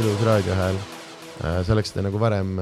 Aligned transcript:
ilus 0.00 0.22
raadiohääl. 0.24 0.78
sa 1.40 1.72
oleks 1.74 1.92
seda 1.92 2.06
nagu 2.06 2.20
varem, 2.20 2.56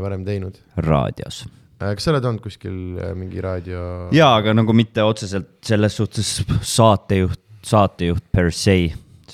varem 0.00 0.24
teinud. 0.24 0.56
raadios. 0.76 1.44
kas 1.78 2.06
sa 2.06 2.14
oled 2.14 2.24
olnud 2.30 2.42
kuskil 2.44 2.78
mingi 3.18 3.42
raadio? 3.44 3.80
jaa, 4.16 4.36
aga 4.40 4.54
nagu 4.56 4.72
mitte 4.76 5.04
otseselt 5.04 5.58
selles 5.64 5.96
suhtes 6.00 6.38
saatejuht, 6.76 7.40
saatejuht 7.64 8.24
per 8.32 8.52
se. 8.52 8.78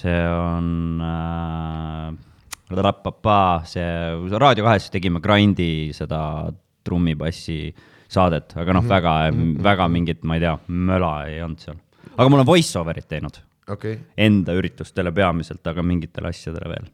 see 0.01 0.23
on 0.33 0.99
äh, 1.05 2.19
see 3.67 3.87
Raadio 4.39 4.65
kahes 4.65 4.91
tegime 4.91 5.21
Grindi 5.21 5.91
seda 5.95 6.51
trummipassi 6.87 7.75
saadet, 8.11 8.57
aga 8.57 8.73
noh 8.73 8.83
-hmm. 8.83 8.89
väga 8.89 9.31
mm, 9.31 9.39
-hmm. 9.39 9.63
väga 9.63 9.89
mingit, 9.89 10.25
ma 10.25 10.35
ei 10.35 10.41
tea, 10.41 10.59
möla 10.67 11.27
ei 11.27 11.43
olnud 11.43 11.59
seal. 11.59 11.77
Aga 12.17 12.29
ma 12.29 12.41
olen 12.41 12.49
voice 12.49 12.79
over'it 12.79 13.09
teinud 13.11 13.43
okay.. 13.71 13.99
Enda 14.17 14.57
üritustele 14.59 15.13
peamiselt, 15.15 15.63
aga 15.67 15.85
mingitele 15.87 16.33
asjadele 16.33 16.73
veel 16.75 16.91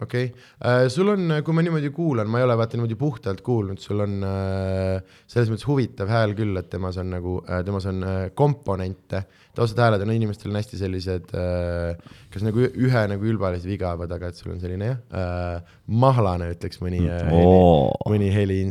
okei 0.00 0.24
okay. 0.24 0.40
äh,, 0.84 0.88
sul 0.88 1.08
on, 1.12 1.28
kui 1.44 1.56
ma 1.56 1.64
niimoodi 1.64 1.90
kuulan, 1.94 2.28
ma 2.30 2.40
ei 2.40 2.46
ole 2.46 2.56
vaata 2.58 2.78
niimoodi 2.78 2.96
puhtalt 2.98 3.42
kuulnud, 3.44 3.80
sul 3.82 4.00
on 4.04 4.16
äh, 4.26 5.18
selles 5.30 5.50
mõttes 5.52 5.66
huvitav 5.68 6.10
hääl 6.10 6.34
küll, 6.38 6.56
et 6.60 6.70
temas 6.72 6.98
on 7.00 7.12
nagu 7.14 7.36
äh,, 7.44 7.62
temas 7.66 7.86
on 7.90 8.02
äh, 8.06 8.20
komponente. 8.34 9.24
taustad 9.54 9.82
hääled 9.84 10.06
on 10.06 10.12
inimestel 10.14 10.52
on 10.52 10.60
hästi 10.60 10.80
sellised 10.80 11.34
äh,, 11.36 12.14
kas 12.32 12.46
nagu 12.46 12.64
ühe 12.64 13.04
nagu 13.12 13.32
ülbalised 13.32 13.68
vigavad, 13.68 14.12
aga 14.16 14.30
et 14.30 14.40
sul 14.40 14.54
on 14.54 14.62
selline 14.62 14.92
jah 14.92 15.00
äh,, 15.12 15.74
mahlane 15.86 16.52
ütleks 16.54 16.80
mõni 16.82 17.04
äh, 17.04 17.34
oh., 17.34 17.92
mõni 18.08 18.32
heli. 18.34 18.62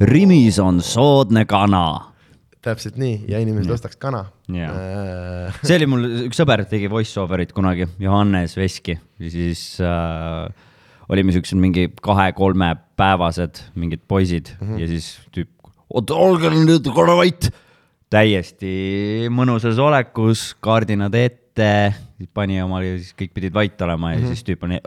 Rimis 0.00 0.60
on 0.62 0.80
soodne 0.84 1.44
kana 1.50 1.84
täpselt 2.64 2.98
nii 3.00 3.24
ja 3.30 3.40
inimesed 3.40 3.72
ostaks 3.72 3.96
kana 4.00 4.24
yeah.. 4.52 5.48
Äh... 5.48 5.60
see 5.64 5.78
oli 5.80 5.88
mul, 5.88 6.08
üks 6.26 6.40
sõber 6.40 6.64
tegi 6.68 6.90
voice 6.92 7.16
over'it 7.22 7.54
kunagi, 7.56 7.88
Johannes 8.02 8.56
Veski, 8.58 8.98
siis 9.32 9.62
äh, 9.84 10.68
olime 11.10 11.34
siuksed 11.34 11.60
mingi 11.60 11.88
kahe-kolmepäevased 12.04 13.64
mingid 13.80 14.04
poisid 14.08 14.52
mm 14.58 14.66
-hmm. 14.66 14.82
ja 14.82 14.90
siis 14.90 15.10
tüüp, 15.34 15.50
oota, 15.88 16.14
olge 16.14 16.52
nüüd 16.52 16.92
korra 16.94 17.16
vait. 17.16 17.50
täiesti 18.10 19.28
mõnusas 19.30 19.78
olekus, 19.78 20.56
kaardinad 20.58 21.14
ette, 21.14 21.94
pani 22.34 22.58
omale, 22.62 22.96
siis 22.98 23.14
kõik 23.14 23.30
pidid 23.34 23.54
vait 23.54 23.82
olema 23.82 24.12
ja 24.12 24.18
mm 24.18 24.24
-hmm. 24.24 24.28
siis 24.34 24.44
tüüp 24.44 24.64
oli. 24.66 24.80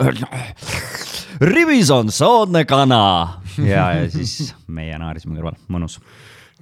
Rivis 1.40 1.90
on 1.90 2.10
soodne 2.12 2.64
kana 2.64 3.40
ja, 3.58 3.92
ja 3.92 4.10
siis 4.10 4.54
meie 4.66 4.98
naersime 4.98 5.40
kõrval, 5.40 5.56
mõnus 5.68 5.98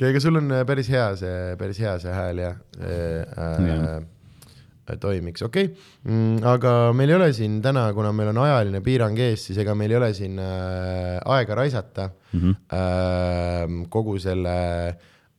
aga 0.08 0.22
sul 0.22 0.40
on 0.40 0.50
äh, 0.50 0.64
päris 0.68 0.90
hea 0.92 1.06
see, 1.18 1.52
päris 1.60 1.78
hea 1.82 1.98
see 2.02 2.14
hääl 2.14 2.42
ja 2.42 2.50
äh, 2.80 3.22
äh, 3.36 4.96
toimiks, 5.00 5.42
okei 5.46 5.70
okay. 5.70 5.76
mm,. 6.04 6.42
aga 6.48 6.74
meil 6.96 7.12
ei 7.12 7.16
ole 7.16 7.30
siin 7.36 7.60
täna, 7.64 7.86
kuna 7.94 8.12
meil 8.16 8.32
on 8.32 8.42
ajaline 8.44 8.82
piirang 8.84 9.18
ees, 9.18 9.46
siis 9.48 9.60
ega 9.62 9.76
meil 9.78 9.94
ei 9.94 10.00
ole 10.00 10.10
siin 10.16 10.40
äh, 10.42 11.20
aega 11.36 11.54
raisata 11.62 12.10
mm 12.32 12.40
-hmm. 12.40 12.54
äh, 12.78 13.88
kogu 13.88 14.18
selle 14.18 14.58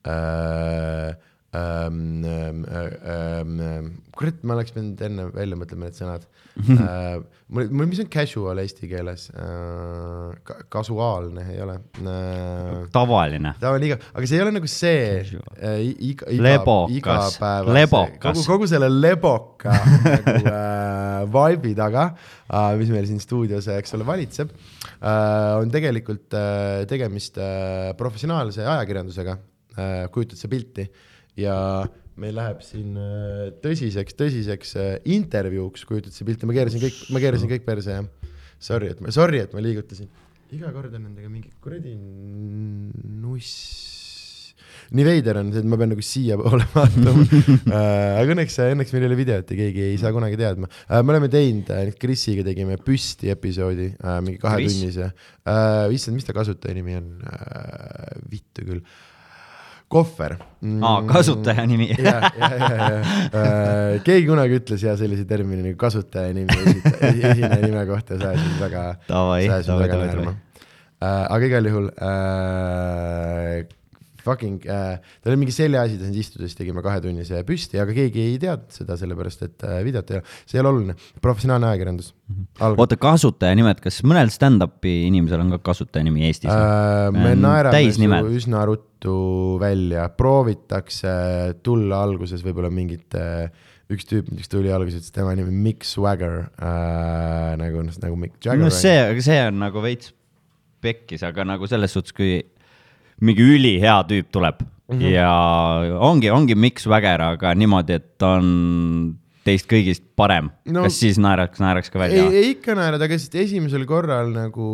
äh, 0.07 1.15
ähm, 1.55 2.63
ähm, 2.73 3.91
kurat, 4.13 4.39
ma 4.45 4.55
oleks 4.57 4.73
pidanud 4.73 5.01
enne 5.05 5.25
välja 5.33 5.57
mõtlema 5.57 5.89
need 5.89 5.97
sõnad. 5.97 6.25
Äh, 6.53 7.17
mul, 7.49 7.69
mul, 7.73 7.87
mis 7.89 8.01
on 8.03 8.09
casual 8.13 8.59
eesti 8.61 8.89
keeles? 8.91 9.25
Äh, 9.33 10.33
ka,? 10.45 10.57
kasuaalne 10.73 11.45
ei 11.49 11.61
ole. 11.65 11.79
Äh,. 12.01 12.83
tavaline. 12.93 13.55
tavaline 13.61 13.89
iga, 13.89 13.97
aga 14.13 14.29
see 14.29 14.37
ei 14.37 14.43
ole 14.45 14.53
nagu 14.53 14.69
see 14.69 15.07
äh, 15.21 15.79
iga, 16.11 16.29
iga, 16.33 16.51
igapäevase, 16.97 18.19
kogu, 18.21 18.45
kogu 18.51 18.69
selle 18.69 18.91
leboka 18.93 19.73
nagu 19.73 20.35
äh, 20.53 21.23
vibe'i 21.33 21.73
taga 21.77 22.09
äh,, 22.13 22.75
mis 22.79 22.91
meil 22.93 23.07
siin 23.09 23.21
stuudios, 23.23 23.69
eks 23.73 23.97
ole, 23.97 24.05
valitseb 24.07 24.53
äh,, 24.53 25.55
on 25.57 25.73
tegelikult 25.73 26.37
äh, 26.37 26.83
tegemist 26.89 27.41
äh, 27.41 27.95
professionaalse 27.97 28.65
ajakirjandusega. 28.65 29.39
Äh,, 29.73 30.05
kujutad 30.13 30.37
sa 30.37 30.49
pilti 30.51 30.85
ja 31.39 31.57
meil 32.19 32.35
läheb 32.37 32.61
siin 32.65 32.97
äh, 32.99 33.45
tõsiseks, 33.63 34.17
tõsiseks 34.17 34.75
äh, 34.79 34.91
intervjuuks, 35.15 35.85
kujutad 35.89 36.13
sa 36.13 36.27
pilti, 36.27 36.49
ma 36.49 36.55
keerasin 36.55 36.83
kõik, 36.83 36.99
ma 37.13 37.21
keerasin 37.23 37.49
kõik 37.55 37.65
perse, 37.65 38.01
jah. 38.01 38.33
Sorry, 38.63 38.91
et 38.93 39.01
ma, 39.03 39.11
sorry, 39.11 39.41
et 39.43 39.55
ma 39.55 39.63
liigutasin. 39.63 40.11
iga 40.53 40.69
kord 40.71 40.93
on 40.93 41.07
nendega 41.07 41.31
mingi 41.31 41.49
kuradi 41.59 41.95
nuss. 43.23 43.89
nii 44.93 45.05
veider 45.07 45.39
on 45.39 45.49
see, 45.49 45.63
et 45.63 45.67
ma 45.67 45.79
pean 45.79 45.89
nagu 45.89 46.03
siiapoole 46.05 46.67
vaatama. 46.75 47.23
Äh, 47.25 48.19
aga 48.19 48.35
õnneks, 48.35 48.59
õnneks 48.69 48.93
meil 48.93 49.07
ei 49.07 49.09
ole 49.09 49.17
videot 49.17 49.49
ja 49.49 49.57
keegi 49.63 49.87
ei 49.87 49.97
saa 49.97 50.13
kunagi 50.13 50.37
teadma. 50.37 50.69
Me 50.93 51.15
oleme 51.15 51.31
teinud 51.33 51.97
Krisiga 51.99 52.45
tegime 52.45 52.77
püsti 52.77 53.33
episoodi 53.33 53.89
mingi 54.21 54.37
kahetunnise. 54.43 55.09
Issand, 55.97 56.19
mis 56.19 56.29
ta 56.29 56.37
kasutaja 56.37 56.77
nimi 56.77 56.99
on 56.99 57.09
vittu 58.29 58.67
küll 58.69 58.85
kohver. 59.93 60.37
Mm.. 60.63 60.79
aa, 60.83 61.01
kasutaja 61.09 61.65
nimi. 61.69 61.89
Ja, 61.97 62.15
ja, 62.39 62.49
ja, 62.55 62.69
ja 62.71 62.87
äh, 62.97 64.01
keegi 64.05 64.25
kunagi 64.29 64.59
ütles 64.61 64.85
ja 64.85 64.95
sellise 64.99 65.27
termini 65.29 65.67
nagu 65.67 65.77
kasutaja 65.79 66.33
nimi 66.35 66.49
esineja 67.11 67.59
nime 67.61 67.85
kohta, 67.89 68.17
ajasid 68.17 68.57
väga, 68.63 68.87
sa 69.07 69.21
ajasid 69.37 69.73
väga. 69.83 70.35
Äh, 71.03 71.23
aga 71.35 71.47
igal 71.49 71.67
juhul 71.67 71.89
äh, 71.99 73.63
fucking 74.23 74.67
äh,, 74.69 74.99
tal 75.21 75.33
oli 75.33 75.41
mingi 75.43 75.55
seljaasi, 75.55 75.97
ta 75.99 76.07
siin 76.07 76.19
istus, 76.19 76.41
siis 76.43 76.57
tegime 76.57 76.83
kahetunnise 76.85 77.43
püsti, 77.47 77.79
aga 77.81 77.95
keegi 77.95 78.23
ei 78.23 78.37
teadnud 78.41 78.75
seda, 78.75 78.97
sellepärast 78.99 79.45
et 79.47 79.65
äh, 79.67 79.81
videot 79.85 80.13
ei 80.13 80.19
ole, 80.19 80.37
see 80.45 80.57
ei 80.57 80.63
ole 80.63 80.71
oluline, 80.73 80.95
professionaalne 81.23 81.69
ajakirjandus 81.71 82.13
mm. 82.13 82.45
-hmm. 82.61 82.79
oota, 82.85 82.99
kasutajanimed, 83.07 83.83
kas 83.83 83.99
mõnel 84.07 84.31
stand-up'i 84.33 84.95
inimesel 85.09 85.43
on 85.43 85.53
ka 85.57 85.61
kasutajanimi 85.71 86.25
Eestis 86.29 86.51
äh,? 86.53 87.11
me 87.15 87.35
naerame 87.39 87.91
su 87.91 88.33
üsna 88.39 88.65
ruttu 88.69 89.19
välja, 89.61 90.07
proovitakse 90.17 91.13
tulla 91.63 92.03
alguses 92.07 92.43
võib-olla 92.45 92.71
mingite 92.73 93.27
üks 93.93 94.07
tüüp, 94.07 94.31
mis 94.33 94.49
tuli 94.49 94.71
alguses, 94.73 95.01
ütles 95.01 95.13
tema 95.13 95.33
nimi 95.37 95.51
Mick 95.51 95.85
Swagger 95.87 96.45
äh, 96.55 97.53
nagu, 97.59 97.83
nagu 97.83 98.19
Mick 98.19 98.39
Jagger. 98.39 98.63
no 98.63 98.71
see, 98.73 99.21
see 99.25 99.39
on 99.49 99.59
nagu 99.61 99.83
veits 99.83 100.13
pekkis, 100.83 101.23
aga 101.23 101.45
nagu 101.47 101.67
selles 101.69 101.93
suhtes, 101.95 102.15
kui 102.15 102.41
mingi 103.21 103.43
ülihea 103.55 104.01
tüüp 104.09 104.31
tuleb 104.31 104.61
mm 104.61 104.99
-hmm. 104.99 105.11
ja 105.11 105.99
ongi, 105.99 106.31
ongi 106.31 106.55
Miks 106.55 106.87
Väger, 106.89 107.21
aga 107.21 107.53
niimoodi, 107.55 107.93
et 107.93 108.17
ta 108.17 108.37
on 108.39 109.19
teist 109.43 109.67
kõigist 109.67 110.05
parem 110.15 110.47
no,, 110.71 110.85
kas 110.85 110.97
siis 111.01 111.17
naeraks, 111.21 111.59
naeraks 111.59 111.91
ka 111.91 111.99
välja? 111.99 112.23
ei, 112.29 112.39
ei 112.39 112.53
ikka 112.53 112.75
naerad, 112.77 113.01
aga 113.03 113.17
lihtsalt 113.17 113.35
esimesel 113.41 113.83
korral 113.89 114.31
nagu 114.31 114.67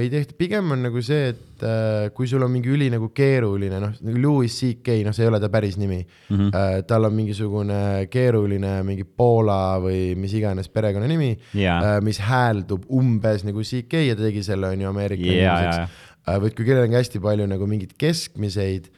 ei 0.00 0.10
tehta, 0.10 0.34
pigem 0.38 0.74
on 0.74 0.82
nagu 0.82 1.02
see, 1.04 1.30
et 1.30 1.62
äh, 1.66 2.08
kui 2.16 2.26
sul 2.30 2.42
on 2.42 2.50
mingi 2.50 2.72
üli 2.74 2.90
nagu 2.90 3.12
keeruline, 3.14 3.78
noh, 3.82 3.94
nagu 4.02 4.22
Louis 4.24 4.50
CK, 4.50 4.98
noh, 5.06 5.14
see 5.14 5.26
ei 5.26 5.30
ole 5.30 5.40
ta 5.42 5.52
päris 5.52 5.78
nimi 5.78 6.00
mm. 6.02 6.36
-hmm. 6.36 6.50
Äh, 6.50 6.82
tal 6.90 7.06
on 7.06 7.14
mingisugune 7.14 8.08
keeruline 8.10 8.80
mingi 8.82 9.04
Poola 9.04 9.78
või 9.78 10.16
mis 10.18 10.34
iganes 10.34 10.68
perekonnanimi 10.68 11.30
yeah., 11.54 11.78
äh, 11.78 12.02
mis 12.02 12.18
hääldub 12.18 12.90
umbes 12.90 13.46
nagu 13.46 13.62
CK 13.62 14.06
ja 14.08 14.18
ta 14.18 14.26
tegi 14.26 14.42
selle, 14.42 14.74
on 14.74 14.80
ju, 14.80 14.88
Ameerika 14.88 15.22
yeah, 15.22 15.38
inimeseks 15.38 15.76
yeah 15.76 16.08
Äh, 16.30 16.40
või 16.42 16.54
kui 16.54 16.66
kellelgi 16.68 16.94
on 16.94 17.00
hästi 17.00 17.22
palju 17.22 17.46
nagu 17.50 17.68
mingeid 17.70 17.94
keskmiseid, 18.00 18.90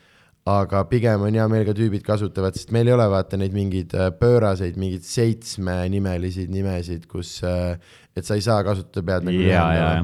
aga 0.52 0.82
pigem 0.90 1.22
on 1.22 1.36
hea 1.38 1.44
meelega 1.50 1.74
tüübid 1.78 2.02
kasutavad, 2.06 2.56
sest 2.58 2.72
meil 2.74 2.90
ei 2.90 2.96
ole 2.96 3.06
vaata 3.12 3.38
neid 3.40 3.54
mingeid 3.56 3.94
äh, 3.94 4.10
pööraseid, 4.18 4.78
mingeid 4.80 5.06
seitsmenimelisi 5.06 6.48
nimesid, 6.50 7.06
kus, 7.10 7.36
äh, 7.46 7.76
et 8.18 8.26
sa 8.26 8.38
ei 8.38 8.44
saa 8.44 8.62
kasutada, 8.66 9.04
pead 9.06 9.28
nagu 9.28 9.44
ja, 9.46 9.68
ja, 9.76 9.86
ja. 9.94 10.02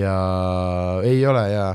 ja 0.00 0.16
ei 1.06 1.20
ole 1.28 1.44
ja 1.52 1.68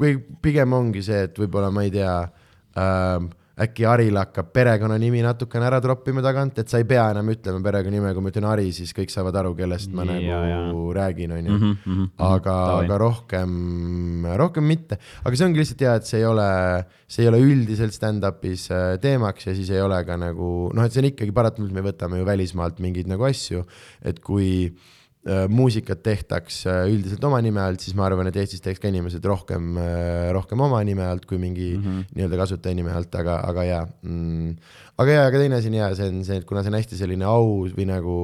või 0.00 0.18
pigem 0.42 0.72
ongi 0.76 1.02
see, 1.04 1.26
et 1.28 1.38
võib-olla 1.38 1.70
ma 1.72 1.84
ei 1.86 1.92
tea 1.94 2.14
äh, 2.24 3.26
äkki 3.54 3.86
Haril 3.86 4.16
hakkab 4.18 4.48
perekonnanimi 4.54 5.20
natukene 5.22 5.68
ära 5.68 5.78
troppima 5.82 6.22
tagant, 6.24 6.58
et 6.58 6.70
sa 6.70 6.80
ei 6.80 6.86
pea 6.90 7.04
enam 7.12 7.28
ütlema 7.30 7.60
perekonnanime, 7.62 8.10
kui 8.16 8.24
ma 8.24 8.32
ütlen 8.32 8.48
Hari, 8.48 8.66
siis 8.74 8.90
kõik 8.96 9.12
saavad 9.14 9.36
aru, 9.38 9.52
kellest 9.58 9.92
ma 9.94 10.06
ja, 10.08 10.16
nagu 10.18 10.88
ja. 10.88 10.96
räägin, 10.98 11.36
onju. 11.36 11.52
Mhm, 11.54 11.76
mhm, 11.84 12.08
aga, 12.26 12.56
aga 12.80 12.98
rohkem, 13.04 13.52
rohkem 14.40 14.66
mitte. 14.66 14.98
aga 15.22 15.38
see 15.38 15.46
ongi 15.46 15.62
lihtsalt 15.62 15.86
hea, 15.86 15.94
et 16.00 16.10
see 16.10 16.22
ei 16.22 16.26
ole, 16.26 16.48
see 17.06 17.26
ei 17.26 17.30
ole 17.30 17.42
üldiselt 17.44 17.94
stand-up'is 17.94 18.66
äh, 18.74 18.88
teemaks 19.02 19.46
ja 19.46 19.54
siis 19.54 19.70
ei 19.70 19.84
ole 19.84 20.00
ka 20.08 20.18
nagu 20.18 20.50
noh, 20.74 20.82
et 20.82 20.94
see 20.94 21.04
on 21.04 21.10
ikkagi 21.12 21.36
paratamatult, 21.36 21.76
me 21.78 21.86
võtame 21.86 22.18
ju 22.18 22.26
välismaalt 22.26 22.82
mingeid 22.82 23.10
nagu 23.10 23.30
asju, 23.30 23.62
et 24.02 24.18
kui 24.24 24.74
muusikat 25.48 26.02
tehtaks 26.04 26.58
äh, 26.68 26.82
üldiselt 26.92 27.22
oma 27.24 27.38
nime 27.44 27.62
alt, 27.64 27.80
siis 27.80 27.96
ma 27.96 28.04
arvan, 28.04 28.28
et 28.28 28.36
Eestis 28.36 28.60
teeks 28.64 28.82
ka 28.82 28.90
inimesed 28.90 29.24
rohkem, 29.24 29.78
äh, 29.80 30.28
rohkem 30.36 30.60
oma 30.60 30.82
nime 30.84 31.06
alt 31.08 31.24
kui 31.24 31.38
mingi 31.40 31.70
mm 31.78 31.84
-hmm. 31.84 32.10
nii-öelda 32.18 32.40
kasutaja 32.42 32.76
nime 32.76 32.92
alt, 32.92 33.14
aga, 33.14 33.38
aga 33.48 33.64
jaa 33.64 33.84
mm.. 34.02 34.56
aga 34.98 35.16
jaa, 35.16 35.26
aga 35.30 35.38
teine 35.40 35.56
asi 35.56 35.72
on 35.72 35.78
jaa, 35.80 35.94
see 35.94 36.08
on 36.08 36.24
see, 36.24 36.36
et 36.36 36.44
kuna 36.44 36.62
see 36.62 36.72
on 36.72 36.76
hästi 36.76 37.00
selline 37.00 37.24
aus 37.24 37.72
või 37.72 37.88
nagu 37.88 38.18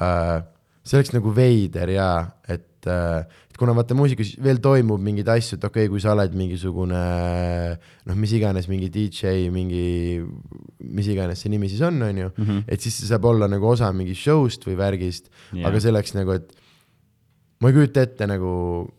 äh,, 0.00 0.40
see 0.82 0.96
oleks 0.96 1.12
nagu 1.12 1.34
veider 1.36 1.92
jaa, 1.92 2.24
et 2.48 2.88
äh, 2.88 3.26
kuna 3.58 3.74
vaata 3.76 3.96
muusikas 3.98 4.34
veel 4.42 4.60
toimub 4.62 5.02
mingeid 5.02 5.28
asju, 5.32 5.58
et 5.58 5.66
okei 5.66 5.86
okay,, 5.86 5.92
kui 5.92 6.02
sa 6.02 6.14
oled 6.14 6.34
mingisugune 6.38 7.00
noh, 8.08 8.18
mis 8.18 8.34
iganes, 8.38 8.68
mingi 8.70 8.90
DJ, 8.94 9.48
mingi 9.54 10.20
mis 10.94 11.10
iganes 11.10 11.42
see 11.42 11.52
nimi 11.52 11.70
siis 11.70 11.82
on, 11.86 11.98
on 12.06 12.22
ju, 12.22 12.30
et 12.66 12.84
siis 12.84 13.00
see 13.00 13.10
saab 13.10 13.26
olla 13.30 13.50
nagu 13.50 13.68
osa 13.72 13.90
mingist 13.94 14.22
show'st 14.22 14.68
või 14.68 14.78
värgist 14.78 15.30
yeah. 15.52 15.66
aga 15.70 15.82
selleks 15.82 16.14
nagu, 16.16 16.38
et 16.38 16.54
ma 17.58 17.72
ei 17.72 17.78
kujuta 17.80 18.04
ette 18.06 18.28
nagu, 18.30 18.52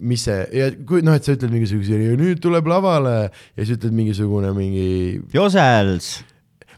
mis 0.03 0.27
see 0.27 0.41
ja 0.59 0.71
kui 0.87 1.05
noh, 1.07 1.15
et 1.15 1.23
sa 1.23 1.37
ütled 1.37 1.55
mingisuguse 1.55 1.95
ja 1.95 2.17
nüüd 2.19 2.41
tuleb 2.43 2.67
lavale 2.67 3.15
ja 3.29 3.61
siis 3.61 3.77
ütled 3.77 3.95
mingisugune 3.95 4.51
mingi 4.57 4.89
Josels 5.35 6.17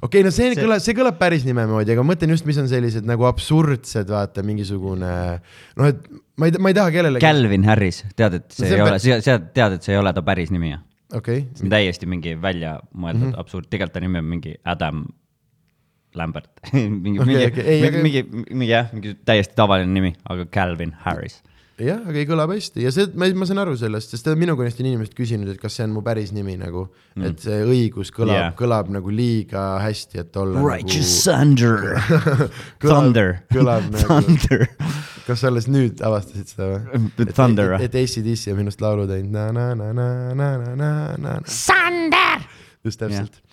okei 0.02 0.22
okay,, 0.22 0.26
no 0.26 0.34
see, 0.34 0.50
See- 0.50 0.58
see 0.58 0.66
kõlab, 0.66 0.82
see 0.86 0.98
kõlab 0.98 1.18
päris 1.22 1.46
nime 1.46 1.66
moodi, 1.70 1.94
aga 1.94 2.06
ma 2.06 2.14
mõtlen 2.14 2.34
just, 2.34 2.46
mis 2.50 2.58
on 2.62 2.70
sellised 2.70 3.06
nagu 3.10 3.26
absurdsed, 3.30 4.10
vaata 4.10 4.46
mingisugune 4.46 5.14
noh, 5.42 5.90
et 5.90 6.06
ma 6.42 6.50
ei, 6.50 6.58
ma 6.58 6.72
ei 6.74 6.78
taha 6.78 6.94
kellelegi. 6.94 7.24
Calvin 7.24 7.68
Harris, 7.70 8.04
tead, 8.18 8.40
et 8.42 8.48
see 8.56 8.68
See 8.68 8.80
ei 8.80 8.86
ole, 8.86 8.98
sa 9.00 9.38
tead, 9.40 9.78
et 9.78 9.86
see 9.86 9.94
ei 9.96 10.02
ole 10.02 10.14
ta 10.18 10.26
päris 10.26 10.54
nimi 10.54 10.74
jah? 10.74 10.82
okei 11.16 11.42
see 11.56 11.66
on 11.68 11.74
täiesti 11.74 12.08
mingi 12.10 12.36
välja 12.42 12.78
mõeldud 12.94 13.26
mm 13.26 13.32
-hmm. 13.34 13.40
absurd, 13.44 13.68
tegelikult 13.70 13.98
ta 13.98 14.04
nimi 14.04 14.22
on 14.22 14.30
mingi 14.32 14.56
Adam 14.66 15.06
Lambert 16.16 16.50
mingi 17.04 17.20
Okei, 17.20 17.36
mingi 17.36 17.62
ei, 17.62 17.82
mingi, 17.82 18.02
mingi, 18.02 18.24
mingi 18.50 18.72
jah, 18.72 18.92
mingi 18.94 19.16
täiesti 19.26 19.56
tavaline 19.56 19.92
nimi, 19.92 20.14
aga 20.30 20.46
Calvin 20.46 20.96
Harris. 21.06 21.42
jah, 21.82 22.02
aga 22.08 22.20
ei 22.22 22.28
kõlab 22.30 22.52
hästi 22.54 22.84
ja 22.86 22.92
see, 22.94 23.08
ma, 23.18 23.28
ma 23.38 23.48
saan 23.50 23.62
aru 23.64 23.74
sellest, 23.80 24.14
sest 24.14 24.28
minu 24.40 24.56
käest 24.60 24.80
on 24.84 24.90
inimesed 24.92 25.16
küsinud, 25.18 25.50
et 25.54 25.60
kas 25.62 25.76
see 25.80 25.86
on 25.88 25.94
mu 25.96 26.04
päris 26.06 26.32
nimi 26.36 26.56
nagu 26.62 26.86
mm., 27.16 27.26
et 27.30 27.44
see 27.46 27.60
õigus 27.68 28.14
kõlab 28.16 28.38
Yeah. 28.38 28.54
kõlab 28.58 28.90
nagu 28.94 29.12
liiga 29.14 29.64
hästi, 29.84 30.22
et 30.24 30.38
olla 30.40 30.62
Righteous 30.64 31.14
nagu 31.28 31.58
Thunder 31.58 31.78
Thunder 32.86 33.32
kõlab 33.54 33.90
nagu- 33.92 34.06
Thunder 34.08 34.68
kas 35.28 35.42
sa 35.44 35.52
alles 35.52 35.68
nüüd 35.72 36.02
avastasid 36.06 36.50
seda 36.54 36.70
või? 36.72 37.28
Thunder 37.36 37.76
et, 37.80 37.94
ACDC 37.96 38.52
on 38.54 38.60
minust 38.64 38.82
laulu 38.84 39.06
teinud 39.10 39.32
na 39.36 39.50
na 39.56 39.68
na 39.78 39.92
na 39.94 40.08
na 40.34 40.50
na 40.58 40.76
na 40.80 40.92
na 41.22 41.36
Thunder 41.46 42.46
just 42.86 43.00
täpselt 43.04 43.36
yeah. 43.38 43.48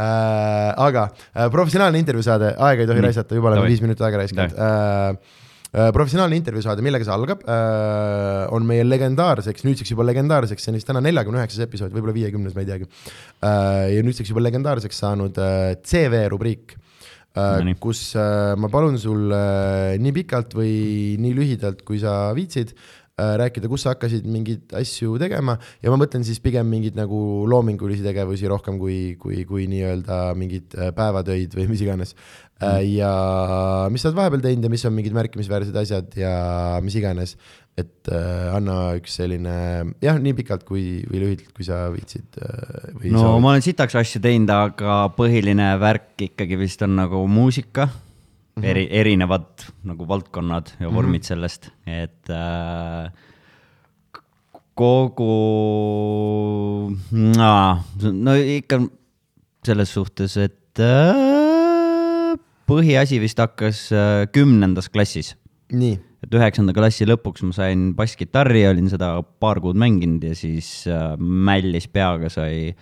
äh,. 0.00 0.72
aga 0.86 1.08
äh, 1.34 1.50
professionaalne 1.52 1.98
intervjuusaade, 2.00 2.54
aega 2.56 2.84
ei 2.84 2.88
tohi 2.88 3.00
Nii. 3.02 3.08
raisata, 3.10 3.34
juba 3.36 3.50
oleme 3.52 3.66
viis 3.68 3.82
minutit 3.84 4.04
aega 4.06 4.22
raiskanud 4.22 4.54
äh,. 4.56 5.38
Äh, 5.72 5.90
professionaalne 5.94 6.38
intervjuusaade, 6.40 6.84
millega 6.84 7.06
see 7.06 7.14
algab 7.14 7.46
äh,, 7.46 8.44
on 8.54 8.66
meie 8.68 8.84
legendaarseks, 8.86 9.64
nüüdseks 9.66 9.94
juba 9.94 10.06
legendaarseks, 10.08 10.66
see 10.66 10.74
on 10.74 10.80
vist 10.80 10.90
täna 10.90 11.02
neljakümne 11.04 11.42
üheksas 11.42 11.64
episood, 11.66 11.94
võib-olla 11.94 12.16
viiekümnes, 12.16 12.56
ma 12.56 12.64
ei 12.64 12.70
teagi 12.72 12.88
äh,. 12.90 13.96
ja 13.96 14.04
nüüdseks 14.06 14.32
juba 14.34 14.44
legendaarseks 14.46 15.02
saanud 15.04 15.40
CV 15.86 16.26
rubriik 16.32 16.76
Nonii., 17.30 17.76
kus 17.78 18.16
ma 18.58 18.66
palun 18.72 18.96
sul 18.98 19.30
nii 20.02 20.12
pikalt 20.16 20.56
või 20.58 20.72
nii 21.22 21.36
lühidalt, 21.36 21.84
kui 21.86 22.00
sa 22.02 22.32
viitsid 22.34 22.72
rääkida, 23.40 23.70
kus 23.70 23.84
sa 23.86 23.94
hakkasid 23.94 24.26
mingeid 24.30 24.74
asju 24.76 25.16
tegema 25.20 25.56
ja 25.82 25.92
ma 25.92 25.98
mõtlen 26.00 26.24
siis 26.26 26.40
pigem 26.42 26.68
mingeid 26.70 26.98
nagu 26.98 27.20
loomingulisi 27.50 28.04
tegevusi 28.06 28.50
rohkem 28.50 28.78
kui, 28.80 29.16
kui, 29.20 29.44
kui 29.48 29.66
nii-öelda 29.70 30.20
mingeid 30.38 30.76
äh, 30.76 30.92
päevatöid 30.96 31.56
või 31.56 31.68
mis 31.72 31.84
iganes 31.84 32.14
mm.. 32.60 32.84
ja 32.92 33.14
mis 33.92 34.04
sa 34.04 34.10
oled 34.10 34.20
vahepeal 34.20 34.44
teinud 34.44 34.68
ja 34.68 34.72
mis 34.72 34.86
on 34.88 34.94
mingid 34.96 35.16
märkimisväärsed 35.16 35.80
asjad 35.82 36.14
ja 36.18 36.34
mis 36.84 36.96
iganes. 37.00 37.36
et 37.78 38.10
äh, 38.12 38.50
anna 38.52 38.92
üks 38.98 39.14
selline 39.20 39.54
jah, 40.02 40.18
nii 40.20 40.34
pikalt 40.42 40.66
kui, 40.68 41.00
või 41.08 41.22
lühidalt, 41.22 41.52
kui 41.56 41.64
sa 41.64 41.86
viitsid 41.94 42.40
äh, 42.42 42.92
no 43.06 43.22
soovid. 43.22 43.42
ma 43.44 43.54
olen 43.54 43.64
sitaks 43.64 43.96
asju 44.00 44.20
teinud, 44.24 44.52
aga 44.52 45.02
põhiline 45.16 45.72
värk 45.80 46.28
ikkagi 46.30 46.58
vist 46.60 46.82
on 46.84 46.98
nagu 46.98 47.22
muusika. 47.30 47.88
-hmm. 48.60 48.70
eri, 48.70 48.86
erinevad 48.90 49.66
nagu 49.84 50.08
valdkonnad 50.08 50.72
ja 50.80 50.92
vormid 50.92 51.20
mm 51.20 51.24
-hmm. 51.24 51.28
sellest, 51.28 51.70
et 51.86 52.30
äh, 52.30 53.12
kogu, 54.74 55.34
no 58.12 58.34
ikka 58.34 58.80
selles 59.66 59.92
suhtes, 59.92 60.36
et 60.36 60.78
äh, 60.78 62.38
põhiasi 62.66 63.20
vist 63.20 63.38
hakkas 63.38 63.92
äh, 63.92 64.26
kümnendas 64.32 64.88
klassis 64.88 65.34
nii, 65.76 65.96
et 66.24 66.34
üheksanda 66.34 66.74
klassi 66.76 67.06
lõpuks 67.08 67.44
ma 67.46 67.54
sain 67.56 67.90
basskitarri, 67.98 68.64
olin 68.68 68.90
seda 68.92 69.12
paar 69.42 69.60
kuud 69.62 69.78
mänginud 69.80 70.24
ja 70.30 70.36
siis 70.38 70.86
äh, 70.90 71.14
mällis 71.18 71.88
peaga 71.92 72.30
sai 72.32 72.74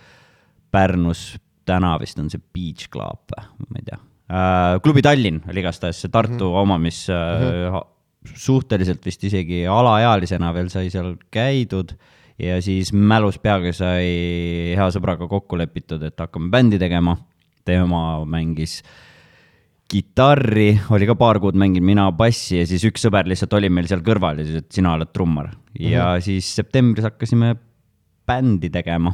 Pärnus, 0.69 1.33
täna 1.65 1.95
vist 2.01 2.19
on 2.21 2.29
see 2.29 2.41
Beach 2.53 2.89
Club 2.93 3.33
ma 3.33 3.79
ei 3.79 3.87
tea. 3.87 3.97
Klubi 4.83 5.01
Tallinn 5.01 5.41
oli 5.49 5.63
igastahes 5.63 6.01
see 6.03 6.11
Tartu 6.13 6.33
mm 6.33 6.39
-hmm. 6.39 6.61
oma, 6.61 6.77
mis 6.77 7.07
äh, 7.09 7.71
ha- 7.73 7.87
suhteliselt 8.35 9.05
vist 9.05 9.23
isegi 9.23 9.65
alaealisena 9.67 10.53
veel 10.53 10.69
sai 10.69 10.89
seal 10.89 11.15
käidud 11.31 11.95
ja 12.39 12.61
siis 12.61 12.93
mälus 12.93 13.39
peaga 13.39 13.73
sai 13.75 14.75
hea 14.77 14.87
sõbraga 14.95 15.27
kokku 15.27 15.57
lepitud, 15.59 16.03
et 16.03 16.19
hakkame 16.19 16.49
bändi 16.49 16.79
tegema. 16.79 17.17
tema 17.65 18.25
mängis 18.25 18.79
kitarri, 19.89 20.79
oli 20.89 21.05
ka 21.05 21.13
paar 21.17 21.37
kuud 21.41 21.57
mänginud, 21.59 21.85
mina 21.85 22.07
bassi 22.15 22.59
ja 22.61 22.65
siis 22.65 22.85
üks 22.87 23.03
sõber 23.05 23.27
lihtsalt 23.29 23.53
oli 23.57 23.69
meil 23.69 23.85
seal 23.89 24.01
kõrval 24.05 24.39
ja 24.41 24.45
siis, 24.45 24.63
et 24.63 24.71
sina 24.71 24.93
oled 24.93 25.11
trummar. 25.13 25.51
ja 25.73 26.05
mm 26.05 26.17
-hmm. 26.17 26.21
siis 26.21 26.55
septembris 26.55 27.03
hakkasime 27.03 27.55
bändi 28.25 28.69
tegema. 28.69 29.13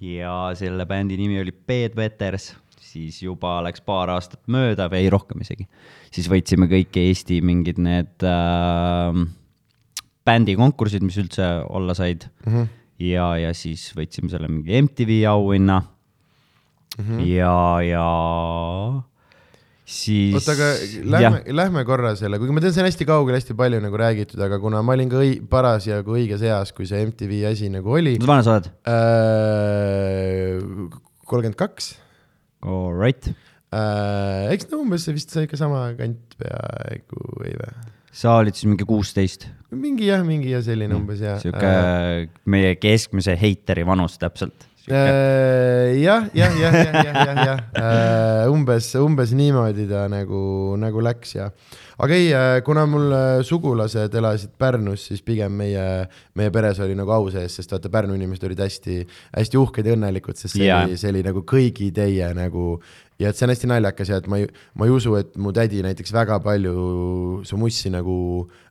ja 0.00 0.50
selle 0.54 0.86
bändi 0.86 1.16
nimi 1.16 1.40
oli 1.40 1.52
Bed 1.52 1.96
Vetters, 1.96 2.56
siis 2.90 3.20
juba 3.22 3.58
läks 3.66 3.82
paar 3.86 4.10
aastat 4.14 4.42
mööda 4.50 4.88
või 4.90 5.04
ei 5.04 5.12
rohkem 5.12 5.44
isegi. 5.44 5.68
siis 6.10 6.30
võitsime 6.30 6.68
kõik 6.70 6.96
Eesti 7.00 7.40
mingid 7.44 7.78
need 7.82 8.26
äh, 8.26 9.20
bändikonkursid, 10.26 11.04
mis 11.06 11.18
üldse 11.22 11.46
olla 11.68 11.96
said 11.98 12.26
mm. 12.46 12.52
-hmm. 12.52 12.66
ja, 13.10 13.28
ja 13.46 13.54
siis 13.54 13.90
võitsime 13.96 14.32
selle 14.32 14.50
mingi 14.50 14.82
MTV 14.82 15.22
auhinna 15.30 15.80
mm. 15.80 17.04
-hmm. 17.04 17.22
ja, 17.30 17.54
ja 17.86 18.06
siis. 19.84 20.34
oota, 20.34 20.52
aga 20.54 20.68
lähme, 21.14 21.42
lähme 21.60 21.84
korra 21.88 22.14
selle, 22.18 22.38
kuigi 22.38 22.54
ma 22.54 22.62
tean, 22.64 22.74
see 22.74 22.84
on 22.84 22.90
hästi 22.90 23.08
kaugel, 23.08 23.38
hästi 23.38 23.56
palju 23.58 23.80
nagu 23.82 24.02
räägitud, 24.02 24.40
aga 24.46 24.58
kuna 24.62 24.82
ma 24.86 24.96
olin 24.98 25.10
ka 25.12 25.22
õi-, 25.22 25.40
parasjagu 25.50 26.18
õiges 26.18 26.44
eas, 26.46 26.74
kui 26.76 26.88
see 26.90 27.02
MTV 27.06 27.44
asi 27.50 27.70
nagu 27.72 27.96
oli 27.98 28.16
mis 28.18 28.28
vana 28.28 28.46
sa 28.46 28.58
oled? 28.58 28.70
kolmkümmend 31.30 31.58
kaks. 31.58 31.94
All 32.62 32.92
right. 32.96 33.30
eks 33.70 34.66
no 34.72 34.82
umbes 34.82 35.06
see 35.06 35.16
vist 35.16 35.32
sai 35.32 35.46
ikka 35.46 35.60
sama 35.60 35.84
kant 35.98 36.36
peaaegu 36.40 37.20
või 37.38 37.54
või? 37.54 37.74
sa 38.10 38.34
olid 38.40 38.56
siis 38.58 38.66
mingi 38.66 38.86
kuusteist, 38.88 39.46
mingi 39.70 40.08
jah, 40.08 40.24
mingi 40.26 40.50
ja 40.50 40.58
selline 40.66 40.96
umbes 40.98 41.22
ja. 41.22 41.36
sihuke 41.38 41.70
meie 42.50 42.74
keskmise 42.82 43.36
heiteri 43.38 43.86
vanus 43.86 44.18
täpselt. 44.18 44.66
Äh, 44.90 46.00
jah, 46.02 46.26
jah, 46.34 46.56
jah, 46.58 46.74
jah, 46.74 46.96
jah, 47.04 47.18
jah, 47.26 47.60
jah, 47.74 48.50
umbes, 48.50 48.90
umbes 49.00 49.34
niimoodi 49.36 49.86
ta 49.90 50.06
nagu, 50.10 50.40
nagu 50.80 51.04
läks 51.04 51.36
ja. 51.36 51.50
aga 52.00 52.16
ei, 52.16 52.30
kuna 52.66 52.86
mul 52.90 53.12
äh, 53.14 53.42
sugulased 53.46 54.14
elasid 54.20 54.54
Pärnus, 54.58 55.06
siis 55.10 55.22
pigem 55.26 55.54
meie, 55.60 55.84
meie 56.38 56.54
peres 56.54 56.80
oli 56.82 56.96
nagu 56.98 57.14
au 57.14 57.30
sees, 57.32 57.58
sest 57.60 57.76
vaata 57.76 57.92
Pärnu 57.92 58.16
inimesed 58.18 58.48
olid 58.48 58.64
hästi, 58.66 59.02
hästi 59.36 59.60
uhked 59.60 59.86
ja 59.86 59.98
õnnelikud, 59.98 60.38
sest 60.40 60.56
see 60.56 60.66
Jaa. 60.66 60.84
oli, 60.88 60.98
see 61.00 61.12
oli 61.12 61.22
nagu 61.26 61.44
kõigi 61.46 61.92
teie 61.94 62.32
nagu 62.36 62.80
ja 63.20 63.30
et 63.30 63.38
see 63.38 63.46
on 63.46 63.52
hästi 63.52 63.70
naljakas 63.70 64.10
ja 64.12 64.18
et 64.20 64.28
ma 64.30 64.40
ei, 64.40 64.48
ma 64.78 64.88
ei 64.88 64.94
usu, 64.94 65.14
et 65.20 65.36
mu 65.40 65.52
tädi 65.56 65.82
näiteks 65.84 66.14
väga 66.16 66.40
palju 66.44 66.74
su 67.46 67.58
mussi 67.60 67.92
nagu 67.92 68.16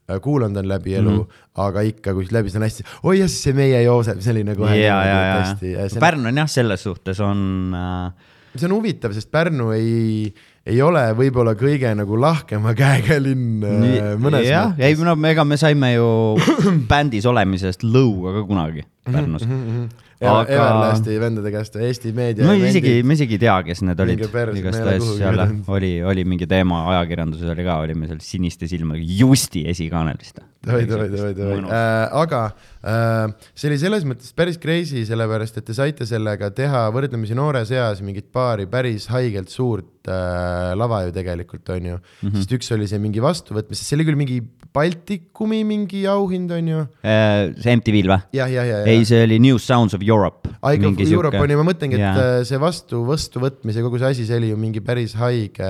äh, 0.09 0.17
kuulanud 0.23 0.57
on 0.63 0.69
läbi 0.71 0.95
elu 0.97 1.11
mm, 1.11 1.21
-hmm. 1.21 1.63
aga 1.67 1.85
ikka, 1.91 2.13
kui 2.17 2.27
läbi 2.31 2.49
see 2.49 2.61
on 2.61 2.67
hästi, 2.67 2.87
oi 3.03 3.19
jah, 3.21 3.31
see 3.31 3.53
meie 3.53 3.83
Joosep, 3.83 4.21
see 4.25 4.33
oli 4.35 4.43
nagu 4.47 4.65
ja, 4.65 4.75
ja, 4.75 4.99
ja, 5.05 5.39
hästi 5.43 5.73
ja 5.75 5.87
Pärnu 5.99 6.31
on 6.33 6.43
jah, 6.43 6.49
selles 6.49 6.83
suhtes 6.83 7.19
on 7.19 7.75
äh,, 7.77 8.29
see 8.55 8.69
on 8.69 8.77
huvitav, 8.79 9.13
sest 9.13 9.31
Pärnu 9.31 9.71
ei, 9.77 10.33
ei 10.69 10.81
ole 10.85 11.03
võib-olla 11.17 11.55
kõige 11.59 11.91
nagu 11.97 12.19
lahkema 12.19 12.75
käega 12.79 13.17
linn 13.21 13.63
äh, 13.65 14.13
mõnes 14.21 14.45
jah, 14.47 14.75
ei 14.77 14.97
no 14.99 15.15
ega 15.29 15.45
me 15.47 15.57
saime 15.59 15.95
ju 15.95 16.11
bändis 16.91 17.27
olemisest 17.29 17.85
lõuga 17.87 18.39
ka 18.39 18.45
kunagi 18.49 18.85
Pärnus 19.09 19.45
mm. 19.47 19.65
-hmm. 19.65 20.05
Aga... 20.19 20.31
aga 20.43 20.55
Everlasti 20.55 21.13
vendade 21.21 21.51
käest 21.53 21.77
Eesti 21.79 22.11
meedia 22.15 22.43
no 22.43 22.53
isegi, 22.53 22.97
me 23.07 23.15
isegi 23.15 23.37
ei 23.37 23.43
teagi, 23.45 23.71
kes 23.71 23.81
need 23.87 24.01
olid 24.03 24.25
igastahes 24.59 25.05
seal 25.15 25.39
oli, 25.71 25.93
oli 26.03 26.25
mingi 26.27 26.47
teema 26.49 26.81
ajakirjanduses 26.95 27.53
oli 27.53 27.63
ka, 27.63 27.77
olime 27.85 28.09
seal 28.09 28.19
siniste 28.23 28.67
silmadega 28.67 29.15
Justi 29.21 29.63
esikaanel 29.71 30.19
vist. 30.19 30.43
davai, 30.69 30.85
davai, 30.89 31.09
davai, 31.13 31.33
davai, 31.35 31.77
aga 32.21 32.41
äh, 32.79 33.49
see 33.53 33.71
oli 33.71 33.79
selles 33.81 34.07
mõttes 34.07 34.33
päris 34.37 34.59
crazy, 34.61 35.03
sellepärast 35.09 35.59
et 35.59 35.67
te 35.67 35.75
saite 35.77 36.07
sellega 36.09 36.51
teha 36.55 36.85
võrdlemisi 36.95 37.37
noores 37.37 37.73
eas 37.75 38.03
mingit 38.05 38.29
paari 38.35 38.69
päris 38.69 39.09
haigelt 39.13 39.51
suurt 39.53 40.09
äh, 40.09 40.71
lava 40.79 41.03
ju 41.07 41.13
tegelikult 41.15 41.69
on 41.75 41.91
ju 41.93 41.97
mm. 41.97 42.29
-hmm. 42.29 42.37
sest 42.37 42.57
üks 42.59 42.71
oli 42.75 42.87
see 42.87 43.01
mingi 43.01 43.23
vastuvõtmis, 43.23 43.83
see 43.83 43.99
oli 43.99 44.07
küll 44.07 44.19
mingi 44.19 44.41
Baltikumi 44.69 45.63
mingi 45.65 46.03
auhind 46.05 46.51
on 46.53 46.67
ju, 46.67 46.79
Äh, 47.01 47.55
see 47.57 47.73
MTV-l 47.73 48.11
või? 48.11 48.19
jah, 48.37 48.49
jah, 48.51 48.67
jah, 48.67 48.87
ei, 48.89 49.05
see 49.07 49.23
oli 49.25 49.39
New 49.41 49.57
Sounds 49.61 49.95
of 49.97 50.03
Europe. 50.05 50.49
Ike 50.59 50.85
of 50.85 50.99
Europe 51.05 51.39
on 51.39 51.53
ju, 51.53 51.57
ma 51.57 51.65
mõtlengi, 51.71 51.97
et 51.97 52.03
yeah. 52.03 52.43
see 52.47 52.59
vastu, 52.61 53.01
vastuvõtmise 53.07 53.83
kogu 53.85 54.01
see 54.01 54.11
asi, 54.13 54.27
see 54.27 54.37
oli 54.37 54.51
ju 54.51 54.59
mingi 54.59 54.83
päris 54.85 55.15
haige. 55.19 55.69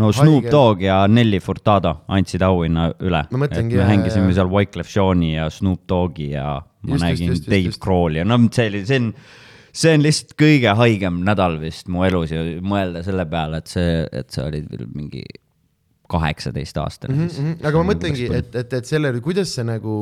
no 0.00 0.10
Snoop 0.14 0.48
Dogg 0.52 0.84
ja 0.86 1.02
Nelly 1.10 1.40
Furtado 1.44 1.96
andsid 2.08 2.44
auhinna 2.46 2.90
üle. 3.04 3.24
Ma 3.28 3.42
mõtlengi, 3.44 3.80
me 4.14 4.20
jaa, 4.20 4.26
hängisime 4.26 4.32
jaa. 4.32 4.40
seal 4.40 4.52
Wyclef 4.52 4.92
Jean'i 4.96 5.32
ja 5.34 5.48
Snoop 5.52 5.84
Doggi 5.90 6.30
ja 6.32 6.58
ma 6.84 6.94
Just, 6.98 7.04
nägin 7.04 7.32
just, 7.32 7.46
just, 7.46 7.50
Dave. 7.50 7.78
Crawl'i 7.84 8.22
ja 8.22 8.26
no 8.28 8.38
see 8.50 8.68
oli, 8.70 8.84
see 8.88 9.00
on, 9.00 9.08
see 9.74 9.94
on 9.96 10.04
lihtsalt 10.04 10.36
kõige 10.40 10.74
haigem 10.80 11.22
nädal 11.26 11.58
vist 11.62 11.88
mu 11.92 12.04
elus 12.06 12.34
ja 12.34 12.44
mõelda 12.64 13.04
selle 13.06 13.26
peale, 13.30 13.62
et 13.62 13.72
see, 13.72 14.04
et 14.12 14.30
sa 14.34 14.48
olid 14.50 14.68
veel 14.70 14.86
mingi 14.92 15.24
kaheksateistaastane 16.08 17.14
mm. 17.14 17.28
-hmm, 17.28 17.66
aga 17.66 17.80
ma 17.80 17.92
mõtlengi, 17.92 18.26
et, 18.36 18.56
et, 18.60 18.74
et 18.76 18.88
selle, 18.88 19.12
kuidas 19.24 19.54
sa 19.56 19.64
nagu, 19.64 19.94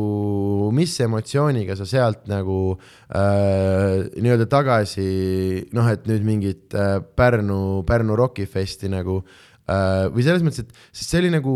mis 0.75 0.95
emotsiooniga 1.05 1.77
sa 1.79 1.87
sealt 1.87 2.27
nagu 2.31 2.57
äh, 2.75 4.11
nii-öelda 4.19 4.49
tagasi 4.51 5.07
noh, 5.77 5.91
et 5.93 6.09
nüüd 6.11 6.27
mingit 6.27 6.75
äh, 6.75 6.99
Pärnu, 7.01 7.85
Pärnu 7.87 8.19
rokifesti 8.19 8.91
nagu 8.91 9.21
äh, 9.23 10.11
või 10.11 10.27
selles 10.27 10.43
mõttes, 10.43 10.67
et 10.67 10.75
sest 10.91 11.15
see 11.15 11.23
oli 11.23 11.31
nagu 11.37 11.55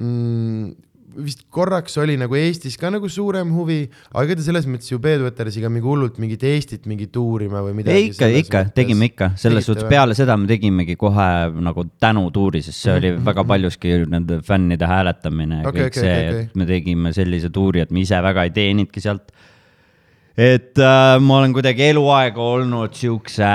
mm, 0.00 0.72
vist 1.20 1.44
korraks 1.52 1.96
oli 2.00 2.14
nagu 2.20 2.36
Eestis 2.38 2.76
ka 2.80 2.90
nagu 2.92 3.08
suurem 3.12 3.50
huvi, 3.54 3.80
aga 4.12 4.24
ega 4.24 4.36
te 4.38 4.46
selles 4.46 4.66
mõttes 4.70 4.90
ju 4.90 4.98
Peetuetersiga 5.02 5.70
mingi 5.72 5.88
hullult 5.88 6.18
mingit 6.22 6.44
Eestit 6.48 6.88
mingit 6.90 7.16
uurima 7.20 7.62
või 7.64 7.76
midagi. 7.78 8.10
ikka, 8.10 8.28
ikka, 8.40 8.62
tegime 8.76 9.10
ikka, 9.10 9.32
selles 9.40 9.66
suhtes 9.68 9.86
peale 9.90 10.16
seda 10.18 10.36
me 10.40 10.48
tegimegi 10.50 10.96
kohe 11.00 11.28
nagu 11.64 11.86
tänutuuri, 12.02 12.62
sest 12.64 12.86
see 12.86 12.96
oli 12.96 13.12
-hmm. 13.12 13.24
väga 13.28 13.44
paljuski 13.44 13.94
nende 14.08 14.40
fännide 14.46 14.88
hääletamine 14.88 15.62
ja 15.62 15.68
okay, 15.68 15.82
kõik 15.82 15.92
okay, 15.92 16.02
see 16.02 16.28
okay,, 16.28 16.42
et 16.42 16.56
me 16.56 16.66
tegime 16.66 17.12
sellise 17.12 17.50
tuuri, 17.50 17.84
et 17.84 17.90
me 17.90 18.00
ise 18.00 18.22
väga 18.22 18.48
ei 18.48 18.50
teeninudki 18.50 19.00
sealt. 19.00 19.32
et 20.36 20.78
äh, 20.78 21.20
ma 21.20 21.38
olen 21.38 21.52
kuidagi 21.52 21.90
eluaeg 21.90 22.38
olnud 22.38 22.94
siukse, 22.94 23.48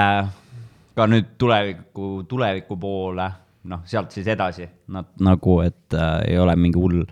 ka 0.95 1.07
nüüd 1.07 1.37
tuleviku, 1.37 2.23
tuleviku 2.29 2.77
poole, 2.77 3.31
noh, 3.63 3.81
sealt 3.85 4.11
siis 4.11 4.27
edasi, 4.27 4.67
nad 4.87 5.09
nagu, 5.19 5.61
et 5.61 5.93
äh, 5.93 6.21
ei 6.27 6.37
ole 6.37 6.55
mingi 6.55 6.77
hull 6.77 7.05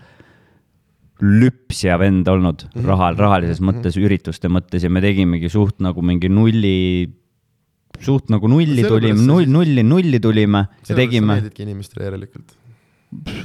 lüpsja 1.22 1.96
vend 2.00 2.28
olnud 2.28 2.66
mm 2.66 2.72
-hmm. 2.80 2.88
raha, 2.90 3.12
rahalises 3.16 3.60
mhm. 3.60 3.68
mõttes 3.70 3.96
mm, 3.96 4.00
-hmm. 4.00 4.06
ürituste 4.06 4.48
mõttes 4.52 4.84
ja 4.84 4.90
me 4.90 5.00
tegimegi 5.00 5.48
suht 5.48 5.80
nagu 5.80 6.02
mingi 6.02 6.28
nulli, 6.28 7.08
suht 8.00 8.28
nagu 8.28 8.48
nulli 8.48 8.82
no, 8.82 8.88
tulime, 8.88 9.26
null, 9.26 9.48
nulli, 9.48 9.82
nulli 9.82 10.20
tulime 10.20 10.66
ja 10.88 10.94
tegime. 10.94 11.34
meeldibki 11.34 11.62
inimestele 11.62 12.04
järelikult. 12.10 12.56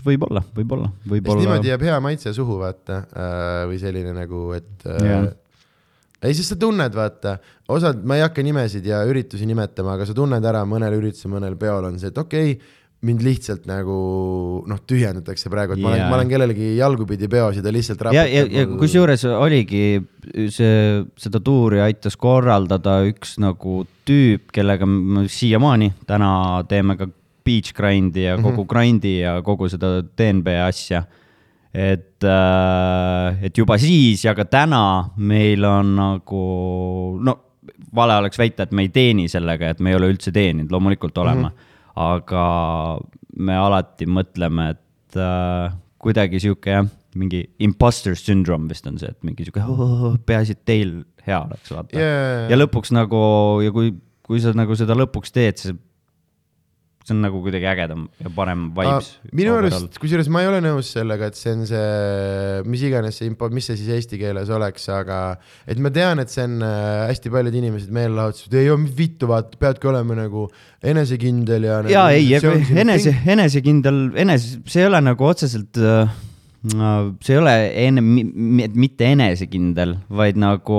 võib-olla, 0.04 0.42
võib-olla, 0.56 0.90
võib-olla. 1.08 1.40
niimoodi 1.40 1.70
jääb 1.70 1.86
hea 1.86 2.00
maitse 2.02 2.34
suhu, 2.34 2.58
vaata 2.60 3.06
äh,, 3.06 3.70
või 3.70 3.80
selline 3.80 4.12
nagu, 4.14 4.52
et 4.58 4.88
äh, 4.90 5.30
ei, 6.22 6.34
sest 6.34 6.54
sa 6.54 6.58
tunned, 6.60 6.94
vaata, 6.94 7.38
osad, 7.72 8.04
ma 8.04 8.18
ei 8.18 8.26
hakka 8.26 8.44
nimesid 8.44 8.86
ja 8.86 9.00
üritusi 9.08 9.48
nimetama, 9.50 9.96
aga 9.96 10.06
sa 10.10 10.14
tunned 10.18 10.44
ära 10.46 10.66
mõnel 10.70 10.98
üritusel, 10.98 11.32
mõnel 11.34 11.56
peol 11.62 11.88
on 11.88 12.00
see, 12.02 12.12
et 12.12 12.18
okei 12.18 12.56
okay,, 12.58 12.78
mind 13.02 13.24
lihtsalt 13.26 13.64
nagu 13.70 13.96
noh, 14.70 14.82
tühjendatakse 14.86 15.50
praegu, 15.50 15.74
et 15.74 15.82
yeah. 15.82 15.88
ma 15.88 15.94
olen, 15.96 16.04
ma 16.12 16.18
olen 16.20 16.30
kellelegi 16.30 16.68
jalgupidi 16.78 17.30
peos 17.32 17.58
ja 17.58 17.64
ta 17.66 17.74
lihtsalt 17.74 18.04
ja, 18.14 18.26
ja, 18.30 18.44
ja 18.46 18.66
mul... 18.70 18.78
kusjuures 18.84 19.24
oligi 19.32 19.86
see, 20.54 20.76
seda 21.18 21.42
tuuri 21.42 21.82
aitas 21.82 22.18
korraldada 22.22 23.00
üks 23.10 23.40
nagu 23.42 23.82
tüüp, 24.06 24.52
kellega 24.54 24.86
me 24.86 25.26
siiamaani 25.32 25.90
täna 26.10 26.34
teeme 26.70 26.98
ka 27.00 27.10
beach 27.42 27.74
grind'i 27.74 28.28
ja 28.28 28.36
kogu 28.38 28.52
mm 28.52 28.60
-hmm. 28.60 28.70
grind'i 28.70 29.16
ja 29.24 29.34
kogu 29.42 29.70
seda 29.70 30.04
DNB 30.06 30.54
asja. 30.68 31.04
et, 31.74 32.24
äh, 32.24 33.44
et 33.44 33.58
juba 33.58 33.78
siis 33.78 34.26
ja 34.26 34.36
ka 34.36 34.46
täna 34.46 35.10
meil 35.18 35.66
on 35.66 35.96
nagu 35.96 37.18
no 37.18 37.40
vale 37.96 38.18
oleks 38.18 38.38
väita, 38.38 38.64
et 38.64 38.72
me 38.72 38.82
ei 38.82 38.90
teeni 38.90 39.28
sellega, 39.28 39.70
et 39.70 39.80
me 39.80 39.90
ei 39.90 39.96
ole 39.96 40.12
üldse 40.12 40.32
teeninud, 40.32 40.72
loomulikult 40.72 41.18
oleme 41.18 41.42
mm. 41.42 41.48
-hmm 41.48 41.71
aga 42.00 42.46
me 43.42 43.56
alati 43.58 44.08
mõtleme, 44.10 44.72
et 44.76 45.20
äh, 45.20 45.74
kuidagi 46.02 46.42
sihuke 46.44 46.74
jah, 46.74 46.90
mingi 47.20 47.44
imposter 47.64 48.16
syndrome 48.16 48.72
vist 48.72 48.88
on 48.88 49.00
see, 49.02 49.12
et 49.12 49.28
mingi 49.28 49.48
sihuke 49.48 49.64
oh, 49.66 50.16
peaasi, 50.28 50.56
et 50.56 50.64
teil 50.68 50.94
hea 51.26 51.40
oleks, 51.40 51.72
vaata. 51.74 51.98
Yeah.. 51.98 52.48
ja 52.52 52.60
lõpuks 52.60 52.94
nagu 52.96 53.22
ja 53.66 53.74
kui, 53.76 53.94
kui 54.26 54.42
sa 54.44 54.56
nagu 54.58 54.78
seda 54.80 54.98
lõpuks 54.98 55.34
teed, 55.36 55.60
siis 55.62 55.76
see 57.02 57.16
on 57.16 57.22
nagu 57.26 57.42
kuidagi 57.42 57.66
ägedam 57.66 58.06
ja 58.22 58.30
parem 58.36 58.68
vibes. 58.78 59.12
minu 59.34 59.56
arust, 59.58 59.98
kusjuures 60.02 60.30
ma 60.34 60.44
ei 60.44 60.50
ole 60.52 60.62
nõus 60.64 60.92
sellega, 60.94 61.32
et 61.32 61.40
see 61.40 61.54
on 61.56 61.64
see, 61.70 62.62
mis 62.70 62.84
iganes 62.86 63.18
see 63.18 63.30
info, 63.32 63.50
mis 63.54 63.70
see 63.72 63.80
siis 63.80 63.92
eesti 63.98 64.20
keeles 64.22 64.52
oleks, 64.54 64.86
aga 64.94 65.20
et 65.66 65.82
ma 65.82 65.92
tean, 65.94 66.22
et 66.22 66.34
see 66.34 66.46
on 66.46 66.60
äh, 66.66 67.08
hästi 67.10 67.34
paljud 67.34 67.58
inimesed 67.62 67.94
meelelahutused, 67.96 68.54
ei, 68.54 68.70
vittu, 68.98 69.30
vaata, 69.32 69.58
peadki 69.62 69.90
olema 69.90 70.18
nagu 70.22 70.48
enesekindel 70.94 71.70
ja. 71.70 71.80
ja 71.90 72.06
nagu, 72.08 72.20
ei, 72.20 72.76
enese, 72.86 73.16
enesekindel, 73.34 74.04
enese, 74.22 74.60
see 74.70 74.86
ei 74.86 74.92
ole 74.92 75.02
nagu 75.10 75.32
otseselt 75.32 75.82
äh, 75.82 76.20
see 76.62 77.34
ei 77.34 77.40
ole 77.42 77.56
enne, 77.88 78.06
mitte 78.06 79.10
enesekindel, 79.16 79.98
vaid 80.14 80.38
nagu 80.38 80.78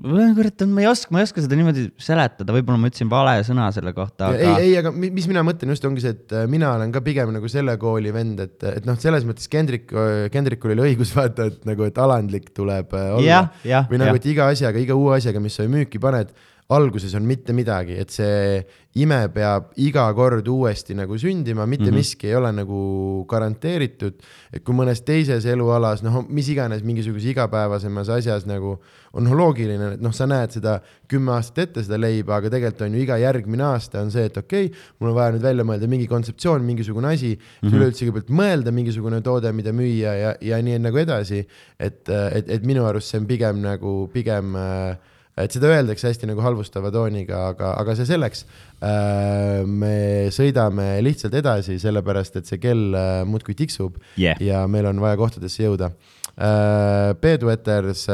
kurat, 0.00 0.64
ma 0.70 0.82
ei 0.82 0.88
oska, 0.88 1.12
ma 1.12 1.20
ei 1.20 1.26
oska 1.28 1.42
seda 1.44 1.56
niimoodi 1.58 1.86
seletada, 2.00 2.54
võib-olla 2.56 2.80
ma 2.80 2.90
ütlesin 2.90 3.10
vale 3.10 3.34
sõna 3.46 3.66
selle 3.74 3.92
kohta, 3.96 4.30
aga. 4.30 4.38
ei, 4.60 4.70
ei, 4.70 4.76
aga 4.80 4.92
mis 4.96 5.26
mina 5.28 5.42
mõtlen 5.46 5.74
just 5.74 5.84
ongi 5.88 6.04
see, 6.04 6.14
et 6.16 6.36
äh, 6.36 6.46
mina 6.50 6.70
olen 6.76 6.94
ka 6.94 7.02
pigem 7.04 7.32
nagu 7.34 7.50
selle 7.52 7.76
kooli 7.80 8.12
vend, 8.14 8.40
et, 8.46 8.56
et 8.70 8.88
noh, 8.88 8.96
selles 9.00 9.26
mõttes 9.28 9.50
Kendrik, 9.52 9.92
Kendrikul 10.32 10.72
oli 10.76 10.90
õigus 10.90 11.12
vaata, 11.18 11.50
et 11.52 11.68
nagu, 11.68 11.84
et 11.88 12.00
alandlik 12.00 12.48
tuleb 12.56 12.96
äh, 12.96 13.10
olla. 13.18 13.42
või 13.90 14.00
nagu, 14.00 14.16
et 14.20 14.30
iga 14.32 14.48
asjaga, 14.54 14.80
iga 14.80 14.96
uue 14.96 15.18
asjaga, 15.18 15.42
mis 15.44 15.60
sa 15.60 15.68
müüki 15.68 16.00
paned 16.02 16.32
alguses 16.70 17.14
on 17.18 17.26
mitte 17.26 17.54
midagi, 17.56 17.96
et 17.98 18.12
see 18.14 18.60
ime 18.98 19.18
peab 19.34 19.70
iga 19.82 20.04
kord 20.14 20.46
uuesti 20.50 20.96
nagu 20.98 21.18
sündima, 21.18 21.66
mitte 21.66 21.84
mm 21.84 21.90
-hmm. 21.90 21.98
miski 21.98 22.26
ei 22.26 22.34
ole 22.34 22.52
nagu 22.52 23.24
garanteeritud. 23.28 24.14
et 24.52 24.64
kui 24.64 24.74
mõnes 24.74 25.02
teises 25.04 25.44
elualas, 25.46 26.02
noh, 26.02 26.24
mis 26.28 26.48
iganes 26.48 26.82
mingisuguses 26.82 27.30
igapäevasemas 27.30 28.08
asjas 28.08 28.46
nagu 28.46 28.78
on 29.12 29.24
loogiline, 29.24 29.94
et 29.94 30.00
noh, 30.00 30.12
sa 30.12 30.26
näed 30.26 30.50
seda 30.50 30.80
kümme 31.08 31.32
aastat 31.32 31.58
ette, 31.58 31.82
seda 31.82 31.98
leiba, 31.98 32.36
aga 32.36 32.50
tegelikult 32.50 32.82
on 32.82 32.94
ju 32.94 33.02
iga 33.02 33.16
järgmine 33.18 33.62
aasta 33.62 34.00
on 34.00 34.10
see, 34.10 34.24
et 34.24 34.36
okei 34.36 34.66
okay,, 34.66 34.78
mul 34.98 35.10
on 35.10 35.14
vaja 35.14 35.32
nüüd 35.32 35.42
välja 35.42 35.64
mõelda 35.64 35.88
mingi 35.88 36.06
kontseptsioon, 36.06 36.62
mingisugune 36.62 37.08
asi 37.08 37.36
mm 37.36 37.68
-hmm., 37.68 37.76
üleüldse 37.76 38.04
kõigepealt 38.06 38.30
mõelda 38.30 38.70
mingisugune 38.70 39.20
toode, 39.20 39.52
mida 39.52 39.72
müüa 39.72 40.14
ja, 40.14 40.34
ja 40.40 40.62
nii 40.62 40.78
nagu 40.78 40.98
edasi. 40.98 41.46
et, 41.78 42.08
et, 42.08 42.50
et 42.50 42.62
minu 42.62 42.84
arust 42.86 43.08
see 43.08 43.20
on 43.20 43.26
pigem 43.26 43.60
nagu, 43.62 44.10
pigem 44.12 44.54
äh, 44.54 44.96
et 45.38 45.54
seda 45.54 45.70
öeldakse 45.70 46.10
hästi 46.10 46.28
nagu 46.30 46.42
halvustava 46.44 46.90
tooniga, 46.94 47.50
aga, 47.52 47.74
aga 47.80 47.94
see 47.98 48.08
selleks. 48.08 48.44
Äh, 48.80 49.60
me 49.66 50.30
sõidame 50.34 50.94
lihtsalt 51.04 51.36
edasi, 51.40 51.78
sellepärast 51.82 52.40
et 52.40 52.50
see 52.50 52.60
kell 52.62 52.96
äh, 52.96 53.10
muudkui 53.28 53.56
tiksub 53.58 54.00
yeah. 54.16 54.40
ja 54.40 54.64
meil 54.70 54.88
on 54.90 55.02
vaja 55.02 55.18
kohtadesse 55.20 55.64
jõuda. 55.66 55.92
Äh, 56.40 57.12
Peedueters, 57.20 58.06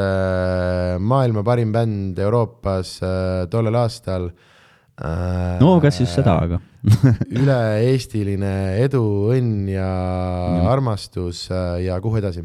maailma 0.99 1.45
parim 1.47 1.71
bänd 1.75 2.19
Euroopas 2.19 2.97
tollel 3.51 3.77
aastal. 3.79 4.31
no 5.61 5.75
kas 5.79 5.99
just 6.01 6.17
seda, 6.17 6.39
aga 6.41 6.57
üle-eestiline 7.41 8.53
edu, 8.81 9.03
õnn 9.35 9.67
ja 9.69 9.89
armastus 10.71 11.43
ja 11.83 11.99
kuhu 12.01 12.17
edasi 12.17 12.41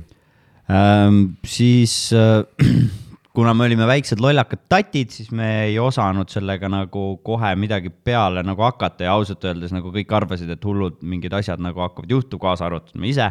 ähm,? 0.69 1.23
siis 1.45 2.12
äh, 2.12 2.45
kuna 3.33 3.55
me 3.57 3.65
olime 3.65 3.87
väiksed 3.89 4.21
lollakad 4.21 4.67
tatid, 4.69 5.12
siis 5.15 5.31
me 5.33 5.49
ei 5.67 5.79
osanud 5.81 6.29
sellega 6.33 6.69
nagu 6.73 7.05
kohe 7.25 7.55
midagi 7.57 7.91
peale 7.91 8.45
nagu 8.45 8.65
hakata 8.67 9.07
ja 9.07 9.15
ausalt 9.17 9.45
öeldes 9.49 9.73
nagu 9.73 9.93
kõik 9.95 10.12
arvasid, 10.12 10.53
et 10.53 10.65
hullud 10.69 11.01
mingid 11.01 11.33
asjad 11.37 11.62
nagu 11.65 11.81
hakkavad 11.85 12.12
juhtuma, 12.12 12.43
kaasa 12.49 12.69
arvatud 12.69 13.01
me 13.01 13.09
ise. 13.09 13.31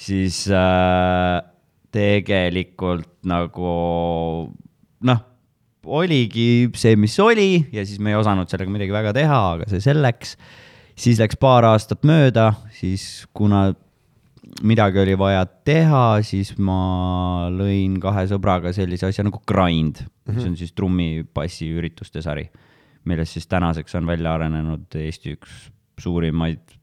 siis 0.00 0.46
äh, 0.48 1.42
tegelikult 1.92 3.10
nagu 3.28 3.74
noh, 5.04 5.20
oligi 5.84 6.70
see, 6.76 6.96
mis 6.96 7.18
oli 7.20 7.66
ja 7.72 7.84
siis 7.84 8.00
me 8.00 8.14
ei 8.14 8.18
osanud 8.20 8.48
sellega 8.48 8.72
midagi 8.72 8.94
väga 8.94 9.12
teha, 9.16 9.40
aga 9.56 9.68
see 9.68 9.84
selleks. 9.84 10.36
siis 10.96 11.20
läks 11.20 11.36
paar 11.40 11.64
aastat 11.68 12.04
mööda, 12.08 12.54
siis 12.76 13.26
kuna 13.32 13.70
midagi 14.62 15.00
oli 15.02 15.16
vaja 15.18 15.44
teha, 15.46 16.20
siis 16.26 16.52
ma 16.58 17.48
lõin 17.52 17.98
kahe 18.02 18.26
sõbraga 18.30 18.72
sellise 18.76 19.08
asja 19.08 19.24
nagu 19.26 19.40
Grind 19.48 20.02
mm, 20.02 20.08
-hmm. 20.08 20.36
mis 20.36 20.48
on 20.48 20.56
siis 20.56 20.72
trummipassi 20.76 21.70
ürituste 21.70 22.22
sari, 22.22 22.48
millest 23.04 23.38
siis 23.38 23.46
tänaseks 23.46 23.94
on 24.00 24.06
välja 24.06 24.34
arenenud 24.34 24.86
Eesti 24.94 25.36
üks 25.38 25.70
suurimaid 26.00 26.76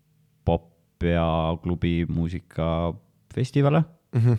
pop 0.45 1.03
ja 1.03 1.57
klubimuusika 1.63 2.93
festivale 3.33 3.83
mm. 4.13 4.21
-hmm. 4.21 4.37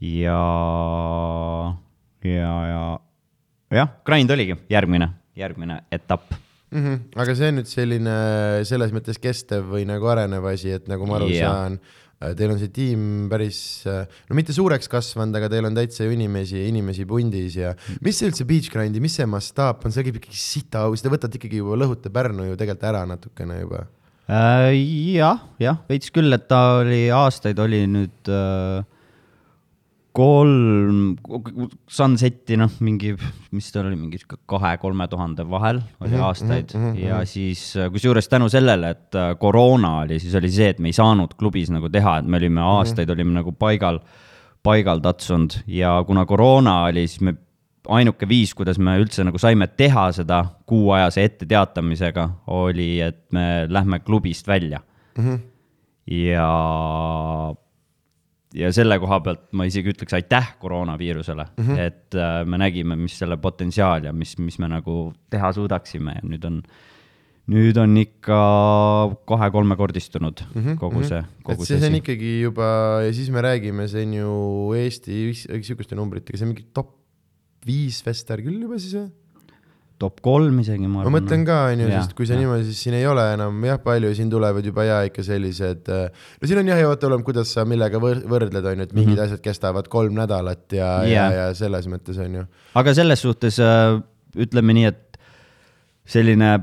ja, 0.00 0.42
ja, 2.24 2.54
ja 2.68 3.00
jah, 3.70 3.88
Grind 4.04 4.30
oligi 4.30 4.56
järgmine, 4.70 5.10
järgmine 5.36 5.82
etapp 5.92 6.32
mm. 6.70 6.84
-hmm. 6.84 7.00
aga 7.16 7.34
see 7.34 7.48
on 7.48 7.58
nüüd 7.60 7.68
selline 7.70 8.16
selles 8.68 8.92
mõttes 8.92 9.20
kestev 9.20 9.68
või 9.74 9.84
nagu 9.88 10.06
arenev 10.06 10.44
asi, 10.44 10.70
et 10.70 10.88
nagu 10.88 11.06
ma 11.06 11.16
aru 11.20 11.28
yeah. 11.28 11.50
saan 11.50 11.78
teil 12.38 12.52
on 12.54 12.60
see 12.60 12.70
tiim 12.74 13.06
päris, 13.32 13.60
äh, 13.90 14.04
no 14.28 14.38
mitte 14.38 14.54
suureks 14.56 14.90
kasvanud, 14.92 15.36
aga 15.38 15.50
teil 15.52 15.68
on 15.68 15.76
täitsa 15.76 16.06
ju 16.06 16.14
inimesi, 16.14 16.60
inimesi 16.68 17.06
pundis 17.08 17.58
ja 17.58 17.74
mis 18.04 18.20
see 18.20 18.30
üldse 18.30 18.46
Beach 18.48 18.70
Grindi, 18.72 19.02
mis 19.02 19.16
see 19.18 19.28
mastaap 19.28 19.86
on, 19.86 19.94
see 19.94 20.06
käib 20.06 20.20
ikkagi 20.20 20.38
sita 20.38 20.86
aus, 20.88 21.02
te 21.02 21.12
võtate 21.12 21.40
ikkagi 21.40 21.62
juba 21.62 21.78
lõhute 21.82 22.12
Pärnu 22.12 22.48
ju 22.50 22.58
tegelikult 22.58 22.88
ära 22.92 23.02
natukene 23.08 23.60
juba 23.60 23.84
äh,. 24.30 24.72
jah, 25.16 25.42
jah, 25.62 25.82
veits 25.90 26.12
küll, 26.14 26.32
et 26.34 26.48
ta 26.50 26.62
oli 26.80 27.04
aastaid 27.14 27.60
oli 27.62 27.84
nüüd 27.90 28.32
äh, 28.32 28.82
kolm 30.12 31.14
Sunseti, 31.88 32.56
noh, 32.60 32.72
mingi, 32.84 33.14
mis 33.56 33.70
ta 33.72 33.80
oli, 33.80 33.96
mingi 33.96 34.20
kahe-kolme 34.50 35.06
tuhande 35.08 35.46
vahel 35.48 35.78
oli 35.80 36.10
mm 36.10 36.16
-hmm, 36.16 36.24
aastaid 36.26 36.74
mm 36.74 36.82
-hmm, 36.82 36.98
ja 37.00 37.14
mm 37.14 37.20
-hmm. 37.20 37.26
siis 37.26 37.74
kusjuures 37.92 38.28
tänu 38.28 38.48
sellele, 38.48 38.90
et 38.90 39.14
äh, 39.14 39.38
koroona 39.38 39.98
oli, 40.00 40.18
siis 40.18 40.34
oli 40.34 40.50
see, 40.50 40.68
et 40.68 40.78
me 40.78 40.88
ei 40.88 40.92
saanud 40.92 41.34
klubis 41.38 41.70
nagu 41.70 41.88
teha, 41.88 42.18
et 42.18 42.26
me 42.26 42.36
olime 42.36 42.60
aastaid 42.60 43.08
mm 43.08 43.10
-hmm. 43.10 43.14
olime 43.14 43.32
nagu 43.32 43.52
paigal, 43.52 44.00
paigal 44.62 45.00
tatsunud 45.00 45.50
ja 45.66 46.04
kuna 46.06 46.26
koroona 46.26 46.82
oli, 46.84 47.06
siis 47.08 47.20
me 47.20 47.34
ainuke 47.88 48.28
viis, 48.28 48.54
kuidas 48.54 48.78
me 48.78 48.98
üldse 48.98 49.24
nagu 49.24 49.38
saime 49.38 49.66
teha 49.66 50.12
seda 50.12 50.44
kuuajase 50.66 51.24
etteteatamisega, 51.24 52.28
oli, 52.46 53.00
et 53.00 53.32
me 53.32 53.66
lähme 53.68 53.98
klubist 54.00 54.48
välja 54.48 54.80
mm. 55.18 55.24
-hmm. 55.24 55.38
ja 56.06 56.48
ja 58.56 58.70
selle 58.74 58.98
koha 59.02 59.18
pealt 59.24 59.44
ma 59.56 59.66
isegi 59.68 59.92
ütleks 59.94 60.14
aitäh 60.16 60.54
koroonaviirusele 60.62 61.46
mm, 61.50 61.66
-hmm. 61.66 61.80
et 61.80 62.16
äh, 62.18 62.40
me 62.46 62.60
nägime, 62.60 62.96
mis 62.96 63.18
selle 63.18 63.36
potentsiaal 63.40 64.08
ja 64.08 64.12
mis, 64.12 64.36
mis 64.38 64.58
me 64.62 64.68
nagu 64.72 65.12
teha 65.32 65.52
suudaksime 65.56 66.16
ja 66.18 66.24
nüüd 66.28 66.44
on, 66.48 66.60
nüüd 67.52 67.78
on 67.80 67.96
ikka 68.02 68.40
kahe-kolmekordistunud 69.28 70.44
mm 70.48 70.62
-hmm. 70.62 70.80
kogu 70.80 71.04
see, 71.04 71.22
kogu 71.42 71.64
see. 71.64 71.78
see 71.78 71.88
on 71.88 72.00
ikkagi 72.02 72.34
juba 72.42 72.66
ja 73.06 73.12
siis 73.12 73.30
me 73.30 73.42
räägime, 73.42 73.88
see 73.88 74.06
on 74.06 74.14
ju 74.14 74.34
Eesti 74.82 75.22
sihukeste 75.34 75.96
numbritega, 75.96 76.38
see 76.38 76.46
on 76.48 76.54
mingi 76.54 76.68
top 76.74 76.98
viis 77.66 78.02
fester 78.02 78.42
küll 78.42 78.60
juba 78.62 78.78
siis 78.78 78.94
või? 78.98 79.10
Top 80.02 80.20
kolm 80.24 80.60
isegi, 80.62 80.84
ma 80.84 81.02
arvan. 81.02 81.08
ma 81.12 81.18
mõtlen 81.18 81.46
ka, 81.46 81.58
on 81.72 81.84
ju, 81.84 81.88
sest 81.92 82.14
kui 82.18 82.28
sa 82.28 82.38
niimoodi, 82.38 82.66
siis 82.68 82.82
siin 82.86 82.98
ei 82.98 83.06
ole 83.08 83.24
enam 83.36 83.62
jah, 83.68 83.80
palju, 83.82 84.12
siin 84.18 84.30
tulevad 84.32 84.66
juba 84.66 84.86
ja 84.88 85.00
ikka 85.08 85.24
sellised, 85.26 85.90
äh, 85.94 86.28
no 86.40 86.50
siin 86.50 86.62
on 86.62 86.72
jah, 86.72 86.82
ja 86.82 86.90
vaata, 86.90 87.08
oleneb, 87.10 87.26
kuidas 87.28 87.54
sa 87.56 87.66
millega 87.68 88.00
võr 88.02 88.22
võrdled, 88.34 88.70
on 88.72 88.82
ju, 88.82 88.88
et 88.88 88.94
mingid 88.96 89.14
mm 89.14 89.18
-hmm. 89.18 89.24
asjad 89.28 89.44
kestavad 89.44 89.90
kolm 89.92 90.18
nädalat 90.18 90.66
ja 90.74 90.90
yeah., 91.06 91.12
ja, 91.12 91.48
ja 91.48 91.58
selles 91.58 91.88
mõttes 91.90 92.18
on 92.22 92.40
ju. 92.40 92.46
aga 92.82 92.94
selles 92.98 93.22
suhtes 93.22 93.60
äh, 93.62 94.00
ütleme 94.36 94.76
nii, 94.78 94.90
et 94.90 95.20
selline 96.08 96.56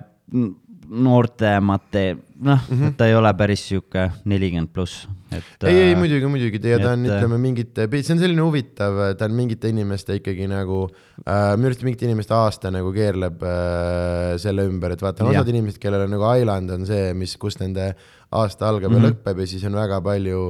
noortemate, 0.89 2.17
noh 2.39 2.59
mm, 2.69 2.77
-hmm. 2.77 2.93
ta 2.95 3.07
ei 3.07 3.15
ole 3.15 3.31
päris 3.35 3.65
sihuke 3.67 4.05
nelikümmend 4.31 4.71
pluss, 4.71 5.07
et. 5.31 5.43
ei, 5.67 5.75
ei 5.75 5.91
äh, 5.93 5.97
muidugi, 5.99 6.29
muidugi 6.31 6.61
ja 6.71 6.79
ta 6.79 6.93
on, 6.95 7.03
äh, 7.03 7.11
ütleme 7.17 7.37
mingite, 7.41 7.87
see 7.99 8.15
on 8.15 8.21
selline 8.21 8.45
huvitav, 8.45 8.99
ta 9.19 9.27
on 9.27 9.35
mingite 9.35 9.71
inimeste 9.73 10.15
ikkagi 10.21 10.47
nagu 10.47 10.85
äh,, 11.25 11.57
minu 11.59 11.71
arust 11.71 11.83
mingite 11.83 12.07
inimeste 12.07 12.35
aasta 12.37 12.71
nagu 12.71 12.93
keerleb 12.95 13.43
äh, 13.43 14.37
selle 14.39 14.67
ümber, 14.71 14.95
et 14.95 15.03
vaata, 15.03 15.25
on 15.25 15.35
osad 15.35 15.51
inimesed, 15.51 15.81
kellel 15.83 16.07
on 16.07 16.15
nagu 16.15 16.27
Island 16.39 16.71
on 16.77 16.87
see, 16.87 17.13
mis, 17.19 17.35
kus 17.41 17.59
nende 17.59 17.91
aasta 18.31 18.69
algab 18.69 18.93
mm 18.93 18.97
-hmm. 18.97 19.03
ja 19.03 19.09
mhm. 19.09 19.19
lõpeb 19.19 19.43
ja 19.43 19.47
siis 19.47 19.65
on 19.67 19.75
väga 19.75 19.99
palju 20.01 20.43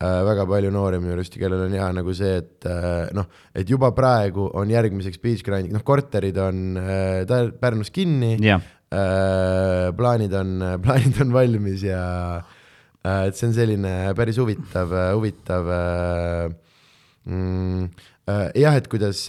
äh, 0.00 0.20
väga 0.30 0.46
palju 0.46 0.70
noori 0.70 1.02
minu 1.04 1.12
arust, 1.18 1.36
kellel 1.36 1.66
on 1.66 1.76
hea 1.76 1.90
nagu 1.92 2.14
see, 2.14 2.36
et 2.36 2.64
äh, 2.64 3.12
noh, 3.12 3.28
et 3.54 3.68
juba 3.68 3.92
praegu 3.92 4.48
on 4.54 4.72
järgmiseks 4.72 5.20
beach 5.20 5.44
grind'iks, 5.44 5.76
noh, 5.76 5.84
korterid 5.84 6.38
on 6.38 6.80
äh, 6.80 7.52
Pärnus 7.60 7.90
kinni 7.90 8.38
yeah 8.40 8.60
Äh, 8.60 8.75
plaanid 9.96 10.34
on, 10.40 10.52
plaanid 10.84 11.20
on 11.24 11.32
valmis 11.34 11.84
ja 11.86 12.02
äh, 13.04 13.22
et 13.28 13.38
see 13.38 13.48
on 13.50 13.56
selline 13.56 13.94
päris 14.18 14.40
huvitav, 14.42 14.92
huvitav 15.16 15.70
mm, 17.26 17.88
jah, 18.58 18.76
et 18.76 18.88
kuidas, 18.90 19.26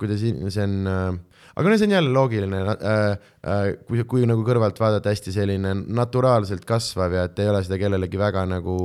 kuidas 0.00 0.24
see 0.24 0.66
on 0.66 1.20
aga 1.56 1.70
no 1.70 1.76
see 1.80 1.86
on 1.88 1.94
jälle 1.94 2.12
loogiline 2.12 2.58
äh,, 2.68 3.14
äh, 3.48 3.68
kui, 3.88 4.02
kui 4.04 4.26
nagu 4.28 4.42
kõrvalt 4.44 4.76
vaadata, 4.80 5.12
hästi 5.14 5.32
selline 5.32 5.72
naturaalselt 5.96 6.66
kasvav 6.68 7.14
ja 7.16 7.24
et 7.30 7.40
ei 7.40 7.48
ole 7.48 7.62
seda 7.64 7.78
kellelegi 7.80 8.20
väga 8.20 8.44
nagu 8.50 8.76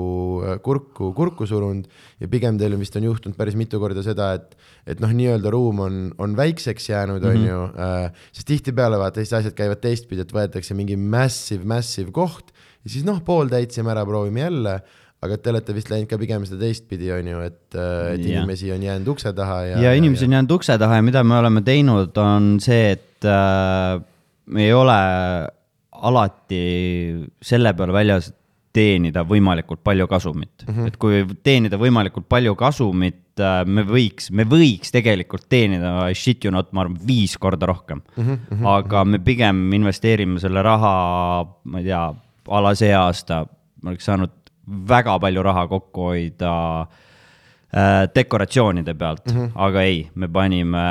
äh, 0.45 0.55
kurku, 0.63 1.11
kurku 1.17 1.47
surunud. 1.49 1.89
Ja 2.23 2.29
pigem 2.31 2.55
teil 2.61 2.77
vist 2.79 2.95
on 2.95 3.09
juhtunud 3.09 3.35
päris 3.35 3.57
mitu 3.59 3.81
korda 3.81 4.03
seda, 4.05 4.31
et, 4.39 4.55
et 4.87 5.03
noh, 5.03 5.11
nii-öelda 5.11 5.51
ruum 5.51 5.83
on, 5.83 5.99
on 6.21 6.37
väikseks 6.39 6.87
jäänud, 6.93 7.27
on 7.27 7.43
ju 7.43 7.61
äh,, 7.75 8.25
sest 8.31 8.47
tihtipeale 8.53 9.01
vaata, 9.01 9.19
siis 9.19 9.35
asjad 9.41 9.57
käivad 9.57 9.83
teistpidi, 9.83 10.23
et 10.23 10.35
võetakse 10.35 10.77
mingi 10.77 10.95
massive, 10.95 11.67
massive 11.67 12.15
koht 12.15 12.55
ja 12.55 12.95
siis 12.95 13.03
noh, 13.07 13.19
pool 13.25 13.51
täitsime 13.51 13.91
ära, 13.93 14.07
proovime 14.07 14.45
jälle 14.45 14.79
aga 15.21 15.37
te 15.37 15.51
olete 15.53 15.75
vist 15.77 15.91
läinud 15.91 16.09
ka 16.09 16.17
pigem 16.21 16.45
seda 16.49 16.63
teistpidi, 16.63 17.11
on 17.13 17.29
ju, 17.29 17.45
et, 17.45 17.63
äh, 17.77 18.15
et 18.15 18.25
ja. 18.25 18.41
inimesi 18.41 18.71
on 18.73 18.85
jäänud 18.87 19.13
ukse 19.13 19.33
taha 19.37 19.61
ja. 19.69 19.81
ja 19.85 19.93
inimesi 19.97 20.25
on 20.25 20.37
jäänud 20.37 20.55
ukse 20.57 20.77
taha 20.81 20.97
ja 20.97 21.05
mida 21.05 21.23
me 21.23 21.37
oleme 21.37 21.61
teinud, 21.65 22.17
on 22.17 22.55
see, 22.63 22.95
et 22.97 23.29
äh, 23.29 24.01
me 24.51 24.65
ei 24.65 24.73
ole 24.73 24.99
alati 26.01 26.61
selle 27.45 27.75
peale 27.77 27.93
väljas 27.93 28.31
teenida 28.73 29.25
võimalikult 29.27 29.81
palju 29.83 30.07
kasumit 30.07 30.63
mm, 30.65 30.73
-hmm. 30.73 30.87
et 30.87 30.97
kui 30.97 31.21
teenida 31.43 31.77
võimalikult 31.77 32.25
palju 32.31 32.55
kasumit, 32.57 33.21
äh, 33.37 33.61
me 33.67 33.85
võiks, 33.85 34.31
me 34.33 34.47
võiks 34.47 34.93
tegelikult 34.95 35.45
teenida 35.51 36.09
shit 36.17 36.45
you 36.47 36.55
not, 36.55 36.71
ma 36.73 36.87
arvan, 36.87 36.97
viis 37.07 37.37
korda 37.37 37.69
rohkem 37.69 38.01
mm. 38.15 38.25
-hmm. 38.25 38.67
aga 38.73 39.05
me 39.05 39.19
pigem 39.19 39.67
investeerime 39.77 40.41
selle 40.41 40.65
raha, 40.65 41.45
ma 41.63 41.83
ei 41.83 41.91
tea, 41.91 42.05
a 42.47 42.61
la 42.65 42.73
see 42.73 42.93
aasta 42.95 43.43
ma 43.81 43.93
oleks 43.93 44.07
saanud 44.09 44.40
väga 44.71 45.17
palju 45.19 45.43
raha 45.43 45.65
kokku 45.71 46.07
hoida 46.11 46.53
äh, 46.81 48.07
dekoratsioonide 48.15 48.93
pealt 48.93 49.25
mm, 49.27 49.37
-hmm. 49.37 49.51
aga 49.67 49.83
ei, 49.87 50.09
me 50.15 50.27
panime 50.27 50.85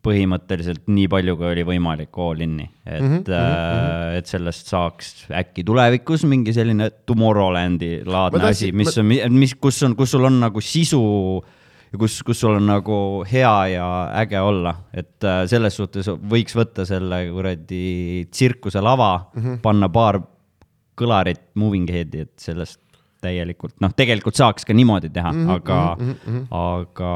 põhimõtteliselt 0.00 0.86
nii 0.88 1.08
palju, 1.12 1.36
kui 1.36 1.46
oli 1.50 1.64
võimalik 1.68 2.18
all 2.24 2.40
in'i, 2.40 2.64
et 2.86 3.02
mm, 3.02 3.16
-hmm. 3.18 3.32
äh, 3.36 4.16
et 4.20 4.26
sellest 4.26 4.70
saaks 4.72 5.26
äkki 5.28 5.64
tulevikus 5.64 6.24
mingi 6.24 6.54
selline 6.56 6.90
Tomorrowlandi 7.06 8.00
laadne 8.06 8.48
asi, 8.48 8.72
mis 8.72 8.96
on, 8.98 9.10
mis, 9.36 9.54
kus 9.60 9.82
on, 9.84 9.96
kus 9.96 10.16
sul 10.16 10.24
on 10.24 10.40
nagu 10.40 10.60
sisu 10.60 11.02
ja 11.92 11.98
kus, 11.98 12.20
kus 12.24 12.40
sul 12.40 12.56
on 12.56 12.66
nagu 12.70 12.98
hea 13.28 13.54
ja 13.74 13.86
äge 14.22 14.40
olla, 14.40 14.74
et 14.94 15.24
äh, 15.26 15.44
selles 15.50 15.76
suhtes 15.76 16.08
võiks 16.08 16.56
võtta 16.56 16.86
selle 16.88 17.26
kuradi 17.28 18.26
tsirkuselava 18.30 19.12
mm, 19.18 19.42
-hmm. 19.42 19.60
panna 19.62 19.88
paar 19.92 20.20
kõlarit 21.00 21.42
moving 21.58 21.90
head'i, 21.90 22.26
et 22.28 22.36
sellest 22.40 22.80
täielikult, 23.20 23.76
noh, 23.84 23.92
tegelikult 23.96 24.38
saaks 24.38 24.66
ka 24.66 24.74
niimoodi 24.76 25.10
teha 25.12 25.32
mm, 25.32 25.42
-hmm, 25.44 25.58
aga 25.58 25.78
mm, 25.98 26.14
-hmm. 26.24 26.46
aga 26.56 27.10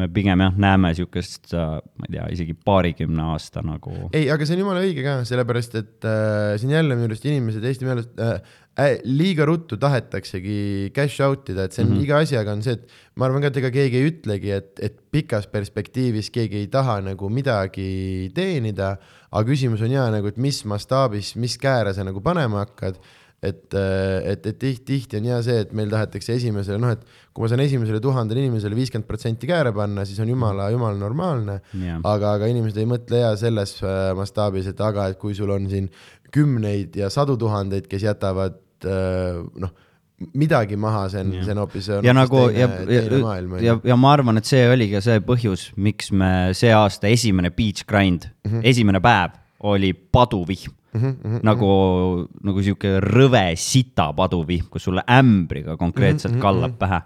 me 0.00 0.08
pigem 0.12 0.44
jah, 0.44 0.58
näeme 0.66 0.92
sihukest, 0.98 1.54
äh, 1.54 1.78
ma 1.80 2.08
ei 2.08 2.16
tea, 2.18 2.26
isegi 2.36 2.56
paarikümne 2.68 3.24
aasta 3.32 3.64
nagu. 3.64 3.94
ei, 4.12 4.28
aga 4.30 4.46
see 4.46 4.58
on 4.58 4.64
jumala 4.64 4.84
õige 4.84 5.06
ka, 5.06 5.18
sellepärast 5.28 5.80
et 5.80 6.04
äh, 6.04 6.52
siin 6.60 6.76
jälle 6.76 6.98
minu 6.98 7.10
arust 7.10 7.24
inimesed 7.28 7.64
Eesti 7.64 7.88
meelest 7.88 8.20
äh, 8.20 8.40
äh, 8.76 8.98
liiga 9.04 9.48
ruttu 9.48 9.80
tahetaksegi 9.80 10.92
cash 10.96 11.24
out 11.24 11.48
ida, 11.52 11.64
et 11.64 11.72
see 11.72 11.84
on 11.84 11.90
mm 11.90 11.96
-hmm. 11.96 12.04
iga 12.04 12.20
asjaga 12.20 12.52
on 12.52 12.62
see, 12.62 12.76
et 12.76 12.88
ma 13.16 13.26
arvan 13.26 13.40
ka, 13.40 13.52
et 13.52 13.60
ega 13.62 13.70
keegi 13.72 14.02
ei 14.02 14.10
ütlegi, 14.12 14.52
et, 14.52 14.72
et 14.80 15.00
pikas 15.10 15.48
perspektiivis 15.48 16.30
keegi 16.30 16.64
ei 16.64 16.68
taha 16.68 17.00
nagu 17.00 17.30
midagi 17.32 18.30
teenida, 18.34 18.96
aga 19.36 19.44
küsimus 19.50 19.84
on 19.84 19.92
ja 19.92 20.08
nagu, 20.12 20.32
et 20.32 20.40
mis 20.40 20.62
mastaabis, 20.68 21.34
mis 21.40 21.56
kääre 21.60 21.92
sa 21.96 22.06
nagu 22.06 22.22
panema 22.24 22.64
hakkad. 22.64 22.98
Et, 23.44 23.74
et, 23.76 24.46
et 24.48 24.56
tihti, 24.58 24.80
tihti 24.88 25.18
on 25.20 25.26
hea 25.28 25.38
see, 25.44 25.58
et 25.66 25.72
meil 25.76 25.90
tahetakse 25.92 26.32
esimesele, 26.38 26.80
noh, 26.80 26.94
et 26.96 27.02
kui 27.36 27.44
ma 27.44 27.50
saan 27.52 27.60
esimesele 27.62 28.00
tuhandele 28.02 28.40
inimesele 28.40 28.74
viiskümmend 28.78 29.06
protsenti 29.06 29.46
kääre 29.46 29.74
panna, 29.76 30.06
siis 30.08 30.18
on 30.24 30.30
jumala, 30.32 30.70
jumala 30.72 30.96
normaalne. 30.98 31.58
Yeah.. 31.76 32.00
aga, 32.00 32.32
aga 32.40 32.48
inimesed 32.50 32.80
ei 32.80 32.88
mõtle 32.88 33.20
ja 33.20 33.34
selles 33.38 33.76
äh, 33.84 34.08
mastaabis, 34.16 34.72
et 34.72 34.80
aga, 34.82 35.10
et 35.12 35.20
kui 35.20 35.36
sul 35.36 35.52
on 35.52 35.68
siin 35.70 35.90
kümneid 36.34 36.96
ja 36.96 37.12
sadu 37.12 37.36
tuhandeid, 37.38 37.86
kes 37.92 38.08
jätavad 38.08 38.56
äh, 38.88 39.44
noh 39.60 39.76
midagi 40.16 40.76
maha, 40.80 41.06
see 41.12 41.20
on, 41.20 41.32
see 41.44 41.52
on 41.52 41.60
hoopis. 41.60 41.88
ja 42.02 42.14
nagu 42.16 42.46
teine, 42.48 42.86
ja, 42.88 43.18
maailm, 43.20 43.58
ja, 43.60 43.76
ja 43.84 43.96
ma 44.00 44.14
arvan, 44.16 44.40
et 44.40 44.48
see 44.48 44.62
oli 44.70 44.88
ka 44.94 45.02
see 45.04 45.20
põhjus, 45.24 45.68
miks 45.76 46.08
me 46.12 46.30
see 46.56 46.72
aasta 46.72 47.10
esimene 47.12 47.52
beach 47.52 47.84
grind 47.88 48.30
mm, 48.30 48.50
-hmm. 48.50 48.64
esimene 48.72 49.02
päev 49.04 49.36
oli 49.68 49.92
paduvihm 49.92 50.72
mm. 50.72 51.00
-hmm, 51.00 51.40
nagu 51.42 51.68
mm, 51.68 52.22
-hmm. 52.22 52.46
nagu 52.48 52.62
sihuke 52.62 52.96
rõve 53.04 53.44
sita 53.60 54.12
paduvihm, 54.16 54.70
kus 54.70 54.88
sulle 54.88 55.04
ämbriga 55.04 55.76
konkreetselt 55.76 56.32
mm 56.32 56.38
-hmm, 56.38 56.42
kallab 56.42 56.70
mm 56.70 56.74
-hmm. 56.74 56.78
pähe. 56.78 57.00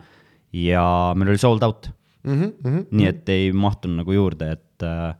ja 0.52 1.12
meil 1.16 1.28
oli 1.34 1.38
sold 1.38 1.62
out 1.62 1.90
mm. 2.22 2.52
-hmm, 2.64 2.86
nii 2.90 3.06
et 3.06 3.28
ei 3.28 3.52
mahtunud 3.52 4.04
nagu 4.04 4.12
juurde, 4.12 4.52
et 4.52 4.82
äh, 4.82 5.14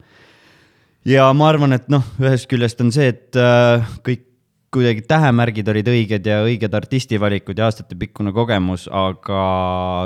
ja 1.05 1.33
ma 1.33 1.49
arvan, 1.49 1.73
et 1.73 1.89
noh, 1.89 2.03
ühest 2.19 2.47
küljest 2.47 2.81
on 2.81 2.91
see, 2.91 3.07
et 3.07 3.35
äh, 3.35 3.83
kõik 4.05 4.30
kuidagi 4.71 5.03
tähemärgid 5.07 5.67
olid 5.67 5.89
õiged 5.91 6.27
ja 6.27 6.39
õiged 6.45 6.75
artistivalikud 6.77 7.59
ja 7.59 7.67
aastatepikkune 7.67 8.31
kogemus, 8.35 8.87
aga 8.87 9.41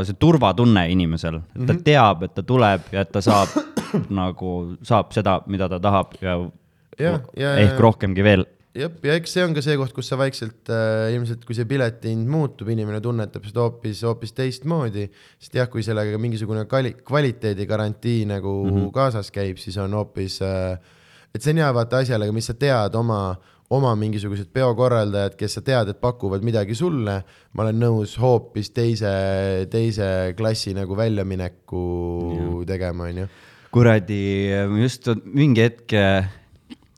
see 0.08 0.18
turvatunne 0.20 0.88
inimesel, 0.94 1.40
et 1.42 1.54
ta 1.54 1.62
mm 1.62 1.70
-hmm. 1.70 1.84
teab, 1.86 2.24
et 2.24 2.34
ta 2.34 2.44
tuleb 2.44 2.90
ja 2.92 3.06
et 3.06 3.12
ta 3.12 3.22
saab 3.22 3.54
nagu, 4.22 4.76
saab 4.82 5.14
seda, 5.14 5.42
mida 5.48 5.70
ta 5.70 5.80
tahab 5.80 6.18
ja, 6.22 6.40
ja, 7.00 7.20
ja 7.38 7.56
ehk 7.62 7.80
rohkemgi 7.80 8.24
veel 8.24 8.46
jah, 8.76 8.92
ja 9.04 9.14
eks 9.20 9.38
see 9.38 9.46
on 9.46 9.54
ka 9.54 9.62
see 9.62 9.78
koht, 9.78 9.94
kus 9.94 10.10
sa 10.10 10.18
vaikselt 10.18 10.70
äh, 10.74 11.14
ilmselt, 11.14 11.46
kui 11.46 11.56
see 11.56 11.70
pileti 11.70 12.10
hind 12.10 12.28
muutub, 12.28 12.70
inimene 12.70 13.02
tunnetab 13.02 13.46
seda 13.46 13.68
hoopis, 13.68 14.04
hoopis 14.04 14.34
teistmoodi. 14.34 15.10
sest 15.40 15.56
jah, 15.56 15.70
kui 15.70 15.84
sellega 15.84 16.18
mingisugune 16.18 16.66
kvali-, 16.66 16.98
kvaliteedigarantii 17.06 18.26
nagu 18.26 18.66
mm 18.66 18.78
-hmm. 18.78 18.92
kaasas 18.92 19.32
käib, 19.32 19.58
siis 19.58 19.78
on 19.78 19.94
hoopis 19.94 20.42
äh, 20.42 20.80
et 21.36 21.44
see 21.44 21.52
on 21.52 21.60
hea 21.64 21.74
vaata 21.76 22.00
asjale, 22.04 22.32
mis 22.32 22.48
sa 22.48 22.54
tead 22.54 22.96
oma 22.96 23.36
oma 23.74 23.96
mingisugused 23.98 24.52
peokorraldajad, 24.54 25.36
kes 25.40 25.58
sa 25.58 25.64
tead, 25.66 25.90
et 25.90 26.00
pakuvad 26.02 26.46
midagi 26.46 26.76
sulle, 26.78 27.18
ma 27.56 27.66
olen 27.66 27.80
nõus 27.82 28.16
hoopis 28.22 28.70
teise, 28.76 29.12
teise 29.72 30.08
klassi 30.38 30.76
nagu 30.78 30.98
väljamineku 30.98 31.86
ja. 32.36 32.50
tegema, 32.70 33.10
onju. 33.10 33.28
kuradi, 33.74 34.22
just 34.84 35.10
mingi 35.26 35.66
hetk, 35.66 35.96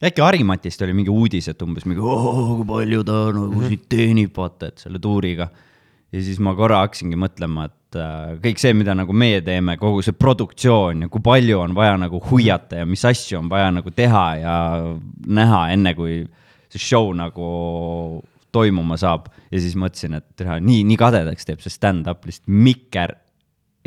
äkki 0.03 0.23
Harimatist 0.25 0.84
oli 0.84 0.97
mingi 0.97 1.13
uudis, 1.13 1.47
et 1.53 1.63
umbes 1.63 1.88
mingi, 1.88 2.03
kui 2.03 2.67
palju 2.67 3.06
ta 3.08 3.23
nagu 3.32 3.47
mm 3.47 3.56
-hmm. 3.62 3.71
siit 3.71 3.88
teenib, 3.89 4.36
vaata, 4.36 4.67
et 4.67 4.84
selle 4.84 4.99
tuuriga. 4.99 5.49
ja 6.12 6.21
siis 6.23 6.39
ma 6.39 6.53
korra 6.56 6.80
hakkasingi 6.84 7.15
mõtlema, 7.15 7.65
et 7.65 7.95
äh, 7.95 8.36
kõik 8.43 8.60
see, 8.60 8.73
mida 8.73 8.95
nagu 8.95 9.13
meie 9.13 9.41
teeme, 9.41 9.77
kogu 9.77 10.01
see 10.01 10.13
produktsioon 10.13 11.01
ja 11.01 11.08
kui 11.10 11.21
palju 11.21 11.60
on 11.60 11.75
vaja 11.75 11.97
nagu 11.97 12.19
huiata 12.32 12.75
ja 12.75 12.86
mis 12.86 13.06
asju 13.06 13.39
on 13.39 13.49
vaja 13.49 13.71
nagu 13.71 13.91
teha 13.91 14.36
ja 14.36 14.56
näha, 15.27 15.69
enne 15.71 15.93
kui 15.95 16.27
see 16.73 16.82
show 16.82 17.12
nagu 17.15 18.23
toimuma 18.56 18.97
saab. 18.99 19.30
Ja 19.51 19.62
siis 19.62 19.77
mõtlesin, 19.80 20.17
et 20.19 20.27
teha 20.39 20.60
nii, 20.63 20.84
nii 20.88 20.99
kadedaks 20.99 21.47
teeb 21.47 21.63
see 21.63 21.73
stand-up 21.73 22.25
lihtsalt 22.27 22.51
mikker 22.51 23.15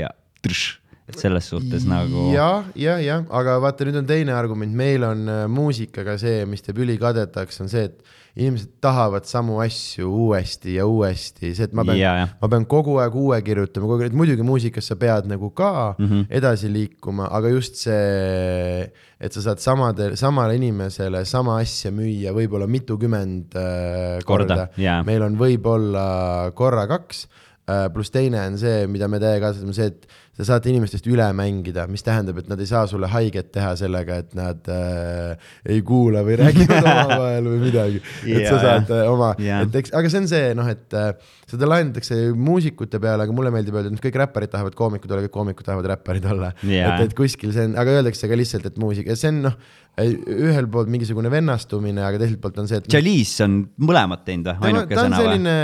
ja 0.00 0.12
trš, 0.44 0.79
et 1.10 1.18
selles 1.20 1.50
suhtes 1.52 1.84
nagu. 1.88 2.30
jah, 2.34 2.70
jah, 2.78 3.02
jah, 3.04 3.26
aga 3.40 3.58
vaata, 3.62 3.88
nüüd 3.88 4.00
on 4.02 4.08
teine 4.08 4.36
argument, 4.36 4.74
meil 4.76 5.04
on 5.06 5.26
äh, 5.28 5.44
muusikaga 5.50 6.16
see, 6.20 6.46
mis 6.50 6.64
teeb 6.66 6.80
ülikadedaks, 6.86 7.60
on 7.64 7.70
see, 7.72 7.88
et 7.90 8.18
inimesed 8.38 8.76
tahavad 8.82 9.26
samu 9.26 9.58
asju 9.62 10.06
uuesti 10.06 10.76
ja 10.76 10.86
uuesti, 10.86 11.50
see, 11.56 11.66
et 11.66 11.74
ma 11.74 11.82
pean, 11.86 12.30
ma 12.40 12.50
pean 12.52 12.66
kogu 12.70 12.96
aeg 13.02 13.16
uue 13.18 13.40
kirjutama, 13.46 13.88
kogu 13.90 14.06
aeg, 14.06 14.14
muidugi 14.16 14.46
muusikas 14.46 14.86
sa 14.92 14.96
pead 15.00 15.26
nagu 15.30 15.50
ka 15.50 15.96
mm 15.98 16.06
-hmm. 16.06 16.26
edasi 16.38 16.70
liikuma, 16.72 17.26
aga 17.30 17.50
just 17.50 17.82
see, 17.82 18.86
et 19.20 19.32
sa 19.32 19.42
saad 19.42 19.58
samadel, 19.58 20.16
samale 20.16 20.56
inimesele 20.56 21.24
sama 21.24 21.58
asja 21.58 21.90
müüa 21.90 22.32
võib-olla 22.36 22.66
mitukümmend 22.70 23.56
äh, 23.56 24.22
korda, 24.24 24.70
korda. 24.70 25.02
Meil 25.04 25.22
on 25.22 25.36
võib-olla 25.38 26.52
korra 26.54 26.86
kaks 26.86 27.26
äh,, 27.66 27.90
pluss 27.92 28.10
teine 28.10 28.46
on 28.46 28.58
see, 28.58 28.86
mida 28.86 29.08
me 29.08 29.18
täiega 29.18 29.50
kasvatame, 29.50 29.74
see, 29.74 29.86
et 29.86 30.06
te 30.38 30.46
saate 30.46 30.70
inimestest 30.70 31.06
üle 31.10 31.26
mängida, 31.36 31.84
mis 31.90 32.04
tähendab, 32.06 32.38
et 32.40 32.48
nad 32.50 32.60
ei 32.62 32.68
saa 32.68 32.86
sulle 32.88 33.10
haiget 33.10 33.50
teha 33.54 33.72
sellega, 33.78 34.20
et 34.22 34.36
nad 34.38 34.70
äh, 34.72 35.50
ei 35.68 35.82
kuula 35.86 36.22
või 36.26 36.38
räägivad 36.40 36.86
omavahel 36.94 37.50
või 37.50 37.60
midagi 37.66 37.98
yeah,. 38.00 38.38
et 38.38 38.46
sa 38.46 38.60
saad 38.62 38.94
yeah. 38.94 39.10
oma 39.10 39.32
yeah., 39.42 39.66
et 39.66 39.76
eks, 39.82 39.92
aga 39.96 40.12
see 40.12 40.22
on 40.22 40.30
see 40.30 40.54
noh, 40.56 40.70
et 40.70 40.96
äh, 40.96 41.10
seda 41.50 41.68
lahendatakse 41.68 42.20
muusikute 42.38 43.02
peale, 43.02 43.26
aga 43.26 43.36
mulle 43.36 43.52
meeldib 43.54 43.76
öelda, 43.76 43.92
et 43.92 44.06
kõik 44.06 44.20
räpparid 44.22 44.54
tahavad 44.54 44.78
koomikud 44.78 45.10
olla, 45.10 45.26
kõik 45.26 45.36
koomikud 45.36 45.66
tahavad 45.66 45.90
räpparid 45.96 46.30
olla 46.30 46.54
yeah.. 46.62 46.94
et, 46.94 47.10
et 47.10 47.18
kuskil 47.18 47.52
see 47.56 47.68
on, 47.68 47.76
aga 47.82 47.98
öeldakse 48.00 48.30
ka 48.30 48.38
lihtsalt, 48.38 48.70
et 48.70 48.80
muusika, 48.80 49.18
see 49.18 49.34
on 49.34 49.44
noh 49.50 49.60
ühel 49.98 50.68
poolt 50.70 50.88
mingisugune 50.92 51.30
vennastumine, 51.32 52.02
aga 52.06 52.20
teiselt 52.22 52.40
poolt 52.42 52.60
on 52.62 52.68
see, 52.70 52.80
et 52.80 52.88
Chalice 52.92 53.44
on 53.44 53.56
mõlemat 53.84 54.22
teinud 54.24 54.48
või, 54.52 54.70
ainukesena 54.70 54.86
või? 54.86 54.96
ta 54.96 55.04
on 55.04 55.16
selline 55.18 55.54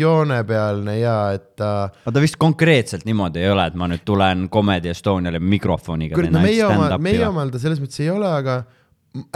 joonepealne 0.00 0.96
ja 0.98 1.16
et 1.36 1.46
ta. 1.60 1.70
aga 1.88 2.14
ta 2.16 2.24
vist 2.24 2.38
konkreetselt 2.40 3.06
niimoodi 3.08 3.44
ei 3.44 3.52
ole, 3.52 3.66
et 3.70 3.78
ma 3.80 3.88
nüüd 3.90 4.04
tulen 4.06 4.48
Comedy 4.52 4.92
Estoniale 4.92 5.40
mikrofoniga. 5.40 6.18
no 6.28 6.44
meie 6.44 6.66
omal, 6.66 6.96
meie 7.02 7.24
omal 7.28 7.54
ta 7.54 7.62
selles 7.62 7.80
mõttes 7.82 8.02
ei 8.04 8.10
ole, 8.12 8.28
aga 8.28 8.60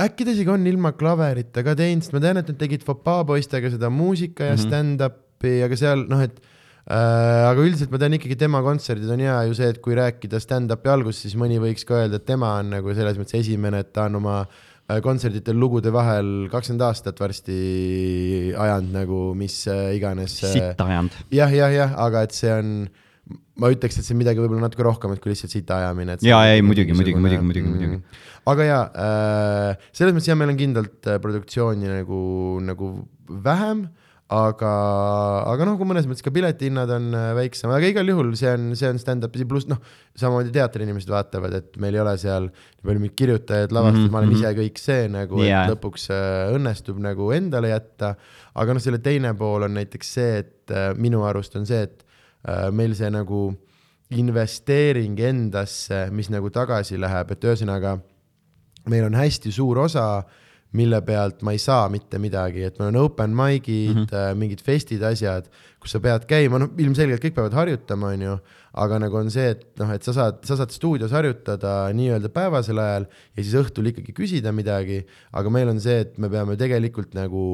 äkki 0.05 0.27
ta 0.27 0.35
isegi 0.35 0.53
on 0.53 0.67
ilma 0.67 0.93
klaverita 0.99 1.65
ka 1.67 1.77
teinud, 1.79 2.05
sest 2.05 2.17
ma 2.17 2.23
tean, 2.25 2.43
et 2.43 2.53
nad 2.53 2.61
tegid 2.61 2.85
Fopaa 2.87 3.25
poistega 3.29 3.71
seda 3.73 3.91
muusika 3.91 4.51
ja 4.51 4.57
mm 4.57 4.61
-hmm. 4.61 4.69
stand-up'i, 4.69 5.59
aga 5.65 5.79
seal 5.79 6.05
noh, 6.11 6.23
et 6.27 6.43
aga 6.89 7.61
üldiselt 7.61 7.93
ma 7.93 8.01
tean 8.01 8.17
ikkagi 8.17 8.39
tema 8.41 8.63
kontserdid 8.65 9.11
on 9.13 9.21
hea 9.21 9.37
ju 9.49 9.59
see, 9.59 9.69
et 9.75 9.81
kui 9.85 9.97
rääkida 9.99 10.41
stand-up'i 10.41 10.89
algust, 10.93 11.27
siis 11.27 11.37
mõni 11.37 11.59
võiks 11.61 11.85
ka 11.89 11.99
öelda, 12.03 12.21
et 12.21 12.29
tema 12.29 12.55
on 12.63 12.73
nagu 12.79 12.95
selles 12.97 13.19
mõttes 13.21 13.37
esimene, 13.43 13.83
et 13.85 13.91
ta 13.93 14.07
on 14.09 14.17
oma 14.23 14.39
äh, 14.45 15.03
kontserditel 15.05 15.59
lugude 15.61 15.93
vahel 15.93 16.49
kakskümmend 16.53 16.87
aastat 16.87 17.21
varsti 17.21 17.59
ajanud 18.57 18.97
nagu 18.97 19.21
mis 19.37 19.61
äh, 19.69 19.91
iganes. 19.99 20.39
sitt 20.41 20.81
ajanud. 20.81 21.21
jah, 21.35 21.53
jah, 21.53 21.75
jah, 21.77 21.93
aga 22.07 22.25
et 22.25 22.37
see 22.37 22.55
on 22.55 22.73
ma 23.59 23.71
ütleks, 23.75 23.99
et 23.99 24.07
see 24.07 24.15
on 24.15 24.23
midagi 24.23 24.41
võib-olla 24.41 24.69
natuke 24.69 24.87
rohkemat 24.87 25.21
kui 25.21 25.33
lihtsalt 25.35 25.53
sita 25.53 25.83
ajamine. 25.83 26.19
ja, 26.25 26.41
ei 26.49 26.65
muidugi, 26.65 26.97
muidugi, 26.97 27.21
muidugi, 27.21 27.45
muidugi, 27.45 27.73
muidugi. 27.75 28.27
aga 28.49 28.67
ja 28.69 28.81
äh,, 28.89 29.89
selles 29.93 30.17
mõttes 30.17 30.31
jah, 30.31 30.39
meil 30.41 30.55
on 30.55 30.61
kindlalt 30.61 31.11
äh, 31.11 31.21
produktsiooni 31.21 31.91
nagu, 31.99 32.21
nagu 32.65 32.93
vähem, 33.29 33.89
aga, 34.29 34.73
aga 35.49 35.67
noh, 35.69 35.77
kui 35.81 35.89
mõnes 35.89 36.09
mõttes 36.09 36.25
ka 36.25 36.33
piletihinnad 36.35 36.91
on 36.97 37.07
äh, 37.17 37.29
väiksemad, 37.39 37.79
aga 37.79 37.93
igal 37.93 38.13
juhul 38.13 38.35
see 38.37 38.51
on, 38.53 38.73
see 38.79 38.91
on 38.91 39.01
stand-up'i 39.01 39.47
pluss 39.49 39.69
noh, 39.71 39.79
samamoodi 40.19 40.53
teatriinimesed 40.57 41.13
vaatavad, 41.13 41.55
et 41.61 41.79
meil 41.81 41.97
ei 41.97 42.03
ole 42.05 42.17
seal 42.21 42.51
nii 42.51 42.91
palju 42.91 43.05
mingeid 43.05 43.21
kirjutajaid, 43.23 43.73
lavastajaid 43.73 44.03
mm, 44.03 44.09
-hmm. 44.09 44.13
ma 44.13 44.23
olen 44.23 44.35
mhm. 44.35 44.41
ise 44.43 44.53
kõik 44.59 44.83
see 44.83 45.07
nagu 45.15 45.41
yeah., 45.45 45.65
et 45.65 45.73
lõpuks 45.75 46.11
äh, 46.13 46.51
õnnestub 46.57 47.01
nagu 47.01 47.33
endale 47.37 47.73
jätta. 47.73 48.15
aga 48.59 48.75
noh, 48.75 48.83
selle 48.83 48.99
teine 48.99 49.33
pool 49.39 49.65
on 49.65 49.75
näiteks 49.79 50.13
see, 50.19 50.45
et 50.45 50.77
äh, 50.77 50.93
minu 50.99 51.25
arust 51.25 51.57
on 51.57 51.67
see, 51.67 51.87
et 51.89 52.05
Äh, 52.47 52.69
meil 52.71 52.95
see 52.95 53.09
nagu 53.11 53.49
investeering 54.15 55.19
endasse, 55.21 56.07
mis 56.15 56.31
nagu 56.33 56.51
tagasi 56.55 56.99
läheb, 57.01 57.35
et 57.35 57.45
ühesõnaga 57.45 57.99
meil 58.89 59.09
on 59.09 59.17
hästi 59.19 59.51
suur 59.53 59.83
osa, 59.83 60.23
mille 60.77 61.01
pealt 61.03 61.43
ma 61.43 61.55
ei 61.57 61.61
saa 61.63 61.89
mitte 61.89 62.19
midagi, 62.21 62.67
et 62.69 62.79
meil 62.79 62.93
on 62.93 63.01
open 63.07 63.35
mic'id 63.35 63.95
mm, 63.95 64.05
-hmm. 64.05 64.37
mingid 64.37 64.61
festid, 64.65 65.03
asjad, 65.03 65.49
kus 65.81 65.95
sa 65.97 66.01
pead 66.01 66.27
käima, 66.29 66.59
noh, 66.61 66.73
ilmselgelt 66.77 67.25
kõik 67.25 67.37
peavad 67.39 67.57
harjutama, 67.57 68.13
on 68.17 68.23
ju, 68.27 68.39
aga 68.77 68.99
nagu 69.01 69.17
on 69.21 69.31
see, 69.33 69.55
et 69.55 69.65
noh, 69.81 69.91
et 69.95 70.05
sa 70.05 70.15
saad, 70.17 70.41
sa 70.47 70.59
saad 70.61 70.73
stuudios 70.75 71.13
harjutada 71.17 71.89
nii-öelda 71.97 72.31
päevasel 72.35 72.81
ajal 72.83 73.09
ja 73.09 73.43
siis 73.43 73.57
õhtul 73.59 73.93
ikkagi 73.93 74.15
küsida 74.17 74.53
midagi, 74.55 75.01
aga 75.33 75.53
meil 75.53 75.73
on 75.73 75.81
see, 75.81 76.03
et 76.05 76.19
me 76.21 76.31
peame 76.33 76.59
tegelikult 76.61 77.17
nagu 77.17 77.45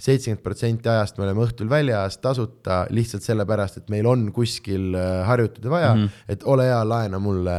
seitsekümmend 0.00 0.44
protsenti 0.44 0.88
ajast 0.88 1.18
me 1.18 1.26
oleme 1.26 1.42
õhtul 1.44 1.68
väljas 1.68 2.16
tasuta 2.22 2.84
lihtsalt 2.94 3.24
sellepärast, 3.26 3.82
et 3.82 3.90
meil 3.92 4.06
on 4.08 4.28
kuskil 4.32 4.94
äh, 4.96 5.24
harjutada 5.28 5.72
vaja. 5.72 5.90
Mm, 5.94 6.04
-hmm. 6.06 6.30
et 6.32 6.46
ole 6.48 6.68
hea, 6.70 6.80
laena 6.88 7.18
mulle 7.20 7.56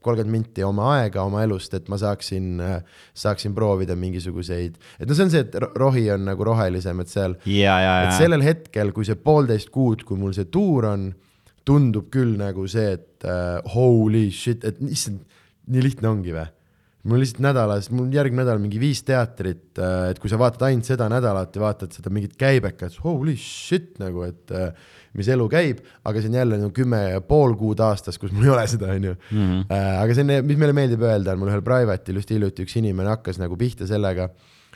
kolmkümmend 0.00 0.32
minti 0.32 0.64
oma 0.64 0.92
aega 0.94 1.22
oma 1.22 1.42
elust, 1.44 1.74
et 1.74 1.88
ma 1.88 1.98
saaksin, 1.98 2.60
äh, 2.60 2.82
saaksin 3.14 3.54
proovida 3.54 3.96
mingisuguseid, 3.96 4.78
et 5.00 5.08
no 5.08 5.14
see 5.14 5.24
on 5.24 5.30
see, 5.30 5.40
et 5.40 5.56
rohi 5.76 6.06
on 6.14 6.24
nagu 6.24 6.44
rohelisem, 6.44 7.00
et 7.00 7.08
seal, 7.08 7.34
et 7.44 8.14
sellel 8.16 8.44
hetkel, 8.44 8.92
kui 8.92 9.04
see 9.04 9.18
poolteist 9.18 9.70
kuud, 9.70 10.04
kui 10.04 10.16
mul 10.16 10.32
see 10.36 10.44
tuur 10.44 10.88
on, 10.94 11.10
tundub 11.66 12.08
küll 12.12 12.36
nagu 12.40 12.66
see, 12.70 12.96
et 12.96 13.28
uh, 13.28 13.60
holy 13.74 14.28
shit, 14.34 14.64
et 14.68 14.80
issand, 14.88 15.22
nii 15.70 15.84
lihtne 15.84 16.10
ongi 16.10 16.34
või 16.34 16.48
mul 17.08 17.22
lihtsalt 17.22 17.40
nädalas, 17.44 17.88
mul 17.94 18.10
järgmine 18.12 18.42
nädal 18.42 18.58
mingi 18.60 18.80
viis 18.80 19.00
teatrit, 19.06 19.78
äh, 19.80 20.10
et 20.12 20.18
kui 20.20 20.28
sa 20.28 20.36
vaatad 20.40 20.66
ainult 20.68 20.88
seda 20.88 21.06
nädalat 21.08 21.54
ja 21.56 21.62
vaatad 21.62 21.94
seda 21.96 22.12
mingit 22.12 22.34
käibekat, 22.40 22.98
holy 23.04 23.36
shit 23.40 23.94
nagu, 24.02 24.26
et 24.28 24.52
äh, 24.52 24.74
mis 25.16 25.30
elu 25.32 25.46
käib, 25.50 25.80
aga 26.06 26.20
see 26.20 26.30
on 26.30 26.38
jälle 26.42 26.60
nagu 26.60 26.74
kümme 26.76 27.00
ja 27.14 27.22
pool 27.24 27.56
kuud 27.58 27.80
aastas, 27.84 28.20
kus 28.20 28.34
mul 28.36 28.50
ei 28.50 28.52
ole 28.52 28.66
seda, 28.70 28.92
onju. 28.92 29.16
Mhm. 29.32 29.62
Aga 29.72 30.16
see 30.16 30.26
on, 30.26 30.34
mis 30.46 30.60
meile 30.60 30.76
meeldib 30.76 31.04
öelda, 31.06 31.34
on 31.34 31.40
mul 31.40 31.52
ühel 31.54 31.64
private'il 31.66 32.20
just 32.20 32.34
hiljuti 32.34 32.68
üks 32.68 32.76
inimene 32.78 33.14
hakkas 33.16 33.40
nagu 33.40 33.56
pihta 33.60 33.88
sellega, 33.88 34.28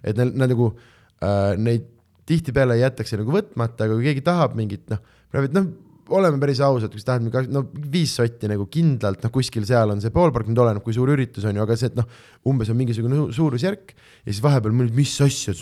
et 0.02 0.16
nad, 0.18 0.32
nagu 0.48 0.72
äh,, 1.20 1.54
neid 1.60 1.90
tihtipeale 2.28 2.80
jätakse 2.80 3.20
nagu 3.20 3.36
võtmata, 3.36 3.84
aga 3.84 3.98
kui 3.98 4.08
keegi 4.08 4.24
tahab 4.24 4.56
mingit 4.56 4.88
noh, 4.88 5.04
noh 5.52 5.68
oleme 6.12 6.40
päris 6.42 6.60
ausad, 6.64 6.92
kui 6.92 7.00
sa 7.00 7.14
tahad 7.14 7.50
no 7.52 7.64
viis 7.92 8.12
sotti 8.18 8.48
nagu 8.50 8.66
kindlalt, 8.72 9.22
noh, 9.24 9.32
kuskil 9.32 9.64
seal 9.68 9.94
on 9.94 10.02
see 10.02 10.12
ballpark, 10.14 10.48
nüüd 10.50 10.60
oleneb, 10.60 10.84
kui 10.84 10.96
suur 10.96 11.12
üritus 11.14 11.46
on 11.48 11.56
ju, 11.56 11.64
aga 11.64 11.76
see, 11.80 11.92
et 11.92 11.98
noh, 11.98 12.08
umbes 12.50 12.70
on 12.72 12.78
mingisugune 12.78 13.28
suurusjärk 13.34 13.94
ja 13.94 14.30
siis 14.30 14.42
vahepeal 14.44 14.76
mõtled, 14.76 14.96
mis 14.98 15.14
asja, 15.24 15.54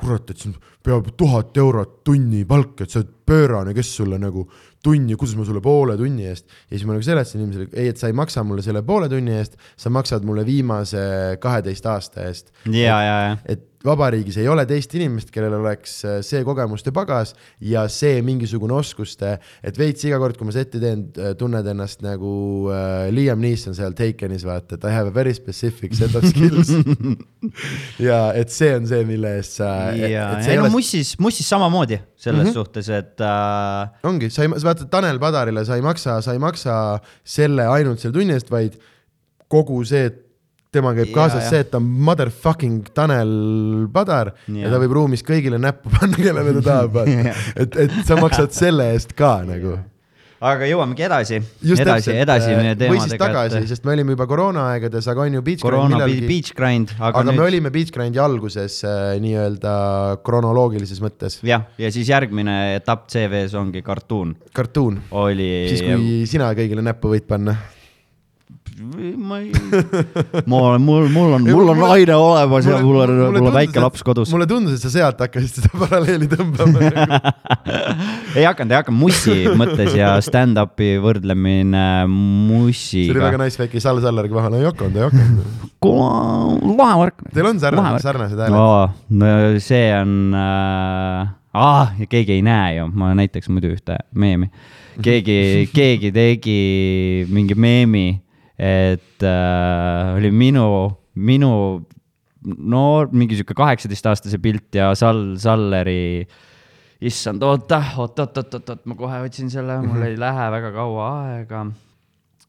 kurat, 0.00 0.30
et 0.30 0.42
see 0.42 0.54
peab 0.84 1.12
tuhat 1.18 1.56
eurot 1.62 2.00
tunnipalk, 2.06 2.84
et 2.84 2.92
sa 2.92 3.02
oled 3.02 3.12
pöörane, 3.26 3.74
kes 3.74 3.94
sulle 3.96 4.18
nagu 4.20 4.46
tunni, 4.84 5.16
kuidas 5.16 5.36
ma 5.36 5.44
sulle 5.48 5.62
poole 5.64 5.96
tunni 5.96 6.26
eest 6.28 6.48
ja 6.48 6.76
siis 6.76 6.86
ma 6.86 6.96
nagu 6.96 7.04
seletasin 7.06 7.40
inimesele, 7.40 7.70
ei, 7.72 7.92
et 7.92 8.00
sa 8.00 8.10
ei 8.10 8.16
maksa 8.16 8.44
mulle 8.44 8.64
selle 8.64 8.84
poole 8.86 9.08
tunni 9.12 9.36
eest, 9.38 9.56
sa 9.80 9.92
maksad 9.92 10.26
mulle 10.28 10.44
viimase 10.46 11.04
kaheteist 11.40 11.86
aasta 11.88 12.26
eest. 12.28 12.52
ja, 12.68 12.98
ja, 13.00 13.16
ja. 13.28 13.38
et 13.48 13.70
vabariigis 13.84 14.38
ei 14.40 14.48
ole 14.48 14.64
teist 14.68 14.94
inimest, 14.96 15.30
kellel 15.32 15.58
oleks 15.58 15.96
äh, 16.08 16.18
see 16.24 16.40
kogemuste 16.46 16.92
pagas 16.94 17.34
ja 17.64 17.84
see 17.92 18.22
mingisugune 18.24 18.76
oskuste, 18.76 19.34
et 19.64 19.78
veits 19.78 20.06
iga 20.08 20.18
kord, 20.22 20.38
kui 20.40 20.48
ma 20.48 20.54
setti 20.56 20.80
teen, 20.82 21.06
äh, 21.20 21.34
tunned 21.38 21.68
ennast 21.68 22.04
nagu 22.04 22.32
uh, 22.70 23.06
Liam 23.12 23.42
Neeson 23.44 23.76
seal 23.76 23.96
Takenis, 23.96 24.46
vaata, 24.48 24.78
et 24.78 24.88
I 24.88 24.94
have 24.94 25.12
a 25.12 25.14
very 25.14 25.34
specific 25.36 25.96
set 25.96 26.16
of 26.16 26.24
skills 26.28 26.72
ja 28.08 28.26
et 28.36 28.52
see 28.52 28.72
on 28.76 28.88
see, 28.88 29.04
mille 29.08 29.36
eest 29.38 29.60
sa. 29.60 29.70
ja, 29.96 30.30
ei 30.40 30.56
no 30.56 30.66
ole... 30.66 30.74
Mussis, 30.74 31.14
Mussis 31.20 31.48
samamoodi 31.52 32.00
selles 32.24 32.46
mm 32.46 32.50
-hmm. 32.50 32.56
suhtes, 32.56 32.88
et 32.88 33.20
uh.... 33.20 34.08
ongi, 34.08 34.30
sa 34.32 34.44
ei, 34.46 34.52
vaata 34.64 34.88
Tanel 34.90 35.20
Padarile 35.20 35.64
sa 35.68 35.76
ei 35.76 35.84
maksa, 35.84 36.20
sa 36.24 36.32
ei 36.32 36.42
maksa 36.42 36.98
selle 37.20 37.66
ainult 37.68 38.00
selle 38.00 38.16
tunni 38.16 38.36
eest, 38.36 38.50
vaid 38.52 38.78
kogu 39.52 39.82
see, 39.84 40.08
et 40.08 40.20
tema 40.74 40.94
käib 40.96 41.10
ja, 41.12 41.14
kaasas 41.14 41.44
ja. 41.44 41.50
see, 41.52 41.64
et 41.64 41.70
ta 41.70 41.78
on 41.78 41.88
motherfucking 42.08 42.92
Tanel 42.96 43.34
Padar 43.94 44.32
ja. 44.48 44.64
ja 44.64 44.72
ta 44.72 44.80
võib 44.82 44.96
ruumis 44.98 45.22
kõigile 45.26 45.60
näppu 45.62 45.92
panna, 45.94 46.18
kellele 46.18 46.56
ta 46.58 46.64
tahab 46.70 47.02
et, 47.62 47.76
et 47.86 47.98
sa 48.08 48.18
maksad 48.20 48.54
selle 48.56 48.90
eest 48.94 49.14
ka 49.18 49.36
nagu. 49.46 49.78
Aga 50.44 50.68
jõuamegi 50.68 51.04
edasi, 51.06 51.38
edasi, 51.74 52.14
edasi 52.24 52.50
meie 52.52 52.74
või 52.76 52.98
siis 53.00 53.14
teemadega 53.14 53.28
tagasi,. 53.28 53.62
sest 53.70 53.86
me 53.86 53.94
olime 53.94 54.16
juba 54.16 54.26
koroonaaegades, 54.30 55.08
aga 55.12 55.24
on 55.26 55.38
ju 55.38 55.44
Beach 55.46 55.64
Grind 55.64 55.94
millalgi, 55.94 56.24
beach 56.28 56.54
grind, 56.56 56.94
aga, 56.98 57.10
aga 57.10 57.22
aga 57.22 57.30
me 57.30 57.36
nüüd 57.38 57.46
olime 57.48 57.72
Beach 57.74 57.92
Grindi 57.94 58.22
alguses 58.22 58.80
äh, 58.86 59.14
nii-öelda 59.24 59.74
kronoloogilises 60.26 61.00
mõttes. 61.04 61.38
jah, 61.46 61.66
ja 61.80 61.92
siis 61.94 62.10
järgmine 62.12 62.58
etapp 62.78 63.08
CV-s 63.12 63.56
ongi 63.58 63.84
kartuun, 63.86 64.34
kartuun, 64.56 65.00
oli. 65.24 65.52
siis 65.72 65.84
kui 65.86 66.24
sina 66.30 66.52
kõigile 66.56 66.84
näppu 66.84 67.14
võid 67.14 67.28
panna. 67.30 67.56
Ma 68.74 69.38
ei, 69.38 69.52
ma 70.50 70.56
olen, 70.56 70.82
mul, 70.82 71.08
mul 71.08 71.34
on, 71.36 71.44
mul 71.46 71.68
on 71.70 71.78
naine 71.78 72.14
olemas 72.18 72.66
ja 72.66 72.78
mul 72.82 72.96
on, 73.04 73.12
mul 73.36 73.48
on 73.50 73.54
väike 73.54 73.82
laps 73.82 74.02
kodus. 74.06 74.32
mulle 74.34 74.48
tundus, 74.50 74.78
et 74.78 74.82
sa 74.82 74.90
sealt 74.90 75.20
hakkasid 75.22 75.60
seda 75.60 75.70
paralleeli 75.82 76.26
tõmbama. 76.30 76.88
ei 78.38 78.46
hakanud, 78.48 78.74
ei 78.74 78.80
hakanud, 78.80 78.98
Mussi 78.98 79.36
mõttes 79.54 79.94
ja 79.94 80.16
stand-up'i 80.24 80.94
võrdlemine 81.02 81.84
see 81.84 82.08
oli 82.08 82.64
Mussiga 82.64 83.22
väga. 83.28 83.40
nice 83.44 83.62
väike 83.62 83.82
Sall 83.84 84.02
Sallergi 84.02 84.34
vahel, 84.34 84.58
ei 84.58 84.66
hakanud, 84.66 84.98
ei 84.98 85.06
hakanud. 85.06 86.74
lahe 86.80 86.98
värk. 87.04 87.24
Teil 87.30 87.50
on 87.52 87.62
sarnased, 87.62 88.06
sarnased 88.08 88.42
hääled. 88.42 88.58
no, 88.58 89.22
no 89.22 89.62
see 89.62 89.86
on 90.00 90.34
äh,, 90.34 91.30
ah, 91.54 91.94
keegi 92.10 92.40
ei 92.40 92.42
näe 92.42 92.80
ju, 92.80 92.90
ma 92.98 93.14
näitaks 93.14 93.52
muidu 93.52 93.70
ühte 93.76 94.00
meemi. 94.18 94.50
keegi, 95.02 95.70
keegi 95.74 96.10
tegi 96.14 96.60
mingi 97.30 97.54
meemi, 97.54 98.23
et 98.58 99.24
äh, 99.26 100.14
oli 100.14 100.30
minu, 100.30 100.66
minu 101.14 101.50
noor, 102.44 103.10
mingi 103.12 103.38
sihuke 103.38 103.56
kaheksateistaastase 103.56 104.38
pilt 104.42 104.76
ja 104.78 104.92
Sall, 104.98 105.34
Salleri, 105.40 106.24
issand, 107.04 107.42
oota, 107.42 107.80
oot, 107.98 108.18
oot, 108.18 108.38
oot, 108.38 108.56
oot, 108.58 108.74
oot, 108.74 108.82
ma 108.90 108.98
kohe 108.98 109.20
otsin 109.26 109.50
selle, 109.52 109.80
mul 109.84 110.06
ei 110.06 110.18
lähe 110.20 110.48
väga 110.54 110.72
kaua 110.74 111.08
aega. 111.28 111.64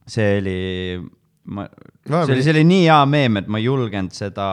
see 0.06 0.36
oli, 0.41 0.58
ma, 1.56 1.65
see 2.06 2.36
oli, 2.36 2.44
see 2.44 2.54
oli 2.54 2.65
nii 2.68 2.84
hea 2.86 3.00
meem, 3.10 3.41
et 3.41 3.48
ma 3.50 3.62
ei 3.62 3.65
julgenud 3.70 4.13
seda, 4.13 4.50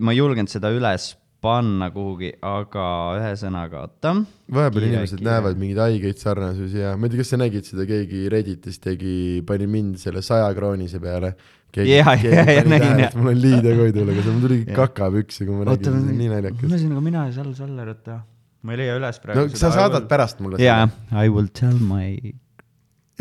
ma 0.00 0.14
ei 0.14 0.22
julgenud 0.22 0.52
seda 0.52 0.72
üles 0.72 1.12
panna 1.42 1.88
kuhugi, 1.90 2.30
aga 2.46 2.84
ühesõnaga, 3.18 3.86
oota. 3.86 4.12
vahepeal 4.52 4.86
inimesed 4.88 5.24
näevad 5.26 5.58
mingeid 5.58 5.80
haigeid 5.82 6.20
sarnasusi 6.22 6.82
ja 6.84 6.92
ma 6.96 7.08
ei 7.08 7.14
tea, 7.14 7.22
kas 7.22 7.32
sa 7.34 7.40
nägid 7.40 7.66
seda, 7.66 7.86
keegi 7.88 8.28
Redditis 8.32 8.78
tegi, 8.82 9.16
pani 9.46 9.66
mind 9.70 9.98
selle 10.02 10.22
saja 10.22 10.46
kroonise 10.56 11.02
peale. 11.02 11.34
Jaa, 11.72 12.14
jaa, 12.20 12.44
jaa, 12.44 12.64
nägin, 12.68 12.98
jah. 13.00 13.14
mul 13.16 13.32
on 13.32 13.38
liide 13.40 13.72
koidul, 13.78 14.10
aga 14.12 14.24
mul 14.28 14.42
tuli 14.44 14.58
Jah. 14.60 14.74
kakapüksi, 14.76 15.46
kui 15.48 15.56
ma 15.56 15.64
oota, 15.64 15.76
nägin, 15.88 15.94
see 15.94 16.10
oli 16.12 16.18
nii 16.18 16.32
naljakas. 16.34 16.64
ühesõnaga 16.68 17.04
mina 17.08 17.26
ja 17.26 17.34
Sall 17.38 17.54
Saller, 17.56 17.92
oota, 17.94 18.18
ma 18.62 18.74
ei 18.74 18.82
leia 18.82 18.96
üles 19.00 19.20
praegu 19.22 19.46
no 19.48 19.60
sa 19.62 19.70
saadad 19.74 20.08
pärast 20.10 20.42
mulle 20.44 20.60
jaa, 20.60 20.84
I 21.16 21.32
will 21.32 21.48
tell 21.48 21.78
my 21.80 22.34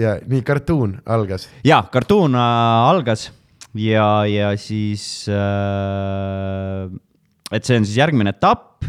ja 0.01 0.17
nii 0.27 0.43
kartuun 0.45 0.99
algas. 1.05 1.47
jaa, 1.65 1.79
kartuun 1.93 2.35
äh, 2.35 2.89
algas 2.91 3.29
ja, 3.73 4.09
ja 4.27 4.51
siis 4.59 5.29
äh,, 5.31 6.91
et 7.51 7.67
see 7.67 7.79
on 7.79 7.87
siis 7.87 7.97
järgmine 7.99 8.33
etapp. 8.33 8.85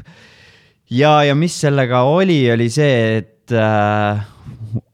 ja, 0.90 1.22
ja 1.24 1.34
mis 1.38 1.60
sellega 1.60 2.02
oli, 2.08 2.44
oli 2.52 2.68
see, 2.70 3.22
et 3.22 3.54
äh, 3.56 4.22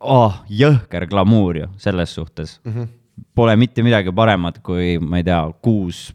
oh, 0.01 0.41
jõhker 0.49 1.09
glamuur 1.11 1.63
ju 1.63 1.69
selles 1.79 2.15
suhtes 2.15 2.61
mm. 2.65 2.73
-hmm. 2.73 2.95
Pole 3.35 3.57
mitte 3.57 3.83
midagi 3.83 4.13
paremat, 4.15 4.59
kui 4.63 4.99
ma 4.99 5.19
ei 5.19 5.25
tea, 5.25 5.41
kuus, 5.63 6.15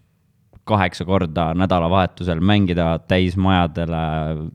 kaheksa 0.64 1.06
korda 1.06 1.54
nädalavahetusel 1.54 2.40
mängida 2.40 3.00
täismajadele, 3.08 4.52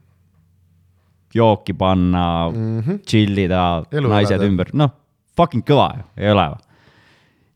jooki 1.34 1.72
panna 1.72 2.50
mm, 2.50 2.80
-hmm. 2.80 3.00
chill 3.06 3.38
ida, 3.38 3.84
naised 3.92 4.36
elada. 4.36 4.48
ümber, 4.48 4.70
noh, 4.72 4.90
fucking 5.36 5.64
kõva 5.64 5.90
ju, 5.96 6.04
ei 6.16 6.30
ole 6.32 6.46
või? 6.54 6.67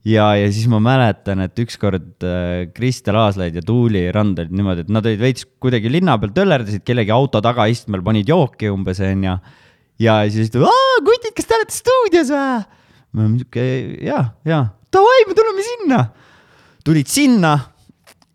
ja, 0.08 0.26
ja 0.38 0.50
siis 0.52 0.66
ma 0.70 0.80
mäletan, 0.82 1.44
et 1.46 1.58
ükskord 1.62 2.26
äh, 2.26 2.68
Kristel 2.74 3.18
Aaslaid 3.20 3.56
ja 3.58 3.64
Tuuli 3.66 4.04
Rand 4.14 4.40
olid 4.42 4.54
niimoodi, 4.54 4.86
et 4.86 4.92
nad 4.92 5.06
olid 5.06 5.22
veits 5.22 5.46
kuidagi 5.62 5.92
linna 5.92 6.18
peal 6.22 6.34
töllerdasid 6.36 6.84
kellegi 6.86 7.14
auto 7.14 7.42
tagaistmel, 7.44 8.04
panid 8.04 8.30
jooki 8.30 8.70
umbes 8.72 9.02
onju. 9.04 9.36
ja 10.02 10.20
siis 10.32 10.54
aa 10.58 11.02
kutid, 11.06 11.34
kas 11.36 11.48
te 11.48 11.58
olete 11.58 11.76
stuudios 11.76 12.32
või? 12.34 12.62
oleme 13.12 13.42
siuke 13.42 13.66
ja, 14.06 14.24
ja 14.48 14.64
davai, 14.92 15.20
me 15.28 15.36
tuleme 15.38 15.68
sinna. 15.68 16.00
tulid 16.84 17.10
sinna 17.10 17.58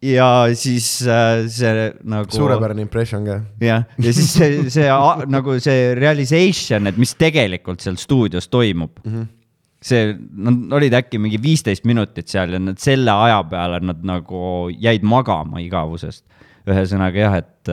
ja 0.03 0.29
siis 0.53 1.01
äh, 1.01 1.47
see 1.49 1.87
nagu. 2.05 2.29
suurepärane 2.31 2.83
impression 2.85 3.25
ka. 3.25 3.39
jah, 3.61 3.87
ja 3.97 4.13
siis 4.13 4.29
see, 4.33 4.67
see 4.73 4.89
nagu 5.33 5.57
see 5.63 5.95
realization, 5.97 6.87
et 6.89 6.99
mis 7.01 7.15
tegelikult 7.17 7.81
seal 7.83 7.97
stuudios 7.99 8.47
toimub 8.47 8.99
mm. 9.03 9.11
-hmm. 9.13 9.33
see, 9.83 10.11
nad 10.37 10.73
olid 10.77 10.95
äkki 10.97 11.19
mingi 11.21 11.39
viisteist 11.41 11.85
minutit 11.85 12.27
seal 12.31 12.55
ja 12.55 12.59
nad 12.61 12.79
selle 12.81 13.13
aja 13.13 13.41
peale 13.49 13.79
nad 13.85 14.03
nagu 14.07 14.41
jäid 14.73 15.05
magama 15.07 15.61
igavusest. 15.63 16.25
ühesõnaga 16.67 17.19
jah, 17.21 17.35
et, 17.39 17.69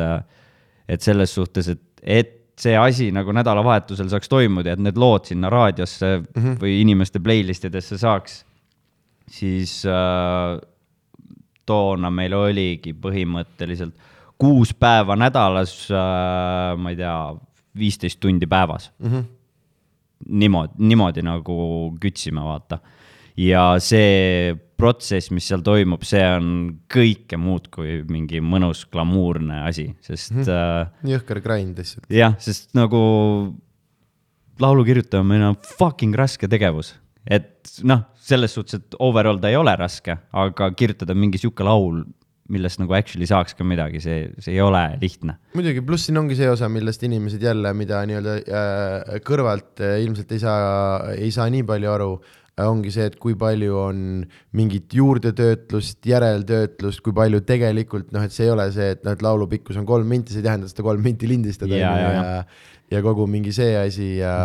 et 0.89 1.03
selles 1.03 1.33
suhtes, 1.35 1.69
et, 1.73 1.81
et 2.03 2.35
see 2.61 2.77
asi 2.79 3.09
nagu 3.15 3.33
nädalavahetusel 3.35 4.07
saaks 4.13 4.31
toimuda, 4.31 4.77
et 4.77 4.83
need 4.83 4.99
lood 5.01 5.27
sinna 5.27 5.51
raadiosse 5.51 6.11
mm 6.21 6.43
-hmm. 6.43 6.59
või 6.61 6.77
inimeste 6.83 7.19
playlist 7.21 7.65
idesse 7.65 7.99
saaks, 7.99 8.45
siis 9.27 9.83
äh, 9.87 10.61
toona 11.67 12.11
meil 12.11 12.35
oligi 12.35 12.93
põhimõtteliselt 12.93 13.95
kuus 14.39 14.75
päeva 14.75 15.17
nädalas 15.17 15.75
äh,, 15.91 16.77
ma 16.79 16.91
ei 16.91 16.97
tea, 16.97 17.17
viisteist 17.79 18.21
tundi 18.21 18.47
päevas 18.47 18.93
mm. 18.99 19.11
-hmm. 19.11 19.25
niimoodi, 20.29 20.79
niimoodi 20.91 21.25
nagu 21.27 21.57
kütsime, 22.01 22.45
vaata. 22.45 22.79
ja 23.37 23.75
see 23.83 24.55
protsess, 24.79 25.31
mis 25.35 25.47
seal 25.49 25.63
toimub, 25.65 26.03
see 26.07 26.23
on 26.37 26.49
kõike 26.91 27.39
muud 27.41 27.69
kui 27.75 28.01
mingi 28.11 28.41
mõnus 28.43 28.85
glamuurne 28.91 29.63
asi, 29.69 29.89
sest 30.03 30.35
mm 30.35 30.43
-hmm. 30.43 31.13
jõhker 31.15 31.41
grind 31.43 31.79
lihtsalt. 31.79 32.07
jah, 32.11 32.37
sest 32.39 32.75
nagu 32.75 33.01
laulu 34.61 34.85
kirjutamine 34.85 35.49
on 35.49 35.57
fucking 35.79 36.15
raske 36.15 36.49
tegevus, 36.49 36.95
et 37.27 37.79
noh, 37.83 38.05
selles 38.17 38.55
suhtes, 38.55 38.81
et 38.81 38.99
overall 38.99 39.41
ta 39.41 39.51
ei 39.51 39.57
ole 39.57 39.75
raske, 39.77 40.17
aga 40.33 40.71
kirjutada 40.77 41.15
mingi 41.15 41.39
sihuke 41.39 41.65
laul, 41.65 42.05
millest 42.53 42.81
nagu 42.81 42.93
actually 42.97 43.27
saaks 43.29 43.57
ka 43.57 43.65
midagi, 43.67 44.01
see, 44.05 44.29
see 44.43 44.55
ei 44.57 44.63
ole 44.65 44.83
lihtne. 45.01 45.39
muidugi, 45.57 45.83
pluss 45.87 46.09
siin 46.09 46.21
ongi 46.21 46.37
see 46.39 46.49
osa, 46.51 46.69
millest 46.73 47.05
inimesed 47.07 47.43
jälle, 47.43 47.73
mida 47.77 48.03
nii-öelda 48.09 48.35
äh, 48.45 49.21
kõrvalt 49.25 49.81
äh, 49.85 50.01
ilmselt 50.05 50.35
ei 50.35 50.43
saa, 50.43 50.65
ei 51.17 51.31
saa 51.35 51.49
nii 51.53 51.65
palju 51.69 51.93
aru 51.95 52.11
äh,, 52.19 52.67
ongi 52.69 52.93
see, 52.95 53.09
et 53.09 53.17
kui 53.23 53.37
palju 53.41 53.79
on 53.81 54.03
mingit 54.61 54.93
juurdetöötlust, 54.99 56.03
järeltöötlust, 56.11 57.01
kui 57.07 57.17
palju 57.17 57.41
tegelikult 57.49 58.13
noh, 58.15 58.27
et 58.27 58.37
see 58.37 58.49
ei 58.49 58.53
ole 58.53 58.69
see, 58.77 58.93
et 58.99 59.09
noh, 59.09 59.17
et 59.17 59.25
laulu 59.25 59.49
pikkus 59.51 59.81
on 59.81 59.89
kolm 59.89 60.13
minti, 60.13 60.35
see 60.35 60.45
ei 60.45 60.49
tähenda, 60.51 60.69
seda 60.71 60.85
kolm 60.87 61.05
minti 61.05 61.31
lindistada 61.31 61.81
Ja, 61.81 61.95
onju, 61.95 62.05
ja, 62.05 62.13
ja, 62.13 62.69
ja 62.99 63.03
kogu 63.07 63.25
mingi 63.31 63.57
see 63.57 63.73
asi 63.81 64.19
ja 64.19 64.37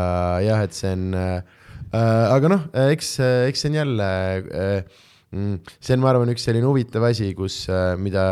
jah, 0.45 0.63
et 0.63 0.77
see 0.77 0.95
on 0.95 1.12
äh,, 1.19 1.59
aga 1.91 2.55
noh, 2.55 2.65
eks, 2.88 3.17
eks 3.49 3.65
see 3.65 3.73
on 3.73 3.79
jälle 3.81 4.09
äh, 4.39 5.05
see 5.31 5.93
on, 5.95 6.01
ma 6.01 6.13
arvan, 6.13 6.31
üks 6.33 6.47
selline 6.47 6.65
huvitav 6.65 7.05
asi, 7.09 7.33
kus, 7.37 7.63
mida 8.01 8.31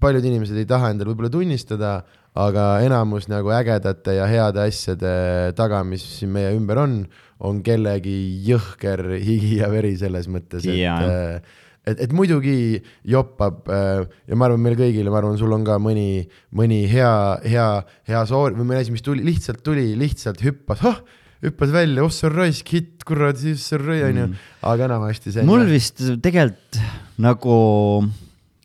paljud 0.00 0.24
inimesed 0.24 0.56
ei 0.56 0.68
taha 0.68 0.92
endale 0.94 1.12
võib-olla 1.12 1.32
tunnistada, 1.32 1.94
aga 2.38 2.66
enamus 2.84 3.26
nagu 3.30 3.50
ägedate 3.54 4.14
ja 4.16 4.28
heade 4.30 4.62
asjade 4.62 5.14
taga, 5.58 5.82
mis 5.86 6.04
siin 6.18 6.30
meie 6.34 6.52
ümber 6.56 6.78
on, 6.84 7.00
on 7.42 7.62
kellegi 7.66 8.14
jõhker 8.46 9.02
higi 9.18 9.58
ja 9.60 9.70
veri 9.72 9.96
selles 9.98 10.28
mõttes, 10.30 10.64
et 10.68 10.78
Jaa. 10.78 11.40
et, 11.88 12.04
et 12.06 12.12
muidugi 12.14 12.78
joppab 13.08 13.68
äh, 13.72 14.04
ja 14.30 14.38
ma 14.38 14.46
arvan, 14.46 14.62
meil 14.62 14.78
kõigil, 14.78 15.10
ma 15.10 15.20
arvan, 15.22 15.38
sul 15.40 15.52
on 15.56 15.64
ka 15.66 15.80
mõni, 15.82 16.28
mõni 16.56 16.84
hea, 16.92 17.14
hea, 17.44 17.70
hea 18.08 18.24
soor- 18.30 18.54
või 18.58 18.68
mõni 18.68 18.84
asi, 18.84 18.94
mis 18.94 19.04
tuli, 19.04 19.26
lihtsalt 19.26 19.64
tuli, 19.66 19.90
lihtsalt 19.98 20.44
hüppas, 20.44 20.84
oh, 20.86 21.00
hüppas 21.44 21.72
välja, 21.72 22.04
oh 22.04 22.12
see 22.12 22.28
on 22.28 22.34
raisk 22.36 22.72
hitt, 22.74 23.04
kurat, 23.08 23.38
siis 23.40 23.64
see 23.64 23.78
on 23.78 23.86
rõi, 23.86 24.00
onju, 24.10 24.26
aga 24.70 24.88
enamasti 24.90 25.32
see 25.34 25.44
mul 25.48 25.64
vist 25.68 26.02
tegelikult 26.22 26.80
nagu, 27.20 27.54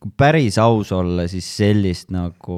kui 0.02 0.18
päris 0.20 0.60
aus 0.62 0.92
olla, 0.96 1.28
siis 1.32 1.48
sellist 1.62 2.12
nagu, 2.14 2.58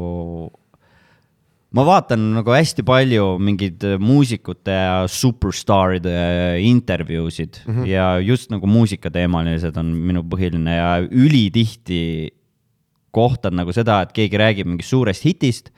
ma 1.77 1.86
vaatan 1.86 2.32
nagu 2.39 2.56
hästi 2.56 2.86
palju 2.88 3.27
mingeid 3.43 3.86
muusikute 4.01 4.73
ja 4.73 4.97
superstaaride 5.12 6.17
intervjuusid 6.65 7.62
mm 7.65 7.75
-hmm. 7.75 7.88
ja 7.91 8.10
just 8.19 8.49
nagu 8.53 8.67
muusikateemalised 8.67 9.77
on 9.77 9.93
minu 9.93 10.25
põhiline 10.25 10.77
ja 10.80 10.91
ülitihti 11.06 12.34
kohtad 13.12 13.53
nagu 13.53 13.73
seda, 13.73 14.01
et 14.01 14.13
keegi 14.13 14.38
räägib 14.38 14.65
mingist 14.65 14.89
suurest 14.89 15.25
hitist 15.25 15.69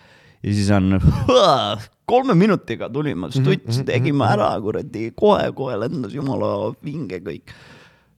ja 0.43 0.53
siis 0.53 0.69
on 0.71 0.95
kolme 2.09 2.35
minutiga 2.37 2.89
tulime 2.93 3.29
stutsi, 3.33 3.83
tegime 3.87 4.27
ära, 4.29 4.51
kuradi, 4.63 5.09
kohe-kohe 5.17 5.77
lendas 5.83 6.15
jumala 6.15 6.71
vinge 6.85 7.21
kõik. 7.25 7.53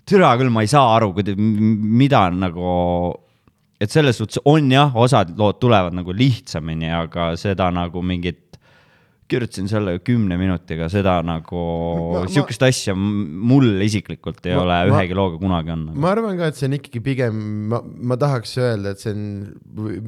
türa 0.07 0.31
küll, 0.39 0.51
ma 0.51 0.63
ei 0.65 0.71
saa 0.71 0.95
aru, 0.97 1.13
mida 1.37 2.25
nagu, 2.33 2.71
et 3.79 3.91
selles 3.93 4.17
suhtes 4.19 4.41
on 4.49 4.71
jah, 4.71 4.95
osad 4.97 5.35
lood 5.37 5.59
tulevad 5.61 5.95
nagu 5.95 6.15
lihtsamini, 6.15 6.89
aga 6.91 7.31
seda 7.39 7.69
nagu 7.73 8.03
mingit 8.03 8.51
kirjutasin 9.31 9.69
selle 9.71 9.93
kümne 10.03 10.35
minutiga, 10.39 10.89
seda 10.91 11.19
nagu, 11.23 11.61
sihukest 12.31 12.65
asja 12.67 12.95
mul 12.97 13.79
isiklikult 13.85 14.43
ei 14.49 14.57
ma, 14.57 14.63
ole 14.65 14.79
ma, 14.89 14.97
ühegi 14.97 15.15
looga 15.17 15.39
kunagi 15.41 15.71
olnud. 15.75 15.99
ma 16.03 16.11
arvan 16.11 16.39
ka, 16.39 16.49
et 16.51 16.59
see 16.59 16.67
on 16.67 16.75
ikkagi 16.79 17.03
pigem, 17.05 17.39
ma, 17.71 17.79
ma 18.11 18.17
tahaks 18.19 18.57
öelda, 18.59 18.91
et 18.91 19.03
see 19.03 19.13
on, 19.15 19.23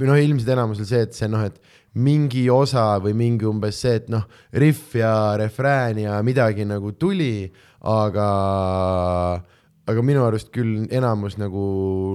noh, 0.04 0.20
ilmselt 0.20 0.52
enamusel 0.58 0.90
see, 0.90 1.06
et 1.08 1.16
see 1.16 1.32
noh, 1.32 1.46
et 1.48 1.80
mingi 1.94 2.48
osa 2.50 2.98
või 3.02 3.14
mingi 3.18 3.46
umbes 3.46 3.82
see, 3.84 4.00
et 4.02 4.10
noh, 4.10 4.26
riff 4.58 4.96
ja 4.98 5.36
refrään 5.38 6.00
ja 6.02 6.22
midagi 6.26 6.66
nagu 6.66 6.94
tuli, 6.98 7.52
aga 7.86 8.30
aga 9.84 10.04
minu 10.06 10.22
arust 10.24 10.48
küll 10.56 10.86
enamus 10.96 11.36
nagu 11.36 11.62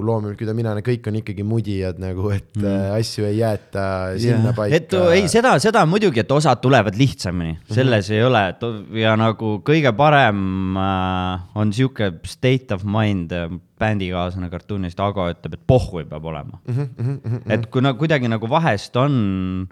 loomi, 0.05 0.33
keda 0.39 0.55
mina 0.57 0.73
näen, 0.73 0.85
kõik 0.87 1.05
on 1.11 1.19
ikkagi 1.21 1.45
mudijad 1.45 1.99
nagu, 2.01 2.31
et 2.33 2.49
mm. 2.57 2.65
Äh, 2.65 2.95
asju 2.97 3.27
ei 3.29 3.37
jäeta 3.43 3.85
sinna 4.21 4.55
paika. 4.57 4.79
et 4.79 4.95
ei, 5.19 5.27
seda, 5.29 5.53
seda 5.61 5.83
muidugi, 5.89 6.23
et 6.23 6.33
osad 6.33 6.63
tulevad 6.65 6.97
lihtsamini, 6.97 7.59
mhm. 7.59 7.75
selles 7.75 8.09
mm 8.09 8.15
-hmm. 8.15 8.17
ei 8.17 8.25
ole, 8.25 8.43
et 8.49 9.03
ja 9.05 9.17
nagu 9.21 9.59
kõige 9.67 9.93
parem 9.97 10.77
äh, 10.81 11.59
on 11.61 11.73
sihuke 11.73 12.13
state 12.25 12.75
of 12.75 12.87
mind 12.89 13.33
äh, 13.37 13.51
bändikaaslane 13.79 14.49
kartuunist, 14.51 15.01
Ago 15.01 15.29
ütleb, 15.29 15.55
et 15.55 15.67
pohhui 15.67 16.05
peab 16.09 16.25
olema 16.25 16.61
mm. 16.65 16.75
-hmm, 16.75 16.89
mm 17.05 17.21
-hmm. 17.25 17.53
et 17.53 17.67
kui 17.67 17.83
nagu 17.83 17.99
kuidagi 17.99 18.29
nagu 18.29 18.49
vahest 18.49 18.97
on, 18.97 19.69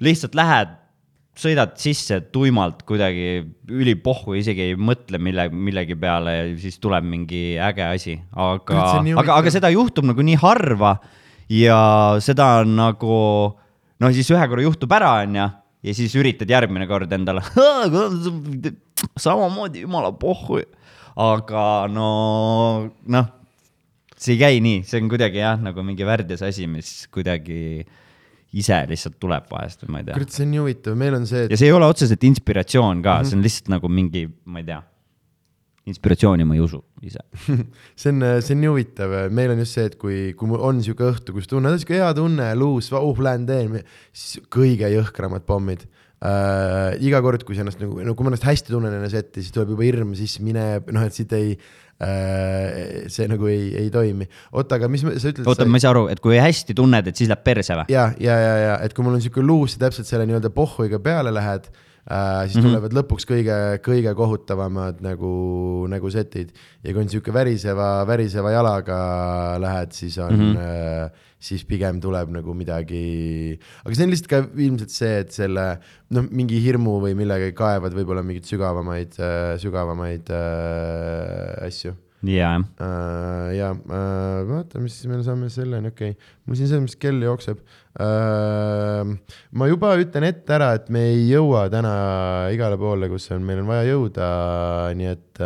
lihtsalt 0.00 0.34
lähed 0.34 0.76
sõidad 1.38 1.76
sisse 1.78 2.18
tuimalt 2.34 2.82
kuidagi 2.88 3.44
ülipohhu, 3.70 4.34
isegi 4.38 4.70
ei 4.70 4.74
mõtle 4.74 5.20
mille, 5.22 5.48
millegi 5.54 5.96
peale 5.98 6.34
ja 6.34 6.48
siis 6.58 6.80
tuleb 6.82 7.06
mingi 7.06 7.42
äge 7.62 7.84
asi, 7.86 8.16
aga, 8.34 8.82
aga, 9.22 9.38
aga 9.38 9.54
seda 9.54 9.70
juhtub 9.72 10.08
nagu 10.10 10.24
nii 10.24 10.38
harva 10.42 10.96
ja 11.52 11.78
seda 12.24 12.58
on 12.64 12.74
nagu 12.78 13.14
noh, 13.54 14.12
siis 14.14 14.30
ühe 14.34 14.50
korra 14.50 14.66
juhtub 14.66 14.92
ära, 14.98 15.14
onju, 15.22 15.46
ja 15.86 15.94
siis 15.96 16.14
üritad 16.18 16.50
järgmine 16.50 16.88
kord 16.90 17.12
endale 17.14 17.44
samamoodi 19.24 19.84
jumala 19.86 20.12
pohhu. 20.18 20.60
aga 21.18 21.62
no, 21.90 22.10
noh, 23.10 23.30
see 24.18 24.36
ei 24.36 24.42
käi 24.42 24.60
nii, 24.62 24.82
see 24.86 25.00
on 25.02 25.10
kuidagi 25.10 25.42
jah, 25.42 25.58
nagu 25.62 25.82
mingi 25.86 26.06
värdjas 26.06 26.44
asi, 26.46 26.66
mis 26.70 27.06
kuidagi 27.14 27.86
ise 28.56 28.78
lihtsalt 28.88 29.18
tuleb 29.20 29.48
vahest 29.50 29.82
või 29.84 29.94
ma 29.94 30.00
ei 30.00 30.06
tea. 30.08 30.16
kurat, 30.16 30.32
see 30.32 30.44
on 30.46 30.52
nii 30.54 30.62
huvitav, 30.62 30.94
meil 31.00 31.16
on 31.18 31.26
see 31.28 31.44
et.... 31.44 31.52
ja 31.52 31.58
see 31.60 31.68
ei 31.68 31.74
ole 31.76 31.88
otseselt 31.88 32.22
inspiratsioon 32.24 33.02
ka 33.04 33.18
mm, 33.18 33.20
-hmm. 33.20 33.28
see 33.28 33.36
on 33.36 33.44
lihtsalt 33.44 33.74
nagu 33.74 33.90
mingi, 33.92 34.24
ma 34.48 34.62
ei 34.62 34.68
tea, 34.70 34.80
inspiratsiooni 35.92 36.46
ma 36.48 36.56
ei 36.56 36.62
usu 36.64 36.80
ise 37.04 37.20
see 38.00 38.14
on, 38.14 38.24
see 38.40 38.56
on 38.56 38.62
nii 38.64 38.72
huvitav, 38.72 39.14
meil 39.36 39.52
on 39.52 39.62
just 39.64 39.76
see, 39.76 39.86
et 39.90 39.98
kui, 40.00 40.18
kui 40.38 40.50
mul 40.50 40.64
on 40.64 40.80
sihuke 40.84 41.04
õhtu, 41.10 41.36
kus 41.36 41.50
tunned, 41.50 41.76
sihuke 41.76 42.00
hea 42.00 42.10
tunne, 42.16 42.50
luus, 42.58 42.88
uh, 42.96 43.24
lähen 43.28 43.44
teen, 43.48 43.80
siis 44.12 44.44
kõige 44.52 44.88
jõhkramad 44.96 45.44
pommid 45.48 45.84
äh,. 46.24 46.96
iga 47.04 47.20
kord, 47.24 47.44
kui 47.44 47.58
sa 47.58 47.66
ennast 47.66 47.84
nagu, 47.84 48.00
no 48.00 48.16
kui 48.16 48.24
ma 48.24 48.32
ennast 48.32 48.48
hästi 48.48 48.72
tunnen 48.72 48.96
enne 48.96 49.12
setti, 49.12 49.44
siis 49.44 49.52
tuleb 49.52 49.76
juba 49.76 49.84
hirm, 49.90 50.16
siis 50.16 50.40
mine, 50.40 50.70
noh, 50.88 51.04
et 51.04 51.20
siit 51.20 51.36
ei 51.36 51.52
see 51.98 53.26
nagu 53.26 53.48
ei, 53.50 53.72
ei 53.74 53.90
toimi. 53.90 54.28
oota, 54.52 54.78
aga 54.78 54.88
mis 54.90 55.02
sa 55.02 55.32
ütled? 55.32 55.46
oota, 55.50 55.66
ma 55.66 55.80
ei 55.80 55.82
saa 55.82 55.90
aru, 55.96 56.06
et 56.12 56.22
kui 56.22 56.38
hästi 56.38 56.76
tunned, 56.78 57.10
et 57.10 57.18
siis 57.18 57.30
läheb 57.30 57.42
perse 57.46 57.74
või? 57.74 57.90
ja, 57.90 58.08
ja, 58.22 58.38
ja, 58.38 58.54
ja 58.62 58.78
et 58.86 58.94
kui 58.94 59.06
mul 59.06 59.18
on 59.18 59.24
sihuke 59.24 59.42
luus 59.42 59.74
ja 59.74 59.86
täpselt 59.88 60.06
selle 60.06 60.28
nii-öelda 60.28 60.52
pohhuiga 60.54 61.00
peale 61.02 61.32
lähed 61.34 61.66
äh,, 61.66 62.46
siis 62.46 62.54
mm 62.54 62.60
-hmm. 62.60 62.68
tulevad 62.68 62.94
lõpuks 63.00 63.26
kõige, 63.26 63.58
kõige 63.82 64.14
kohutavamad 64.14 65.02
nagu, 65.02 65.32
nagu 65.90 66.10
setid. 66.10 66.54
ja 66.84 66.92
kui 66.92 67.02
on 67.02 67.10
sihuke 67.10 67.34
väriseva, 67.34 68.06
väriseva 68.06 68.54
jalaga 68.54 69.00
lähed, 69.58 69.92
siis 69.92 70.18
on 70.18 70.38
mm, 70.38 70.54
-hmm. 70.54 71.04
äh, 71.04 71.26
siis 71.38 71.62
pigem 71.68 72.00
tuleb 72.02 72.32
nagu 72.34 72.54
midagi, 72.56 73.54
aga 73.84 73.94
see 73.94 74.06
on 74.08 74.12
lihtsalt 74.14 74.32
ka 74.32 74.42
ilmselt 74.58 74.94
see, 74.94 75.14
et 75.22 75.32
selle 75.34 75.68
noh, 76.14 76.26
mingi 76.26 76.58
hirmu 76.64 76.98
või 77.04 77.14
millegagi 77.18 77.54
kaevad 77.58 77.94
võib-olla 77.94 78.24
mingeid 78.26 78.48
sügavamaid 78.50 79.18
äh,, 79.22 79.54
sügavamaid 79.62 80.34
äh, 80.34 81.66
asju 81.68 81.94
jaa 82.26 82.56
uh,. 82.58 83.50
ja 83.54 83.70
uh, 83.76 84.40
vaata, 84.48 84.80
mis 84.82 84.96
me 85.06 85.20
saame 85.22 85.50
selleni, 85.54 85.92
okei 85.92 86.16
okay., 86.16 86.32
mul 86.46 86.58
siin 86.58 86.70
selles 86.70 86.82
mõttes 86.82 86.98
kell 86.98 87.22
jookseb 87.22 87.60
uh,. 87.62 89.12
ma 89.54 89.68
juba 89.70 89.92
ütlen 90.02 90.26
ette 90.26 90.56
ära, 90.56 90.72
et 90.78 90.90
me 90.94 91.04
ei 91.12 91.28
jõua 91.30 91.68
täna 91.70 91.92
igale 92.54 92.78
poole, 92.80 93.10
kus 93.12 93.28
on, 93.36 93.46
meil 93.46 93.62
on 93.62 93.70
vaja 93.70 93.86
jõuda, 93.92 94.32
nii 94.98 95.12
et 95.12 95.42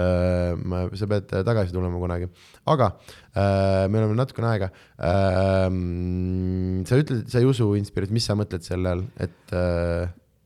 ma, 0.65 0.87
sa 0.97 1.11
pead 1.11 1.37
tagasi 1.45 1.77
tulema 1.77 2.01
kunagi, 2.01 2.31
aga 2.73 2.89
uh, 2.97 3.85
me 3.93 4.01
oleme 4.01 4.17
natukene 4.17 4.53
aega 4.55 4.73
sa 6.89 7.05
ütled, 7.05 7.29
sa 7.29 7.43
ei 7.43 7.49
usu 7.49 7.69
inspiratsiooni, 7.77 8.17
mis 8.17 8.29
sa 8.31 8.39
mõtled 8.39 8.65
selle 8.65 8.97
all, 8.97 9.07
et 9.21 9.57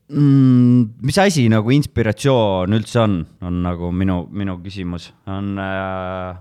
mm,? 0.09 1.03
mis 1.07 1.19
asi 1.21 1.47
nagu 1.51 1.73
inspiratsioon 1.75 2.77
üldse 2.77 3.03
on, 3.03 3.19
on 3.45 3.61
nagu 3.65 3.91
minu, 3.95 4.23
minu 4.31 4.57
küsimus, 4.63 5.11
on 5.29 5.53
äh,. 5.61 6.39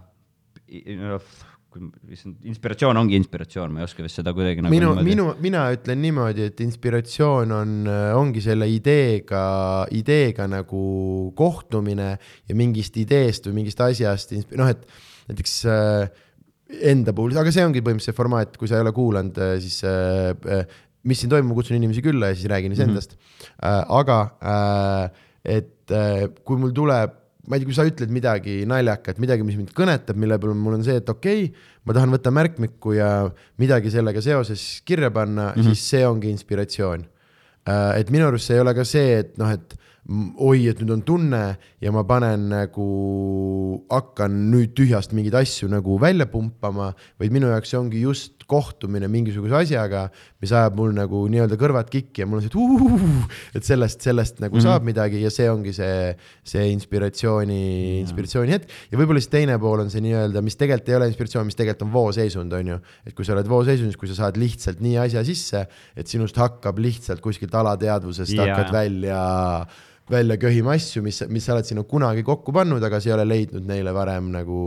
inspiratsioon 2.49 2.97
ongi 2.97 3.19
inspiratsioon, 3.21 3.75
ma 3.75 3.83
ei 3.83 3.87
oska 3.87 4.05
vist 4.05 4.21
seda 4.21 4.33
kuidagi 4.37 4.65
nagu. 4.65 4.73
minu, 4.73 4.95
minu, 5.05 5.27
mina 5.45 5.67
ütlen 5.75 6.01
niimoodi, 6.03 6.47
et 6.51 6.63
inspiratsioon 6.65 7.53
on, 7.53 7.75
ongi 8.17 8.43
selle 8.45 8.69
ideega, 8.73 9.43
ideega 9.95 10.49
nagu 10.51 10.85
kohtumine 11.37 12.15
ja 12.17 12.57
mingist 12.57 12.97
ideest 13.03 13.51
või 13.51 13.61
mingist 13.61 13.83
asjast, 13.85 14.33
noh, 14.57 14.73
et 14.73 14.89
näiteks 15.29 15.59
äh, 15.69 16.25
enda 16.91 17.15
puhul, 17.15 17.37
aga 17.39 17.53
see 17.55 17.65
ongi 17.67 17.83
põhimõtteliselt 17.85 18.15
see 18.15 18.19
formaat, 18.19 18.57
kui 18.59 18.71
sa 18.71 18.79
ei 18.79 18.85
ole 18.87 18.93
kuulanud, 18.97 19.39
siis 19.63 19.79
äh, 19.87 20.65
mis 21.07 21.23
siin 21.23 21.33
toimub, 21.33 21.53
ma 21.53 21.59
kutsun 21.61 21.79
inimesi 21.79 22.03
külla 22.05 22.33
ja 22.33 22.38
siis 22.38 22.51
räägin 22.51 22.75
iseendast 22.75 23.14
mm. 23.14 23.23
-hmm. 23.38 23.71
äh, 23.71 23.85
aga 24.01 24.19
äh, 24.53 25.23
et 25.57 25.95
äh, 25.95 26.27
kui 26.45 26.59
mul 26.59 26.75
tuleb, 26.75 27.14
ma 27.47 27.57
ei 27.57 27.62
tea, 27.62 27.69
kui 27.71 27.77
sa 27.79 27.87
ütled 27.87 28.11
midagi 28.11 28.57
naljakat, 28.66 29.21
midagi, 29.23 29.47
mis 29.47 29.59
mind 29.59 29.71
kõnetab, 29.77 30.19
mille 30.19 30.38
peale 30.42 30.57
mul 30.59 30.79
on 30.79 30.87
see, 30.87 30.99
et 30.99 31.09
okei 31.09 31.45
okay,, 31.47 31.66
ma 31.87 31.95
tahan 31.95 32.14
võtta 32.16 32.33
märkmikku 32.35 32.97
ja 32.97 33.11
midagi 33.62 33.92
sellega 33.95 34.23
seoses 34.25 34.64
kirja 34.85 35.12
panna 35.14 35.53
mm, 35.53 35.61
-hmm. 35.61 35.71
siis 35.71 35.90
see 35.95 36.07
ongi 36.07 36.31
inspiratsioon 36.35 37.07
äh,. 37.69 38.01
et 38.01 38.11
minu 38.11 38.27
arust 38.27 38.51
see 38.51 38.59
ei 38.59 38.64
ole 38.64 38.75
ka 38.75 38.85
see, 38.85 39.19
et 39.23 39.38
noh, 39.38 39.53
et 39.53 39.79
oi, 40.07 40.69
et 40.71 40.79
nüüd 40.79 40.92
on 40.95 41.03
tunne 41.07 41.42
ja 41.83 41.90
ma 41.95 42.05
panen 42.07 42.47
nagu, 42.53 42.87
hakkan 43.90 44.35
nüüd 44.53 44.77
tühjast 44.79 45.14
mingeid 45.16 45.35
asju 45.40 45.69
nagu 45.73 45.97
välja 46.03 46.29
pumpama, 46.31 46.92
vaid 47.19 47.35
minu 47.35 47.51
jaoks 47.51 47.73
see 47.73 47.81
ongi 47.81 48.03
just 48.05 48.45
kohtumine 48.47 49.09
mingisuguse 49.11 49.57
asjaga, 49.59 50.05
mis 50.42 50.53
ajab 50.55 50.77
mul 50.79 50.92
nagu 50.95 51.25
nii-öelda 51.33 51.59
kõrvad 51.59 51.90
kikki 51.90 52.23
ja 52.23 52.29
mul 52.31 52.38
on 52.38 52.45
see, 52.45 52.53
et 52.53 52.59
uh, 52.61 53.40
et 53.59 53.66
sellest, 53.66 54.05
sellest 54.07 54.38
nagu 54.38 54.55
mm 54.55 54.61
-hmm. 54.61 54.66
saab 54.69 54.87
midagi 54.87 55.23
ja 55.25 55.33
see 55.35 55.49
ongi 55.51 55.73
see, 55.75 56.14
see 56.47 56.69
inspiratsiooni 56.71 57.59
-hmm. 57.59 58.05
inspiratsiooni 58.05 58.55
hetk. 58.55 58.71
ja 58.92 58.99
võib-olla 58.99 59.19
siis 59.19 59.33
teine 59.35 59.59
pool 59.59 59.83
on 59.83 59.90
see 59.90 60.05
nii-öelda, 60.07 60.42
mis 60.42 60.57
tegelikult 60.57 60.88
ei 60.88 60.97
ole 61.01 61.11
inspiratsioon, 61.11 61.47
mis 61.47 61.59
tegelikult 61.59 61.88
on 61.88 61.92
vooseisund, 61.92 62.53
on 62.53 62.69
ju. 62.69 62.79
et 63.07 63.14
kui 63.14 63.25
sa 63.25 63.35
oled 63.35 63.49
vooseisundis, 63.49 63.97
kui 63.97 64.09
sa 64.09 64.14
saad 64.14 64.38
lihtsalt 64.38 64.81
nii 64.81 64.97
asja 65.03 65.25
sisse, 65.25 65.66
et 65.97 66.07
sinust 66.07 66.37
hakkab 66.37 66.79
lihtsalt 66.79 67.21
kuskilt 67.21 67.55
alateadvusest 67.55 68.33
yeah. 68.33 68.55
hakkad 68.55 68.73
välja 68.73 69.66
välja 70.11 70.37
köhima 70.38 70.77
asju, 70.77 71.03
mis, 71.03 71.19
mis 71.33 71.47
sa 71.47 71.57
oled 71.57 71.66
sinna 71.66 71.83
kunagi 71.88 72.23
kokku 72.27 72.55
pannud, 72.55 72.83
aga 72.87 73.01
sa 73.03 73.11
ei 73.11 73.14
ole 73.16 73.27
leidnud 73.27 73.66
neile 73.66 73.95
varem 73.95 74.31
nagu 74.35 74.61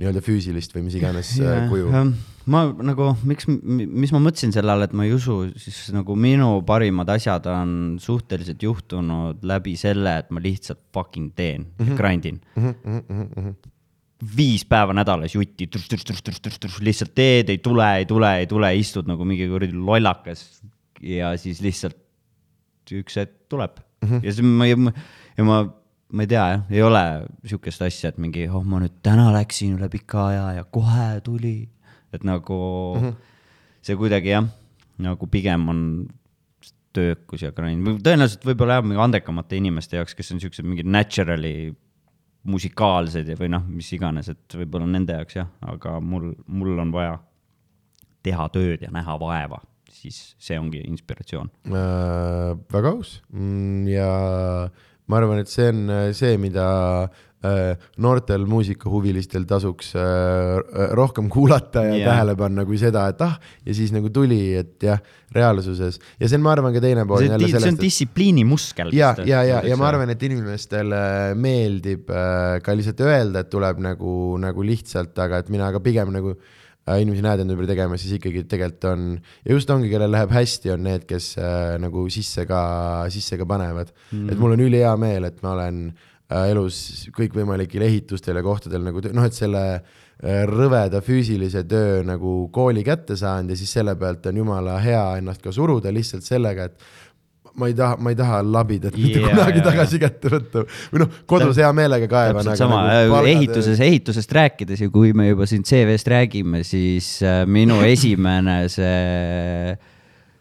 nii-öelda 0.00 0.22
füüsilist 0.24 0.74
või 0.74 0.88
mis 0.88 0.96
iganes 0.98 1.32
yeah, 1.38 1.68
kuju 1.70 1.92
ma 2.50 2.62
nagu, 2.72 3.10
miks, 3.28 3.46
mis 3.46 4.12
ma 4.14 4.20
mõtlesin 4.22 4.54
selle 4.54 4.72
all, 4.72 4.82
et 4.82 4.94
ma 4.96 5.06
ei 5.06 5.12
usu, 5.14 5.36
siis 5.60 5.90
nagu 5.94 6.16
minu 6.18 6.52
parimad 6.66 7.10
asjad 7.14 7.46
on 7.52 7.74
suhteliselt 8.02 8.62
juhtunud 8.64 9.44
läbi 9.46 9.76
selle, 9.78 10.16
et 10.22 10.32
ma 10.34 10.42
lihtsalt 10.42 10.82
fucking 10.94 11.34
teen 11.38 11.68
mm, 11.68 11.84
-hmm. 11.84 12.00
grind 12.00 12.26
in 12.26 12.40
mm. 12.56 12.72
-hmm, 12.72 13.02
mm 13.06 13.28
-hmm. 13.36 13.70
viis 14.36 14.64
päeva 14.64 14.96
nädalas 14.96 15.34
jutti, 15.34 15.68
lihtsalt 16.80 17.14
teed, 17.14 17.48
ei 17.48 17.58
tule, 17.58 17.96
ei 17.98 18.06
tule, 18.06 18.32
ei 18.38 18.46
tule, 18.46 18.74
istud 18.76 19.06
nagu 19.06 19.24
mingi 19.24 19.46
kuradi 19.48 19.72
lollakas 19.72 20.62
ja 21.00 21.36
siis 21.36 21.60
lihtsalt 21.60 21.96
üks 22.90 23.16
hetk 23.16 23.46
tuleb 23.48 23.78
mm. 24.02 24.08
-hmm. 24.08 24.24
ja 24.24 24.32
siis 24.32 24.46
ma, 24.46 24.92
ja 25.36 25.44
ma, 25.44 25.60
ma 26.12 26.22
ei 26.22 26.30
tea 26.30 26.46
jah, 26.54 26.64
ei 26.70 26.82
ole 26.82 27.04
sihukest 27.44 27.82
asja, 27.82 28.08
et 28.08 28.18
mingi, 28.18 28.48
oh 28.48 28.64
ma 28.64 28.80
nüüd 28.80 29.00
täna 29.02 29.30
läksin 29.32 29.76
üle 29.78 29.88
pika 29.88 30.26
aja 30.30 30.46
ja 30.60 30.64
kohe 30.64 31.20
tuli 31.24 31.68
et 32.12 32.24
nagu 32.24 32.54
mm 32.96 33.08
-hmm. 33.08 33.14
see 33.82 33.96
kuidagi 33.96 34.28
jah, 34.28 34.46
nagu 34.98 35.26
pigem 35.26 35.68
on 35.68 36.08
töökus 36.92 37.42
ja 37.42 37.52
grind, 37.52 37.86
tõenäoliselt 38.02 38.44
võib-olla 38.44 38.78
jah, 38.78 38.84
mingi 38.84 39.02
andekamate 39.02 39.56
inimeste 39.56 39.96
jaoks, 39.96 40.14
kes 40.14 40.32
on 40.32 40.40
siuksed 40.40 40.66
mingid 40.66 40.86
naturally 40.86 41.74
musikaalsed 42.42 43.28
ja, 43.28 43.36
või 43.36 43.50
noh, 43.52 43.64
mis 43.66 43.92
iganes, 43.92 44.28
et 44.28 44.54
võib-olla 44.54 44.86
nende 44.86 45.12
jaoks 45.12 45.36
jah, 45.36 45.48
aga 45.60 46.00
mul, 46.00 46.32
mul 46.46 46.78
on 46.78 46.92
vaja 46.92 47.18
teha 48.22 48.48
tööd 48.48 48.82
ja 48.82 48.90
näha 48.90 49.18
vaeva, 49.20 49.60
siis 49.94 50.20
see 50.40 50.58
ongi 50.60 50.84
inspiratsioon 50.86 51.50
äh,. 51.70 52.54
väga 52.72 52.94
aus 52.94 53.18
mm, 53.32 53.88
ja 53.90 54.12
ma 55.10 55.18
arvan, 55.18 55.42
et 55.42 55.50
see 55.50 55.66
on 55.72 55.88
see, 56.14 56.36
mida 56.38 56.66
äh, 57.44 57.72
noortel 58.02 58.44
muusikahuvilistel 58.50 59.46
tasuks 59.48 59.94
äh, 59.98 60.60
rohkem 60.96 61.30
kuulata 61.32 61.82
ja 61.88 61.96
yeah. 61.96 62.10
tähele 62.12 62.36
panna 62.38 62.66
kui 62.68 62.78
seda, 62.80 63.06
et 63.10 63.24
ah, 63.26 63.34
ja 63.66 63.74
siis 63.76 63.94
nagu 63.94 64.12
tuli, 64.14 64.38
et 64.60 64.76
jah, 64.86 65.02
reaalsuses 65.34 65.98
ja 65.98 66.28
see 66.28 66.38
on, 66.38 66.44
ma 66.46 66.54
arvan, 66.54 66.74
ka 66.76 66.84
teine 66.84 67.06
pool 67.08 67.24
see, 67.24 67.32
jälle 67.32 67.50
see 67.50 67.58
on 67.58 67.66
sellest, 67.66 67.82
distsipliini 67.82 68.46
muskel. 68.48 68.94
ja, 68.96 69.12
ja, 69.26 69.42
ja, 69.46 69.64
ja 69.66 69.80
ma 69.80 69.90
arvan, 69.90 70.14
et 70.14 70.24
inimestele 70.30 71.02
meeldib 71.38 72.14
äh, 72.14 72.60
ka 72.64 72.76
lihtsalt 72.78 73.04
öelda, 73.08 73.44
et 73.44 73.52
tuleb 73.52 73.82
nagu, 73.82 74.14
nagu 74.42 74.70
lihtsalt, 74.70 75.16
aga 75.26 75.42
et 75.42 75.52
mina 75.52 75.72
ka 75.74 75.82
pigem 75.82 76.14
nagu 76.14 76.36
äh, 76.36 76.56
inimesi 77.00 77.24
näed 77.24 77.42
enda 77.44 77.54
ümber 77.54 77.68
tegemas, 77.70 78.02
siis 78.02 78.18
ikkagi 78.18 78.44
tegelikult 78.50 78.86
on 78.90 79.06
ja 79.44 79.54
just 79.54 79.70
ongi, 79.70 79.90
kellel 79.92 80.12
läheb 80.12 80.34
hästi, 80.34 80.74
on 80.74 80.84
need, 80.88 81.06
kes 81.08 81.32
äh, 81.38 81.74
nagu 81.82 82.06
sisse 82.12 82.46
ka, 82.48 82.60
sisse 83.12 83.38
ka 83.40 83.46
panevad 83.48 83.92
mm. 83.92 84.12
-hmm. 84.12 84.32
et 84.32 84.38
mul 84.40 84.56
on 84.56 84.66
ülihea 84.66 84.94
meel, 85.00 85.28
et 85.28 85.42
ma 85.42 85.54
olen 85.56 85.82
äh, 85.90 86.50
elus 86.50 87.08
kõikvõimalikel 87.16 87.84
ehitustel 87.86 88.40
ja 88.40 88.42
kohtadel 88.46 88.84
nagu 88.86 89.02
noh, 89.12 89.26
et 89.28 89.36
selle 89.36 89.64
äh, 89.74 90.42
rõveda 90.50 91.00
füüsilise 91.04 91.64
töö 91.68 92.02
nagu 92.06 92.48
kooli 92.52 92.84
kätte 92.84 93.16
saanud 93.16 93.50
ja 93.50 93.56
siis 93.56 93.72
selle 93.72 93.96
pealt 93.96 94.26
on 94.26 94.42
jumala 94.42 94.78
hea 94.80 95.04
ennast 95.20 95.42
ka 95.42 95.52
suruda 95.52 95.92
lihtsalt 95.92 96.26
sellega, 96.26 96.64
et 96.64 96.90
ma 97.54 97.68
ei 97.70 97.74
taha, 97.74 97.96
ma 98.00 98.12
ei 98.12 98.18
taha 98.18 98.40
labidat 98.46 98.96
mitte 98.96 99.20
Jaa, 99.20 99.30
kunagi 99.32 99.60
jaa, 99.60 99.66
tagasi 99.70 100.00
kätte 100.02 100.32
võtta 100.32 100.64
või 100.92 101.02
noh, 101.04 101.20
kodus 101.30 101.60
hea 101.60 101.70
meelega 101.76 102.08
kaevan. 102.10 102.42
täpselt 102.44 102.62
sama 102.62 102.82
nagu, 102.86 103.20
ehituses, 103.30 103.80
ehitusest 103.84 104.34
rääkides 104.36 104.84
ja 104.84 104.90
kui 104.92 105.14
me 105.16 105.30
juba 105.30 105.48
siin 105.50 105.64
CV-st 105.66 106.12
räägime, 106.14 106.62
siis 106.66 107.16
äh, 107.26 107.42
minu 107.50 107.80
esimene 107.94 108.62
see 108.72 109.78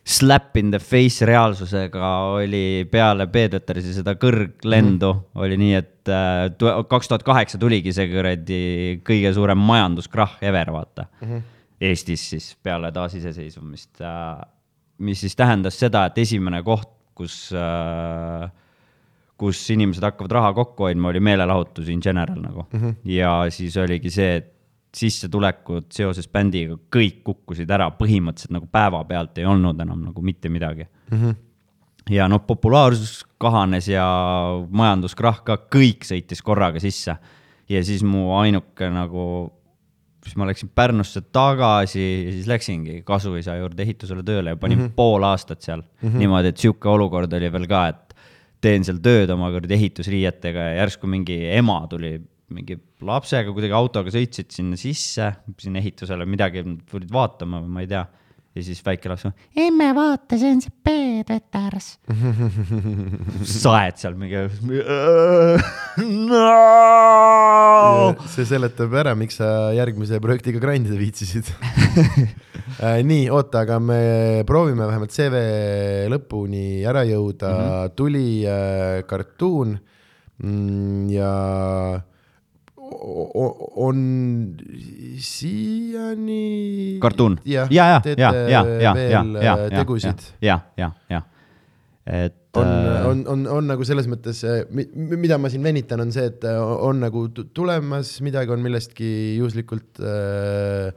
slap 0.10 0.58
in 0.58 0.72
the 0.72 0.80
face 0.80 1.26
reaalsusega 1.26 2.12
oli 2.34 2.88
peale 2.90 3.28
Peetersi 3.30 3.94
seda 3.94 4.16
kõrglendu 4.18 5.12
mm, 5.14 5.42
oli 5.44 5.58
nii, 5.62 5.74
et 5.78 6.14
äh, 6.14 6.86
kaks 6.90 7.12
tuhat 7.12 7.26
kaheksa 7.28 7.60
tuligi 7.62 7.94
see 7.94 8.10
kuradi 8.10 8.62
kõige 9.06 9.34
suurem 9.38 9.62
majanduskrahh 9.62 10.40
ever, 10.42 10.74
vaata 10.74 11.06
mm. 11.22 11.28
-hmm. 11.28 11.48
Eestis 11.80 12.26
siis 12.30 12.48
peale 12.64 12.92
taasiseseisvumist 12.92 14.02
äh,, 14.02 14.42
mis 15.00 15.22
siis 15.22 15.36
tähendas 15.36 15.78
seda, 15.80 16.06
et 16.10 16.18
esimene 16.18 16.64
koht, 16.64 16.90
kus 17.20 17.50
äh, 17.56 18.48
kus 19.40 19.60
inimesed 19.74 20.04
hakkavad 20.04 20.36
raha 20.36 20.54
kokku 20.58 20.88
hoidma, 20.88 21.12
oli 21.14 21.22
meelelahutus 21.24 21.90
in 21.90 22.02
general 22.04 22.40
nagu 22.44 22.66
mm. 22.72 22.80
-hmm. 22.80 22.96
ja 23.04 23.46
siis 23.50 23.78
oligi 23.78 24.12
see, 24.12 24.36
et 24.36 24.56
sissetulekud 24.96 25.92
seoses 25.94 26.28
bändiga 26.28 26.76
kõik 26.96 27.22
kukkusid 27.24 27.70
ära, 27.70 27.92
põhimõtteliselt 27.94 28.56
nagu 28.56 28.68
päevapealt 28.72 29.38
ei 29.38 29.46
olnud 29.46 29.80
enam 29.80 30.02
nagu 30.10 30.22
mitte 30.22 30.50
midagi 30.50 30.88
mm. 31.12 31.18
-hmm. 31.18 31.36
ja 32.16 32.28
noh, 32.28 32.42
populaarsus 32.48 33.26
kahanes 33.38 33.88
ja 33.88 34.06
majanduskrahh 34.70 35.44
ka, 35.44 35.60
kõik 35.76 36.08
sõitis 36.10 36.42
korraga 36.44 36.80
sisse. 36.80 37.16
ja 37.70 37.84
siis 37.84 38.04
mu 38.04 38.34
ainuke 38.36 38.90
nagu, 38.90 39.54
siis 40.30 40.40
ma 40.40 40.48
läksin 40.50 40.72
Pärnusse 40.76 41.24
tagasi 41.34 42.04
ja 42.04 42.34
siis 42.36 42.50
läksingi 42.50 43.02
kasuisa 43.08 43.58
juurde 43.60 43.84
ehitusele 43.86 44.24
tööle 44.26 44.54
ja 44.54 44.60
panin 44.62 44.78
mm 44.78 44.86
-hmm. 44.88 44.96
pool 44.96 45.26
aastat 45.26 45.66
seal 45.66 45.82
mm. 45.82 46.10
-hmm. 46.10 46.18
niimoodi, 46.24 46.54
et 46.54 46.58
sihuke 46.58 46.90
olukord 46.90 47.34
oli 47.34 47.52
veel 47.52 47.68
ka, 47.68 47.88
et 47.88 48.16
teen 48.62 48.84
seal 48.84 49.00
tööd 49.04 49.32
oma 49.34 49.52
kuradi 49.52 49.74
ehitusriietega 49.74 50.70
ja 50.70 50.76
järsku 50.84 51.08
mingi 51.08 51.40
ema 51.56 51.82
tuli 51.90 52.20
mingi 52.50 52.80
lapsega 53.06 53.54
kuidagi 53.54 53.76
autoga 53.78 54.12
sõitsid 54.14 54.50
sinna 54.54 54.78
sisse, 54.80 55.30
sinna 55.62 55.82
ehitusele, 55.82 56.26
midagi 56.26 56.64
tulid 56.90 57.12
vaatama 57.14 57.62
või 57.62 57.76
ma 57.76 57.84
ei 57.86 57.92
tea. 57.92 58.06
Ja 58.60 58.68
siis 58.68 58.84
väike 58.86 59.12
laps, 59.12 59.26
emme 59.56 59.90
vaata, 59.98 60.38
see 60.40 60.52
on 60.56 60.62
see 60.64 60.76
Peeters 60.90 61.88
saed 63.60 64.00
seal 64.02 64.16
mingi 64.20 64.46
no! 66.30 66.44
see 68.36 68.46
seletab 68.50 68.94
ära, 69.02 69.16
miks 69.20 69.40
sa 69.42 69.72
järgmise 69.78 70.22
projektiga 70.24 70.62
grindida 70.64 71.00
viitsisid 71.00 71.50
Äh, 72.80 73.02
nii, 73.04 73.26
oota, 73.34 73.66
aga 73.66 73.76
me 73.84 74.44
proovime 74.48 74.86
vähemalt 74.88 75.12
CV 75.12 75.40
lõpuni 76.12 76.86
ära 76.88 77.02
jõuda 77.04 77.50
mm. 77.50 77.66
-hmm. 77.66 77.96
tuli 77.98 78.28
äh, 78.48 79.02
kartuun 79.10 79.74
mm, 80.44 81.10
ja 81.12 81.32
on 82.90 84.00
siiani. 85.18 86.98
kartuun. 87.00 87.40
ja, 87.46 87.68
ja, 87.70 87.86
ja, 87.90 88.02
ja, 88.18 88.32
ja, 88.50 88.96
ja, 88.96 89.24
ja, 89.44 89.58
tegusid. 89.70 90.20
ja, 90.42 90.60
ja, 90.78 90.92
ja, 91.10 91.22
et. 92.06 92.36
on, 92.58 92.66
äh, 92.66 93.06
on, 93.08 93.24
on, 93.28 93.48
on 93.48 93.68
nagu 93.70 93.86
selles 93.86 94.10
mõttes, 94.10 94.42
äh, 94.48 94.64
mida 94.72 95.38
ma 95.38 95.52
siin 95.54 95.64
venitan, 95.64 96.02
on 96.02 96.12
see, 96.16 96.26
et 96.32 96.44
äh, 96.48 96.58
on 96.60 97.00
nagu 97.04 97.28
tulemas 97.54 98.16
midagi, 98.26 98.52
on 98.56 98.64
millestki 98.66 99.12
juhuslikult 99.38 100.02
äh, 100.02 100.90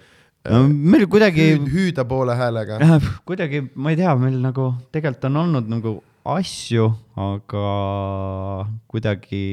no 0.51 0.65
meil 0.69 1.07
kuidagi. 1.11 1.53
hüüda 1.71 2.07
poole 2.09 2.37
häälega. 2.39 2.81
kuidagi, 3.29 3.67
ma 3.75 3.93
ei 3.93 4.01
tea, 4.01 4.17
meil 4.19 4.41
nagu 4.43 4.73
tegelikult 4.95 5.29
on 5.31 5.45
olnud 5.45 5.71
nagu 5.71 5.97
asju, 6.33 6.89
aga 7.19 7.69
kuidagi, 8.91 9.47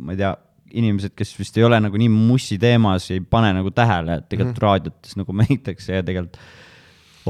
ma 0.00 0.14
ei 0.16 0.20
tea 0.20 0.34
inimesed, 0.76 1.14
kes 1.18 1.34
vist 1.38 1.58
ei 1.58 1.66
ole 1.66 1.80
nagu 1.82 2.00
nii 2.00 2.10
mussi 2.12 2.58
teemas, 2.60 3.08
ei 3.14 3.22
pane 3.22 3.52
nagu 3.56 3.72
tähele, 3.74 4.20
et 4.20 4.30
tegelikult 4.30 4.56
mm 4.56 4.66
raadiotes 4.66 5.16
nagu 5.16 5.34
mängitakse 5.40 6.00
ja 6.00 6.06
tegelikult 6.06 6.40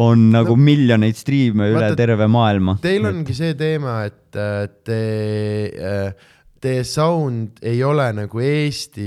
on 0.01 0.28
nagu 0.30 0.55
no, 0.55 0.62
miljoneid 0.62 1.18
striime 1.18 1.66
üle 1.72 1.88
terve 1.99 2.28
maailma. 2.30 2.76
Teil 2.82 3.07
ongi 3.09 3.34
see 3.36 3.57
teema, 3.59 4.01
et 4.07 4.38
äh, 4.38 4.68
te, 4.86 5.01
teie 6.61 6.83
sound 6.85 7.57
ei 7.65 7.79
ole 7.87 8.05
nagu 8.13 8.41
Eesti, 8.45 9.07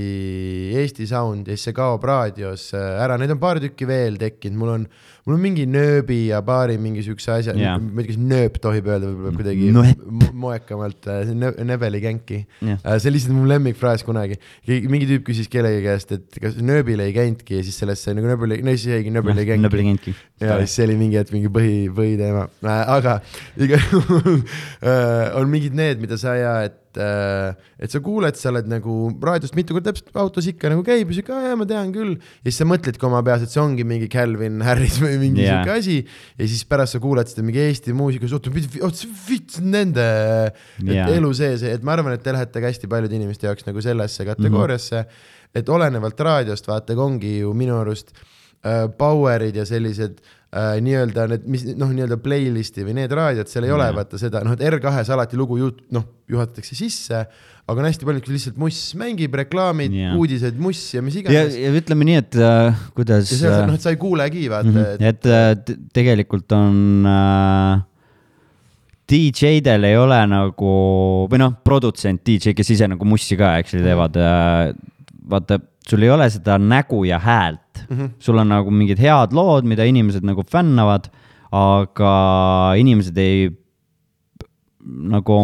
Eesti 0.80 1.06
sound 1.06 1.46
ja 1.46 1.54
siis 1.54 1.68
see 1.68 1.76
kaob 1.76 2.02
raadios 2.08 2.68
äh, 2.74 3.02
ära, 3.04 3.14
neid 3.20 3.30
on 3.34 3.38
paar 3.42 3.60
tükki 3.62 3.86
veel 3.86 4.16
tekkinud, 4.18 4.58
mul 4.58 4.72
on, 4.72 4.86
mul 5.24 5.36
on 5.36 5.42
mingi 5.44 5.64
nööbi 5.70 6.18
ja 6.32 6.40
paari 6.46 6.74
mingi 6.82 7.04
siukse 7.06 7.30
asja 7.36 7.54
Jaa. 7.56 7.76
ma 7.78 8.02
ei 8.02 8.08
tea, 8.08 8.10
kas 8.10 8.20
nööp 8.20 8.58
tohib 8.64 8.90
öelda 8.90 9.08
võib-olla 9.12 9.34
kuidagi 9.38 9.70
mo- 9.70 10.32
moekamalt, 10.44 10.98
see 11.06 11.30
on 11.36 11.40
nö- 11.46 11.54
Nebeli 11.70 12.02
känki. 12.02 12.40
Jah. 12.58 12.82
see 12.98 13.10
on 13.12 13.16
lihtsalt 13.16 13.36
mu 13.38 13.46
lemmikfraas 13.54 14.02
kunagi. 14.06 14.40
mingi 14.66 15.08
tüüp 15.14 15.24
küsis 15.30 15.48
kellegi 15.52 15.82
käest, 15.86 16.12
et 16.18 16.40
kas 16.42 16.58
nööbil 16.58 17.00
ei 17.06 17.14
käinudki 17.16 17.60
ja 17.62 17.66
siis 17.66 17.78
sellest 17.78 18.02
sai 18.08 18.18
nagu 18.18 18.28
nööbil, 18.34 18.58
no 18.66 18.74
siis 18.74 18.90
jäigi 18.98 19.14
nööbil 19.14 19.38
ei 19.38 19.46
ei 19.46 19.52
käinudki. 19.54 20.14
ja 20.42 20.58
siis 20.64 20.74
see 20.74 20.88
oli 20.90 20.98
mingi 21.00 21.22
hetk 21.22 21.30
mingi 21.32 21.54
põhi, 21.54 21.76
põhiteema, 21.94 22.48
aga 22.98 23.20
igal 23.62 23.86
juhul 23.94 24.40
äh, 24.82 25.30
on 25.38 25.48
mingid 25.54 25.78
need, 25.78 26.02
mida 26.02 26.18
sa 26.20 26.34
ja, 26.34 26.56
et, 26.66 26.80
et 27.00 27.92
sa 27.92 28.00
kuuled, 28.04 28.36
sa 28.38 28.50
oled 28.52 28.68
nagu 28.70 28.96
raadiost 29.24 29.56
mitu 29.58 29.76
korda 29.76 29.92
täpselt 29.92 30.18
autos 30.20 30.48
ikka 30.50 30.72
nagu 30.72 30.84
käib 30.86 31.10
ja 31.10 31.18
siuke, 31.18 31.38
jaa, 31.46 31.56
ma 31.58 31.66
tean 31.68 31.92
küll. 31.94 32.16
ja 32.16 32.48
siis 32.48 32.60
sa 32.62 32.68
mõtledki 32.68 33.08
oma 33.08 33.22
peas, 33.26 33.44
et 33.44 33.54
see 33.54 33.62
ongi 33.62 33.86
mingi 33.88 34.08
Calvin 34.12 34.62
Harris 34.64 35.00
või 35.02 35.16
mingi 35.22 35.44
yeah. 35.44 35.62
siuke 35.62 35.78
asi. 35.78 35.98
ja 36.40 36.50
siis 36.50 36.66
pärast 36.68 36.96
sa 36.96 37.02
kuulad 37.02 37.30
seda 37.30 37.46
mingi 37.46 37.62
Eesti 37.64 37.96
muusikas, 37.96 38.34
oota, 38.36 38.52
oota, 38.52 38.94
see 38.98 39.16
fits 39.26 39.62
nende 39.64 40.04
yeah. 40.84 41.10
elu 41.14 41.32
sees, 41.36 41.64
et 41.68 41.86
ma 41.86 41.96
arvan, 41.96 42.16
et 42.16 42.24
te 42.24 42.34
lähete 42.34 42.62
ka 42.62 42.70
hästi 42.70 42.90
paljude 42.90 43.18
inimeste 43.18 43.50
jaoks 43.50 43.66
nagu 43.68 43.82
sellesse 43.84 44.28
kategooriasse 44.28 45.00
mm, 45.00 45.08
-hmm. 45.08 45.58
et 45.60 45.74
olenevalt 45.78 46.24
raadiost, 46.28 46.70
vaata, 46.70 46.96
ongi 47.04 47.38
ju 47.40 47.52
minu 47.56 47.80
arust 47.80 48.14
äh, 48.14 48.30
power'id 48.98 49.56
ja 49.60 49.64
sellised 49.68 50.20
äh, 50.54 50.76
nii-öelda 50.84 51.26
need, 51.30 51.46
mis 51.50 51.64
noh, 51.78 51.90
nii-öelda 51.92 52.18
playlist'i 52.22 52.84
või 52.86 52.96
need 53.00 53.12
raadiod, 53.14 53.50
seal 53.50 53.66
ei 53.66 53.74
ole 53.74 53.88
Jaa. 53.88 53.96
vaata 53.96 54.20
seda, 54.20 54.42
noh, 54.46 54.54
et 54.56 54.62
R2-s 54.68 55.10
alati 55.14 55.38
lugu 55.38 55.58
juht-, 55.60 55.82
noh, 55.94 56.06
juhatatakse 56.30 56.76
sisse, 56.78 57.24
aga 57.64 57.82
on 57.82 57.88
hästi 57.88 58.08
palju, 58.08 58.22
lihtsalt 58.30 58.60
muss 58.60 58.78
mängib, 59.00 59.34
reklaamid 59.40 59.96
Jaa. 59.96 60.12
uudised, 60.20 60.60
muss 60.62 60.82
ja 60.94 61.02
mis 61.04 61.18
iganes. 61.20 61.58
ja 61.58 61.72
ütleme 61.74 62.06
nii, 62.10 62.20
et 62.22 62.38
äh, 62.38 62.84
kuidas 62.96 63.32
ja 63.34 63.40
seal, 63.40 63.58
noh, 63.70 63.78
et 63.78 63.84
sa 63.84 63.94
ei 63.94 64.00
kuulegi, 64.00 64.46
vaata 64.52 64.70
mm, 64.70 64.78
-hmm. 64.78 65.10
et 65.10 65.26
äh, 65.26 65.50
t- 65.64 65.78
tegelikult 65.96 66.54
on 66.56 67.10
äh, 67.10 67.82
DJ-del 69.10 69.90
ei 69.90 69.98
ole 70.00 70.22
nagu 70.30 70.72
või 71.30 71.42
noh, 71.42 71.58
produtsent, 71.64 72.22
DJ, 72.24 72.54
kes 72.56 72.70
ise 72.76 72.88
nagu 72.88 73.04
mussi 73.08 73.36
ka 73.36 73.56
actually 73.58 73.84
teevad 73.84 74.16
äh,. 74.16 74.72
vaata, 75.28 75.58
sul 75.88 76.02
ei 76.04 76.10
ole 76.14 76.30
seda 76.30 76.58
nägu 76.60 77.04
ja 77.08 77.18
häält 77.18 77.63
mm, 77.88 77.96
-hmm. 77.96 78.10
sul 78.18 78.38
on 78.38 78.48
nagu 78.48 78.70
mingid 78.70 78.98
head 78.98 79.32
lood, 79.32 79.64
mida 79.64 79.84
inimesed 79.84 80.24
nagu 80.24 80.42
fännavad, 80.42 81.10
aga 81.54 82.12
inimesed 82.78 83.18
ei 83.18 83.50
nagu, 84.84 85.40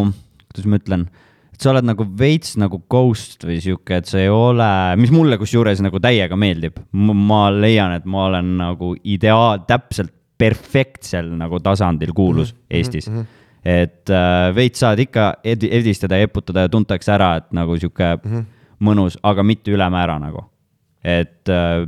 kuidas 0.51 0.65
ma 0.65 0.77
ütlen 0.77 1.09
et 1.61 1.67
sa 1.67 1.75
oled 1.75 1.85
nagu 1.85 2.05
veits 2.17 2.55
nagu 2.57 2.79
ghost 2.89 3.43
või 3.45 3.59
sihuke, 3.61 3.99
et 4.01 4.09
sa 4.09 4.17
ei 4.17 4.31
ole, 4.33 4.69
mis 4.97 5.11
mulle 5.13 5.37
kusjuures 5.37 5.83
nagu 5.85 5.99
täiega 6.01 6.33
meeldib. 6.39 6.79
ma 6.91 7.43
leian, 7.53 7.93
et 7.93 8.05
ma 8.05 8.25
olen 8.31 8.57
nagu 8.57 8.95
ideaal, 9.03 9.61
täpselt 9.67 10.09
perfektsel 10.41 11.29
nagu 11.37 11.59
tasandil 11.61 12.15
kuulus 12.17 12.53
mm 12.53 12.57
-hmm. 12.57 12.77
Eestis 12.77 13.09
mm. 13.09 13.19
-hmm. 13.19 13.25
et 13.63 14.09
äh, 14.09 14.55
veits 14.55 14.79
saad 14.79 14.99
ikka 14.99 15.33
ed 15.43 15.63
edistada 15.63 16.17
ja 16.17 16.23
eputada 16.25 16.65
ja 16.65 16.69
tuntakse 16.69 17.11
ära, 17.11 17.35
et 17.37 17.51
nagu 17.53 17.77
sihuke 17.77 18.17
mm 18.23 18.31
-hmm. 18.31 18.45
mõnus, 18.79 19.17
aga 19.23 19.43
mitte 19.43 19.71
ülemäära 19.71 20.19
nagu. 20.19 20.45
et 21.03 21.49
äh, 21.49 21.87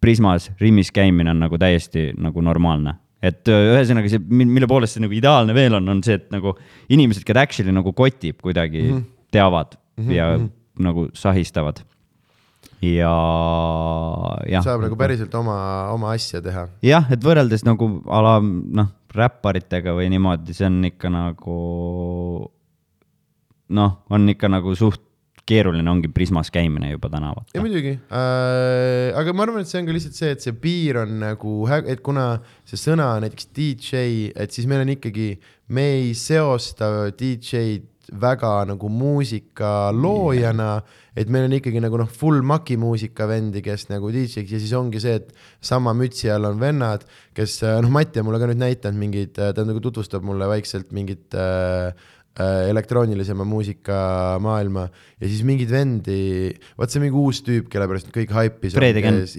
Prismas 0.00 0.50
Rimis 0.60 0.90
käimine 0.94 1.30
on 1.30 1.40
nagu 1.44 1.58
täiesti 1.60 2.10
nagu 2.18 2.42
normaalne 2.44 2.96
et 3.20 3.48
ühesõnaga 3.52 4.08
see, 4.08 4.20
mille 4.30 4.68
poolest 4.68 4.96
see 4.96 5.04
nagu 5.04 5.14
ideaalne 5.16 5.54
veel 5.56 5.76
on, 5.76 5.88
on 5.92 6.00
see, 6.04 6.16
et 6.16 6.30
nagu 6.32 6.54
inimesed, 6.92 7.24
keda 7.28 7.44
actually 7.44 7.74
nagu 7.74 7.92
kotib 7.96 8.40
kuidagi 8.40 8.82
mm, 8.86 8.96
-hmm. 8.96 9.04
teavad 9.30 9.76
mm 9.76 10.06
-hmm. 10.06 10.12
ja 10.16 10.28
nagu 10.80 11.08
sahistavad. 11.14 11.82
ja, 12.82 13.12
jah. 14.48 14.64
saab 14.64 14.80
nagu 14.80 14.96
päriselt 14.96 15.34
oma, 15.34 15.90
oma 15.92 16.12
asja 16.12 16.40
teha. 16.40 16.68
jah, 16.82 17.12
et 17.12 17.24
võrreldes 17.24 17.64
nagu 17.64 18.02
a 18.08 18.22
la 18.22 18.40
noh, 18.40 18.88
räpparitega 19.14 19.92
või 19.92 20.08
niimoodi, 20.08 20.54
see 20.54 20.66
on 20.66 20.84
ikka 20.84 21.10
nagu 21.12 21.58
noh, 23.68 23.92
on 24.10 24.28
ikka 24.28 24.48
nagu 24.48 24.74
suht 24.74 25.02
keeruline 25.48 25.90
ongi 25.90 26.10
Prismas 26.12 26.50
käimine 26.54 26.92
juba 26.92 27.10
täna 27.12 27.32
ja 27.54 27.62
muidugi. 27.64 27.96
Äh,, 28.10 29.10
aga 29.18 29.34
ma 29.34 29.46
arvan, 29.46 29.64
et 29.64 29.70
see 29.70 29.80
on 29.82 29.88
ka 29.88 29.96
lihtsalt 29.96 30.18
see, 30.18 30.32
et 30.36 30.44
see 30.44 30.56
piir 30.56 31.00
on 31.02 31.16
nagu, 31.22 31.54
et 31.80 32.02
kuna 32.06 32.26
see 32.68 32.80
sõna 32.80 33.12
näiteks 33.24 33.50
DJ, 33.56 34.02
et 34.34 34.54
siis 34.54 34.68
meil 34.70 34.84
on 34.84 34.92
ikkagi, 34.96 35.32
me 35.74 35.86
ei 36.00 36.12
seosta 36.18 37.10
DJ-d 37.14 37.88
väga 38.10 38.64
nagu 38.66 38.88
muusika 38.90 39.90
loojana, 39.94 40.80
et 41.14 41.28
meil 41.30 41.46
on 41.46 41.54
ikkagi 41.54 41.82
nagu 41.82 41.98
noh, 42.00 42.08
full 42.10 42.42
maki 42.46 42.76
muusika 42.80 43.26
vendi, 43.30 43.62
kes 43.62 43.88
nagu 43.90 44.10
DJ-ks 44.10 44.54
ja 44.54 44.60
siis 44.62 44.72
ongi 44.78 45.02
see, 45.02 45.18
et 45.20 45.30
sama 45.62 45.94
mütsi 45.96 46.30
all 46.32 46.48
on 46.48 46.58
vennad, 46.60 47.04
kes 47.36 47.60
noh, 47.62 47.90
Mati 47.92 48.22
on 48.22 48.28
mulle 48.28 48.40
ka 48.42 48.50
nüüd 48.50 48.62
näidanud 48.62 49.00
mingeid, 49.00 49.34
ta 49.38 49.66
nagu 49.66 49.82
tutvustab 49.82 50.26
mulle 50.26 50.48
vaikselt 50.50 50.90
mingit 50.96 51.38
äh, 51.38 51.90
äh, 51.90 52.10
elektroonilisema 52.70 53.44
muusika 53.48 53.98
maailma 54.42 54.86
ja 55.20 55.28
siis 55.28 55.42
mingeid 55.46 55.70
vendi, 55.72 56.18
vaat 56.78 56.92
see 56.92 57.02
mingi 57.02 57.18
uus 57.20 57.42
tüüp, 57.46 57.68
kelle 57.72 57.88
pärast 57.90 58.10
kõik 58.14 58.32
haipis. 58.36 58.74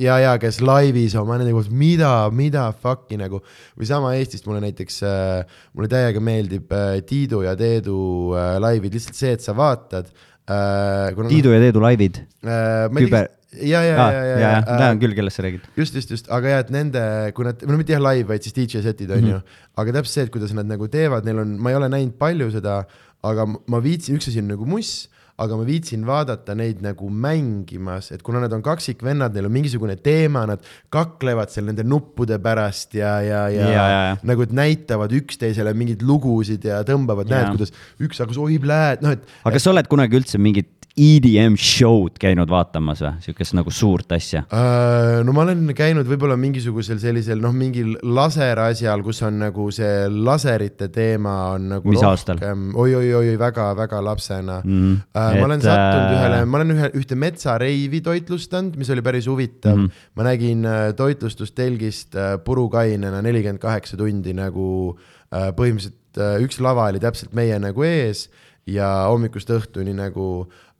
Ja, 0.01 0.19
ja 0.21 0.35
kes 0.41 0.61
laivis 0.65 1.15
oma 1.19 1.39
nende 1.41 1.55
koos, 1.55 1.71
mida, 1.73 2.13
mida 2.35 2.67
fuck'i 2.83 3.19
nagu 3.21 3.41
või 3.75 3.89
sama 3.89 4.13
Eestist 4.19 4.47
mulle 4.49 4.61
näiteks 4.67 5.01
äh,, 5.07 5.59
mulle 5.73 5.91
täiega 5.91 6.23
meeldib 6.23 6.71
äh, 6.77 6.99
Tiidu 7.07 7.43
ja 7.47 7.57
Teedu 7.59 7.97
äh, 8.37 8.55
laivid, 8.61 8.95
lihtsalt 8.97 9.17
see, 9.17 9.35
et 9.37 9.45
sa 9.45 9.57
vaatad 9.57 10.09
äh,. 10.47 11.11
Tiidu 11.27 11.55
ja 11.55 11.61
Teedu 11.65 11.83
laivid. 11.83 12.23
äh,. 12.45 12.89
ma 12.91 13.05
Küber- 13.05 13.31
ja, 13.59 13.81
ja, 13.83 13.95
aa, 13.99 14.09
ja, 14.11 14.23
ja, 14.23 14.23
ja, 14.23 14.39
ja, 14.39 14.51
ja 14.63 14.79
tean 14.79 14.99
küll, 15.01 15.15
kellest 15.17 15.39
sa 15.39 15.45
räägid. 15.45 15.69
just, 15.77 15.95
just, 15.97 16.11
just, 16.13 16.31
aga 16.31 16.55
jah, 16.55 16.65
et 16.65 16.73
nende, 16.73 17.03
kui 17.35 17.47
nad, 17.47 17.63
no 17.67 17.79
mitte 17.79 17.95
jah 17.95 18.03
live, 18.03 18.29
vaid 18.31 18.47
siis 18.47 18.55
DJ 18.55 18.83
setid 18.85 19.11
on 19.17 19.31
ju, 19.33 19.39
aga 19.81 19.97
täpselt 19.99 20.15
see, 20.15 20.27
et 20.29 20.33
kuidas 20.33 20.53
nad 20.57 20.69
nagu 20.69 20.87
teevad, 20.91 21.27
neil 21.27 21.43
on, 21.43 21.57
ma 21.59 21.73
ei 21.73 21.79
ole 21.79 21.91
näinud 21.91 22.15
palju 22.21 22.51
seda, 22.55 22.83
aga 23.27 23.47
ma 23.49 23.81
viitsin, 23.83 24.17
üks 24.17 24.31
asi 24.31 24.41
on 24.41 24.49
nagu 24.53 24.67
muss, 24.69 25.09
aga 25.41 25.57
ma 25.57 25.65
viitsin 25.65 26.03
vaadata 26.05 26.53
neid 26.57 26.81
nagu 26.85 27.07
mängimas, 27.09 28.11
et 28.13 28.21
kuna 28.25 28.41
nad 28.43 28.53
on 28.53 28.61
kaksikvennad, 28.65 29.33
neil 29.33 29.47
on 29.47 29.53
mingisugune 29.55 29.95
teema, 30.03 30.43
nad 30.49 30.61
kaklevad 30.93 31.49
seal 31.53 31.65
nende 31.69 31.85
nuppude 31.87 32.37
pärast 32.43 32.93
ja, 32.97 33.15
ja, 33.25 33.47
ja, 33.49 33.69
Ja, 33.71 33.71
ja, 33.73 34.01
ja. 34.11 34.19
nagu, 34.27 34.45
et 34.45 34.53
näitavad 34.53 35.13
üksteisele 35.17 35.73
mingeid 35.77 36.05
lugusid 36.05 36.67
ja 36.69 36.83
tõmbavad, 36.87 37.31
näed 37.31 37.55
kuidas 37.55 37.73
üks 38.01 38.21
hakkas 38.21 38.39
oi 38.41 38.59
pläät, 38.61 39.01
noh 39.01 39.15
et 39.17 39.25
aga 39.41 39.55
kas 39.57 39.65
sa 39.65 39.73
oled 39.73 39.89
kunagi 39.91 40.19
üldse 40.21 40.41
mingit 40.41 40.69
EDM 41.01 41.55
show'd 41.57 42.19
käinud 42.21 42.49
vaatamas 42.51 43.01
või, 43.01 43.11
siukest 43.25 43.55
nagu 43.57 43.71
suurt 43.73 44.11
asja? 44.13 44.43
Äh, 44.53 45.21
no 45.25 45.33
ma 45.33 45.45
olen 45.45 45.71
käinud 45.77 46.05
võib-olla 46.09 46.35
mingisugusel 46.39 46.99
sellisel 47.01 47.41
noh, 47.41 47.53
mingil 47.55 47.95
laserasjal, 48.05 49.01
kus 49.05 49.21
on 49.25 49.39
nagu 49.41 49.67
see 49.73 50.05
laserite 50.11 50.91
teema 50.93 51.35
on 51.55 51.69
nagu 51.75 51.93
Mis 51.93 52.03
aastal? 52.05 52.41
oi-oi-oi, 52.41 53.33
väga-väga 53.41 54.01
lapsena 54.05 54.59
mm, 54.61 54.99
uh,. 55.15 55.31
ma 55.39 55.47
olen 55.47 55.65
sattunud 55.65 56.05
äh, 56.05 56.17
ühele, 56.19 56.43
ma 56.45 56.61
olen 56.61 56.75
ühe, 56.75 56.91
ühte 57.01 57.17
metsareivi 57.19 58.03
toitlustanud, 58.05 58.77
mis 58.81 58.93
oli 58.93 59.05
päris 59.05 59.29
huvitav 59.31 59.77
mm. 59.77 59.87
-hmm. 59.87 60.05
ma 60.19 60.27
nägin 60.29 60.67
uh, 60.67 60.83
toitlustustelgist 60.97 62.15
uh, 62.19 62.35
purukainena 62.45 63.23
nelikümmend 63.25 63.63
kaheksa 63.63 63.97
tundi 63.97 64.35
nagu 64.37 64.67
uh, 64.91 65.49
põhimõtteliselt 65.57 66.21
uh, 66.21 66.37
üks 66.45 66.61
lava 66.61 66.91
oli 66.91 67.01
täpselt 67.01 67.33
meie 67.37 67.57
nagu 67.59 67.85
ees 67.87 68.27
ja 68.69 68.87
hommikust 69.09 69.49
õhtuni 69.49 69.93
nagu 69.97 70.25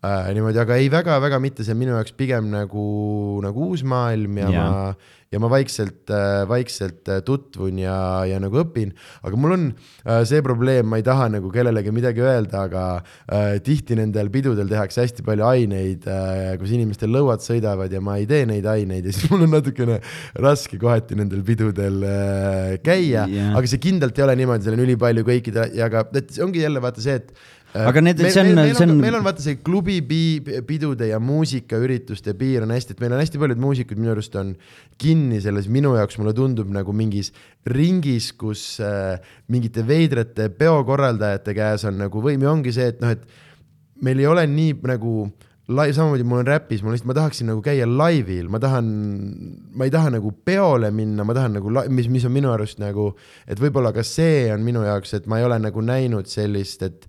äh, 0.03 0.29
niimoodi, 0.35 0.61
aga 0.61 0.77
ei 0.81 0.91
väga-väga 0.93 1.41
mitte, 1.43 1.65
see 1.65 1.75
on 1.75 1.81
minu 1.81 1.95
jaoks 1.97 2.15
pigem 2.17 2.51
nagu, 2.53 2.85
nagu 3.45 3.71
uus 3.71 3.85
maailm 3.87 4.41
ja, 4.43 4.49
ja. 4.49 4.53
Jaa. 4.59 4.69
ma 4.69 5.19
ja 5.31 5.39
ma 5.39 5.47
vaikselt 5.51 6.11
äh,, 6.11 6.43
vaikselt 6.49 7.07
äh, 7.07 7.21
tutvun 7.23 7.79
ja, 7.79 7.95
ja 8.27 8.39
nagu 8.43 8.59
õpin, 8.61 8.91
aga 9.23 9.37
mul 9.39 9.55
on 9.55 9.67
äh, 9.71 10.23
see 10.27 10.43
probleem, 10.43 10.89
ma 10.91 10.99
ei 10.99 11.05
taha 11.07 11.29
nagu 11.31 11.51
kellelegi 11.53 11.93
midagi 11.95 12.23
öelda, 12.25 12.65
aga 12.67 12.83
äh, 12.99 13.55
tihti 13.63 13.95
nendel 13.99 14.27
pidudel 14.33 14.67
tehakse 14.71 15.05
hästi 15.05 15.23
palju 15.27 15.47
aineid 15.47 16.07
äh,, 16.11 16.51
kus 16.59 16.75
inimestel 16.75 17.15
lõuad 17.15 17.43
sõidavad 17.45 17.95
ja 17.95 18.03
ma 18.03 18.17
ei 18.19 18.27
tee 18.27 18.43
neid 18.49 18.67
aineid 18.67 19.07
ja 19.07 19.15
siis 19.15 19.29
mul 19.31 19.47
on 19.47 19.55
natukene 19.55 20.01
raske 20.43 20.79
kohati 20.81 21.15
nendel 21.19 21.45
pidudel 21.47 22.03
äh, 22.03 22.75
käia 22.83 23.23
yeah., 23.31 23.55
aga 23.55 23.71
see 23.71 23.79
kindlalt 23.87 24.19
ei 24.19 24.27
ole 24.27 24.35
niimoodi, 24.41 24.67
seal 24.67 24.75
on 24.75 24.83
ülipalju 24.83 25.27
kõikidel 25.31 25.79
ja 25.79 25.87
aga 25.87 26.03
et 26.19 26.35
ongi 26.43 26.65
jälle 26.65 26.83
vaata 26.83 27.07
see, 27.07 27.15
et 27.23 27.31
Aga 27.73 28.01
need- 28.03 28.19
see 28.19 28.41
on- 28.41 28.57
see 28.75 28.83
on, 28.83 28.97
meil 28.99 29.15
on 29.15 29.23
vaata 29.23 29.41
see 29.43 29.55
klubi 29.63 29.99
pi- 30.03 30.61
pidude 30.67 31.07
ja 31.07 31.19
muusikaürituste 31.23 32.33
piir 32.39 32.63
on 32.65 32.73
hästi, 32.75 32.91
et 32.97 32.99
meil 33.03 33.13
on 33.15 33.21
hästi 33.23 33.39
paljud 33.39 33.61
muusikud 33.63 33.97
minu 34.01 34.11
arust 34.11 34.35
on 34.35 34.55
kinni 34.99 35.39
selles, 35.41 35.69
minu 35.71 35.93
jaoks 35.95 36.17
mulle 36.19 36.33
tundub 36.37 36.67
nagu 36.73 36.91
mingis 36.93 37.31
ringis, 37.65 38.31
kus 38.33 38.79
äh, 38.83 39.19
mingite 39.47 39.85
veidrate 39.87 40.49
peokorraldajate 40.49 41.55
käes 41.55 41.85
on 41.87 41.97
nagu 42.03 42.21
võim 42.25 42.43
ja 42.43 42.51
ongi 42.51 42.73
see, 42.75 42.89
et 42.91 42.99
noh, 43.01 43.13
et 43.15 43.23
meil 44.03 44.19
ei 44.19 44.27
ole 44.27 44.43
nii 44.51 44.75
nagu 44.91 45.15
lai-, 45.71 45.93
samamoodi 45.95 46.25
mul 46.27 46.41
on 46.43 46.47
räpis, 46.51 46.81
ma 46.83 46.91
lihtsalt, 46.91 47.07
ma 47.07 47.15
tahaksin 47.21 47.47
nagu 47.53 47.61
käia 47.63 47.85
laivil, 47.87 48.49
ma 48.51 48.59
tahan, 48.59 48.87
ma 49.77 49.87
ei 49.87 49.93
taha 49.93 50.11
nagu 50.17 50.33
peole 50.43 50.89
minna, 50.91 51.23
ma 51.23 51.35
tahan 51.37 51.55
nagu, 51.61 51.71
mis, 51.87 52.09
mis 52.11 52.25
on 52.27 52.33
minu 52.35 52.51
arust 52.51 52.81
nagu, 52.83 53.13
et 53.47 53.61
võib-olla 53.61 53.93
ka 53.95 54.03
see 54.03 54.49
on 54.51 54.65
minu 54.65 54.83
jaoks, 54.83 55.13
et 55.21 55.29
ma 55.31 55.39
ei 55.39 55.47
ole 55.47 55.59
nagu 55.63 55.79
näinud 55.85 56.27
sellist, 56.27 56.83
et 56.83 57.07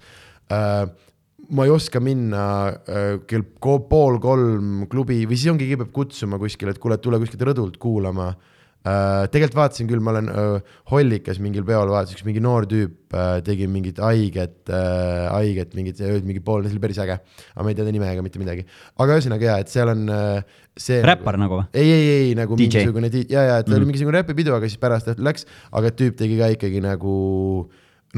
ma 1.53 1.67
ei 1.67 1.73
oska 1.73 2.01
minna 2.01 2.45
äh, 2.87 3.19
kell 3.29 3.45
pool 3.61 4.19
kolm 4.23 4.87
klubi 4.91 5.23
või 5.27 5.37
siis 5.37 5.53
ongi, 5.53 5.67
keegi 5.67 5.83
peab 5.83 5.93
kutsuma 5.95 6.41
kuskile, 6.41 6.73
et 6.75 6.81
kuule, 6.81 6.99
tule 7.03 7.21
kuskilt 7.23 7.45
rõdult 7.51 7.77
kuulama 7.83 8.31
äh,. 8.33 9.29
tegelikult 9.33 9.59
vaatasin 9.59 9.91
küll, 9.91 10.03
ma 10.05 10.15
olen 10.15 10.31
äh, 10.33 10.73
Hollikas 10.93 11.43
mingil 11.45 11.67
peol 11.69 11.93
vaatasin, 11.93 12.17
üks 12.17 12.27
mingi 12.29 12.43
noor 12.43 12.67
tüüp 12.71 13.17
äh, 13.19 13.35
tegi 13.45 13.69
mingit 13.71 14.01
haiget 14.03 14.73
äh,, 14.73 15.29
haiget 15.35 15.77
mingit, 15.79 16.01
mingi 16.25 16.43
pool, 16.45 16.65
see 16.65 16.77
oli 16.77 16.85
päris 16.87 17.03
äge. 17.05 17.19
aga 17.53 17.67
ma 17.67 17.75
ei 17.75 17.79
tea 17.79 17.89
ta 17.91 17.95
nime 17.99 18.09
ega 18.15 18.25
mitte 18.25 18.43
midagi. 18.43 18.65
aga 18.97 19.21
ühesõnaga 19.21 19.51
jaa, 19.51 19.61
et 19.67 19.77
seal 19.77 19.93
on 19.93 20.09
äh, 20.09 20.59
see. 20.73 21.03
räppar 21.05 21.41
nagu 21.43 21.61
või? 21.61 21.69
ei, 21.75 21.93
ei, 21.93 22.11
ei 22.17 22.35
nagu 22.39 22.57
DJ. 22.57 22.87
mingisugune, 22.87 23.13
ja, 23.27 23.47
ja, 23.51 23.61
et 23.61 23.69
ta 23.69 23.75
mm. 23.75 23.81
oli 23.83 23.93
mingisugune 23.93 24.23
räpipidu, 24.23 24.57
aga 24.57 24.71
siis 24.71 24.81
pärast 24.81 25.13
läks, 25.19 25.49
aga 25.75 25.93
tüüp 25.93 26.17
tegi 26.23 26.41
ka 26.41 26.55
ikkagi 26.57 26.81
nagu 26.87 27.17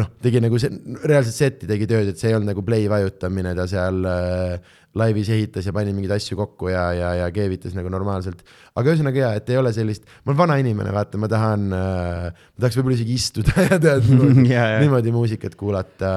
noh, 0.00 0.08
tegi 0.24 0.40
nagu 0.42 0.58
see, 0.58 0.70
reaalselt 1.06 1.36
seti 1.36 1.68
tegi 1.70 1.86
tööd, 1.90 2.08
et 2.10 2.18
see 2.18 2.32
ei 2.32 2.34
olnud 2.38 2.50
nagu 2.50 2.62
play 2.66 2.88
vajutamine, 2.90 3.52
ta 3.54 3.66
seal 3.70 4.00
äh, 4.10 4.72
laivis 4.98 5.28
ehitas 5.34 5.66
ja 5.66 5.72
pani 5.74 5.90
mingeid 5.94 6.12
asju 6.16 6.36
kokku 6.38 6.68
ja, 6.70 6.84
ja, 6.94 7.08
ja 7.20 7.28
keevitas 7.34 7.74
nagu 7.74 7.90
normaalselt. 7.90 8.42
aga 8.74 8.90
ühesõnaga 8.92 9.20
jaa, 9.22 9.32
et 9.40 9.48
ei 9.54 9.58
ole 9.58 9.72
sellist, 9.74 10.04
ma 10.24 10.32
olen 10.32 10.38
vana 10.42 10.56
inimene, 10.62 10.92
vaata, 10.94 11.18
ma 11.22 11.30
tahan 11.30 11.64
äh,, 11.74 12.28
ma 12.30 12.62
tahaks 12.62 12.78
võib-olla 12.78 12.98
isegi 12.98 13.16
istuda 13.18 13.54
ja 13.70 13.78
tead 13.82 14.06
niimoodi, 14.10 14.46
Jaa, 14.54 14.68
jaa. 14.74 14.80
niimoodi 14.84 15.14
muusikat 15.14 15.54
kuulata. 15.58 16.12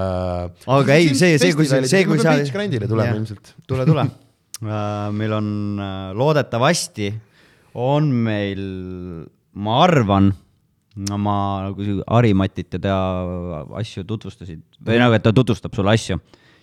Aga 0.77 0.97
ei, 0.97 1.13
see- 1.17 1.37
see, 1.41 1.53
kui 1.57 1.65
see, 1.69 2.03
kui 2.09 2.21
sa- 2.21 2.37
Grandile 2.53 2.89
tulema 2.89 3.11
Jah. 3.13 3.17
ilmselt. 3.21 3.53
tule, 3.69 3.85
tule. 3.89 4.07
meil 5.21 5.33
on 5.37 5.49
äh, 5.81 5.95
loodetavasti 6.17 7.11
on 7.77 8.07
meil, 8.25 8.61
ma 9.61 9.81
arvan, 9.85 10.31
no 11.09 11.21
ma 11.21 11.37
nagu 11.67 12.01
Harimatit 12.07 12.77
ja 12.77 12.81
ta 12.81 12.97
asju 13.79 14.05
tutvustasid 14.07 14.63
või 14.83 14.99
nagu, 15.01 15.15
et 15.17 15.25
ta 15.25 15.33
tutvustab 15.35 15.75
sulle 15.77 15.93
asju, 15.93 16.17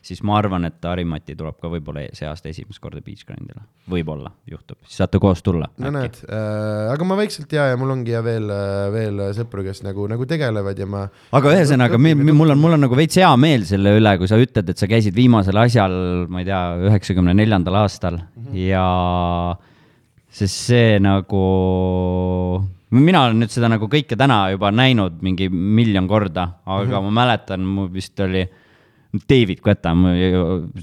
siis 0.05 0.21
ma 0.27 0.37
arvan, 0.37 0.67
et 0.69 0.85
Harimati 0.85 1.37
tuleb 1.39 1.57
ka 1.63 1.71
võib-olla 1.73 2.05
see 2.17 2.27
aasta 2.29 2.51
esimest 2.51 2.83
korda 2.83 3.01
Beach 3.05 3.25
Grandile, 3.27 3.63
võib-olla 3.91 4.33
juhtub, 4.51 4.79
siis 4.85 4.99
saate 5.01 5.21
koos 5.23 5.43
tulla. 5.45 5.71
no 5.81 5.93
näed 5.95 6.19
äh,, 6.27 6.93
aga 6.93 7.09
ma 7.09 7.19
vaikselt 7.21 7.53
ja, 7.57 7.71
ja 7.73 7.79
mul 7.81 7.95
ongi 7.95 8.15
ja 8.15 8.23
veel, 8.25 8.51
veel 8.95 9.23
sõpru, 9.37 9.65
kes 9.67 9.85
nagu, 9.87 10.09
nagu 10.11 10.29
tegelevad 10.29 10.81
ja 10.81 10.89
ma. 10.91 11.05
aga 11.35 11.55
ühesõnaga, 11.57 12.01
mul 12.01 12.57
on, 12.57 12.61
mul 12.61 12.79
on 12.79 12.85
nagu 12.87 12.99
veits 12.99 13.21
hea 13.21 13.31
meel 13.41 13.67
selle 13.69 13.97
üle, 14.01 14.17
kui 14.21 14.31
sa 14.31 14.41
ütled, 14.41 14.75
et 14.75 14.81
sa 14.81 14.91
käisid 14.91 15.17
viimasel 15.17 15.63
asjal, 15.63 15.95
ma 16.29 16.43
ei 16.43 16.51
tea, 16.51 16.65
üheksakümne 16.91 17.37
neljandal 17.37 17.85
aastal 17.85 18.19
mm 18.19 18.51
-hmm. 18.51 18.67
ja 18.69 18.89
sest 20.35 20.67
see 20.69 20.99
nagu, 21.03 21.45
mina 22.95 23.25
olen 23.27 23.41
nüüd 23.43 23.53
seda 23.53 23.71
nagu 23.73 23.89
kõike 23.91 24.19
täna 24.19 24.45
juba 24.53 24.71
näinud 24.75 25.23
mingi 25.25 25.49
miljon 25.51 26.09
korda, 26.11 26.49
aga 26.65 26.85
mm 26.85 26.93
-hmm. 26.93 27.09
ma 27.09 27.23
mäletan, 27.23 27.65
mul 27.67 27.89
vist 27.93 28.21
oli 28.21 28.45
David 29.31 29.61
Guetta, 29.63 29.95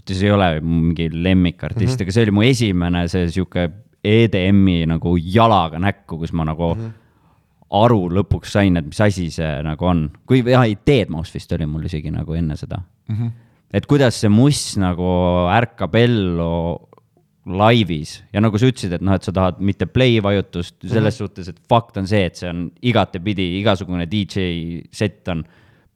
see 0.07 0.27
ei 0.27 0.31
ole 0.31 0.61
mingi 0.61 1.09
lemmikartist 1.11 1.81
mm, 1.81 1.95
-hmm. 1.95 2.01
aga 2.01 2.11
see 2.11 2.23
oli 2.23 2.31
mu 2.31 2.41
esimene 2.41 3.07
see 3.07 3.29
sihuke 3.29 3.69
EDM-i 4.03 4.85
nagu 4.87 5.17
jalaga 5.17 5.79
näkku, 5.79 6.17
kus 6.17 6.33
ma 6.33 6.45
nagu 6.45 6.75
mm 6.75 6.81
-hmm 6.81 6.99
aru 7.71 8.09
lõpuks 8.11 8.51
sain, 8.51 8.75
et 8.77 8.87
mis 8.87 8.99
asi 9.03 9.29
see 9.31 9.51
nagu 9.63 9.87
on. 9.87 10.09
kui, 10.27 10.43
jah, 10.43 10.65
ei, 10.67 10.75
Deadmau5 10.75 11.37
vist 11.37 11.53
oli 11.55 11.67
mul 11.69 11.87
isegi 11.87 12.11
nagu 12.11 12.35
enne 12.35 12.57
seda 12.59 12.81
mm. 12.81 13.15
-hmm. 13.15 13.31
et 13.73 13.85
kuidas 13.87 14.19
see 14.21 14.29
muss 14.29 14.77
nagu 14.77 15.11
ärkab 15.51 15.95
ellu 15.95 16.79
laivis 17.45 18.19
ja 18.33 18.41
nagu 18.43 18.59
sa 18.59 18.69
ütlesid, 18.69 18.93
et 18.97 19.03
noh, 19.05 19.15
et 19.17 19.25
sa 19.25 19.33
tahad 19.33 19.61
mitte 19.65 19.87
play 19.89 20.19
vajutust 20.21 20.75
selles 20.83 20.93
mm 20.93 21.07
-hmm. 21.07 21.17
suhtes, 21.17 21.47
et 21.49 21.57
fakt 21.69 21.97
on 21.97 22.07
see, 22.07 22.25
et 22.25 22.35
see 22.35 22.49
on 22.49 22.69
igatepidi, 22.81 23.59
igasugune 23.61 24.05
DJ 24.05 24.83
set 24.91 25.27
on 25.27 25.43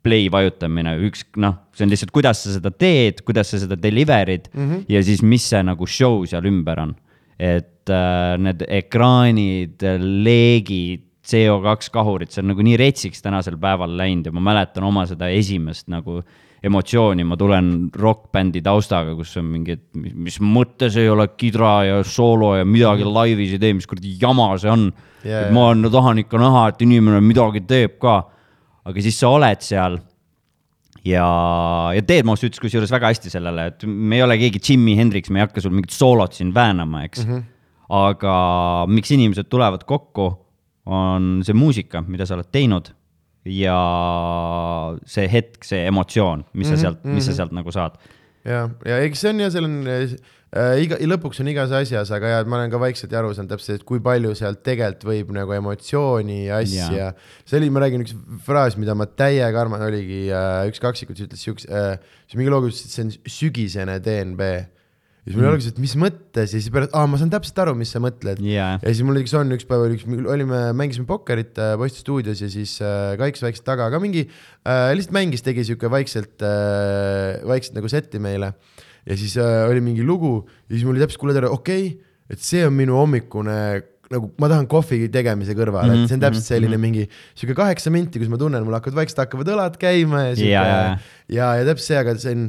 play 0.05 0.29
vajutamine, 0.31 0.95
üks 1.07 1.23
noh, 1.37 1.57
see 1.73 1.85
on 1.85 1.93
lihtsalt, 1.93 2.11
kuidas 2.11 2.43
sa 2.43 2.53
seda 2.57 2.71
teed, 2.71 3.21
kuidas 3.25 3.49
sa 3.51 3.59
seda 3.61 3.75
deliver'id 3.75 4.49
mm 4.53 4.69
-hmm. 4.69 4.85
ja 4.89 5.03
siis, 5.03 5.21
mis 5.21 5.49
see 5.49 5.63
nagu 5.63 5.87
show 5.87 6.25
seal 6.25 6.45
ümber 6.45 6.79
on. 6.79 6.95
et 7.39 7.89
äh, 7.89 8.37
need 8.37 8.63
ekraanid, 8.67 9.81
leegid, 9.99 11.01
CO2 11.25 11.89
kahurid, 11.91 12.31
see 12.31 12.41
on 12.41 12.53
nagu 12.53 12.63
nii 12.63 12.77
retsiks 12.77 13.21
tänasel 13.21 13.57
päeval 13.57 13.97
läinud 13.97 14.25
ja 14.25 14.31
ma 14.31 14.39
mäletan 14.39 14.83
oma 14.83 15.05
seda 15.05 15.27
esimest 15.27 15.89
nagu 15.91 16.21
emotsiooni, 16.65 17.25
ma 17.27 17.37
tulen 17.39 17.69
rokkbändi 17.93 18.61
taustaga, 18.65 19.13
kus 19.17 19.35
on 19.41 19.47
mingi, 19.53 19.77
mis 19.95 20.39
mõttes 20.41 20.97
ei 20.99 21.09
ole 21.11 21.27
kidra 21.37 21.75
ja 21.85 21.99
soolo 22.07 22.55
ja 22.57 22.65
midagi 22.67 23.05
laivis 23.07 23.55
ei 23.55 23.61
tee, 23.61 23.75
mis 23.77 23.87
kuradi 23.89 24.15
jama 24.21 24.49
see 24.61 24.71
on 24.71 24.87
yeah,. 25.25 25.51
ma 25.53 25.69
no, 25.77 25.91
tahan 25.93 26.23
ikka 26.23 26.41
näha, 26.41 26.67
et 26.71 26.83
inimene 26.85 27.21
midagi 27.25 27.63
teeb 27.69 27.99
ka. 28.01 28.17
aga 28.85 29.05
siis 29.05 29.17
sa 29.21 29.31
oled 29.35 29.65
seal 29.65 29.99
ja, 31.05 31.27
ja 31.95 32.05
Deadmau5 32.05 32.49
ütles 32.49 32.63
kusjuures 32.63 32.93
väga 32.93 33.13
hästi 33.13 33.33
sellele, 33.33 33.69
et 33.71 33.85
me 33.85 34.19
ei 34.19 34.25
ole 34.25 34.39
keegi 34.41 34.61
Jimi 34.69 34.97
Hendrix, 34.97 35.29
me 35.29 35.41
ei 35.41 35.47
hakka 35.47 35.63
sul 35.63 35.75
mingit 35.75 35.93
soolot 35.93 36.37
siin 36.37 36.53
väänama, 36.55 37.05
eks 37.05 37.25
mm. 37.25 37.31
-hmm. 37.31 37.47
aga 38.01 38.35
miks 38.89 39.13
inimesed 39.13 39.51
tulevad 39.51 39.85
kokku, 39.85 40.31
on 40.85 41.41
see 41.45 41.57
muusika, 41.57 42.03
mida 42.05 42.25
sa 42.25 42.37
oled 42.37 42.49
teinud 42.53 42.93
ja 43.45 43.79
see 45.09 45.27
hetk, 45.29 45.65
see 45.65 45.85
emotsioon, 45.89 46.45
mis 46.57 46.71
sa 46.71 46.79
sealt, 46.81 47.03
mis 47.07 47.27
sa 47.27 47.35
sealt 47.37 47.53
nagu 47.55 47.73
saad. 47.73 47.99
ja, 48.45 48.65
ja 48.85 49.01
eks 49.05 49.21
see 49.21 49.33
on 49.33 49.43
ja 49.43 49.51
seal 49.53 49.67
on 49.67 49.75
äh, 49.85 50.15
iga, 50.81 50.97
lõpuks 51.13 51.41
on 51.43 51.49
igas 51.51 51.73
asjas, 51.77 52.09
aga 52.15 52.31
ja 52.31 52.43
ma 52.49 52.59
olen 52.59 52.73
ka 52.73 52.81
vaikselt 52.81 53.13
aru 53.17 53.33
saanud 53.37 53.53
täpselt, 53.53 53.81
et 53.81 53.87
kui 53.87 54.01
palju 54.03 54.33
sealt 54.37 54.63
tegelikult 54.65 55.07
võib 55.09 55.33
nagu 55.37 55.57
emotsiooni 55.57 56.45
ja 56.47 56.61
asja 56.63 57.11
see 57.45 57.59
oli, 57.59 57.69
ma 57.73 57.85
räägin 57.85 58.05
üks 58.05 58.15
fraas, 58.45 58.79
mida 58.81 58.97
ma 58.97 59.07
täiega 59.09 59.61
arman, 59.61 59.83
oligi 59.85 60.25
äh, 60.33 60.63
üks 60.71 60.81
kaksikud 60.83 61.25
ütles 61.27 61.45
siukse 61.45 61.69
äh,, 61.69 61.99
siis 62.25 62.39
mingi 62.39 62.53
loo, 62.53 62.63
kus 62.65 62.81
see 62.87 63.05
on 63.05 63.13
sügisene 63.29 63.99
DNB. 64.01 64.49
Ja 65.25 65.31
siis 65.31 65.39
mul 65.39 65.47
Mm. 65.47 65.51
oligi 65.55 65.65
see, 65.65 65.73
et 65.73 65.79
mis 65.81 65.95
mõttes 65.97 66.51
ja 66.53 66.59
siis 66.61 66.69
pärast, 66.69 66.91
aa, 66.93 67.07
ma 67.09 67.17
saan 67.17 67.31
täpselt 67.33 67.57
aru, 67.63 67.73
mis 67.79 67.89
sa 67.95 68.01
mõtled 68.03 68.43
Jaa. 68.45 68.75
ja 68.77 68.91
siis 68.91 69.01
mul 69.07 69.17
näiteks 69.17 69.33
on 69.39 69.55
üks 69.55 69.65
päev 69.65 69.85
oli 69.87 69.97
üks, 69.97 70.05
olime, 70.05 70.59
mängisime 70.77 71.09
pokkerit 71.09 71.57
äh, 71.57 71.73
Posti 71.81 72.03
stuudios 72.03 72.43
ja 72.45 72.49
siis 72.53 72.75
äh, 72.85 73.15
Kaiks 73.17 73.41
vaikselt 73.41 73.65
taga 73.65 73.89
ka 73.89 74.01
mingi 74.03 74.27
äh,, 74.27 74.93
lihtsalt 74.93 75.15
mängis, 75.17 75.41
tegi 75.45 75.65
sihuke 75.65 75.89
vaikselt 75.89 76.45
äh,, 76.45 77.41
vaikselt 77.41 77.79
nagu 77.79 77.89
setti 77.89 78.21
meile. 78.21 78.53
ja 79.01 79.17
siis 79.17 79.33
äh, 79.41 79.65
oli 79.65 79.81
mingi 79.81 80.05
lugu 80.05 80.43
ja 80.69 80.75
siis 80.75 80.85
mul 80.85 80.93
oli 80.93 81.01
täpselt, 81.07 81.23
kuule 81.23 81.33
tere, 81.33 81.49
okei 81.49 81.87
okay,, 81.89 82.13
et 82.29 82.45
see 82.45 82.61
on 82.67 82.77
minu 82.77 82.93
hommikune 83.01 83.57
nagu 84.15 84.31
ma 84.41 84.49
tahan 84.51 84.67
kohvi 84.71 85.05
tegemise 85.13 85.55
kõrvale 85.57 85.91
mm, 85.91 85.95
-hmm, 85.95 86.05
et 86.05 86.11
see 86.11 86.17
on 86.17 86.23
täpselt 86.25 86.47
selline 86.47 86.77
mm 86.77 86.83
-hmm. 86.83 87.05
mingi 87.05 87.35
sihuke 87.35 87.57
kaheksa 87.57 87.93
minti, 87.93 88.21
kus 88.21 88.31
ma 88.31 88.39
tunnen, 88.41 88.63
mul 88.65 88.77
hakkavad 88.77 89.01
vaikselt 89.01 89.23
hakkavad 89.25 89.51
õlad 89.55 89.79
käima 89.81 90.29
ja 90.29 90.35
sihuke 90.35 90.53
Ja, 90.55 90.63
ja, 90.65 90.95
ja, 91.27 91.49
ja, 91.59 91.65
täpselt 91.71 91.89
see, 91.89 91.99
aga 91.99 92.15
see 92.21 92.35
on, 92.35 92.45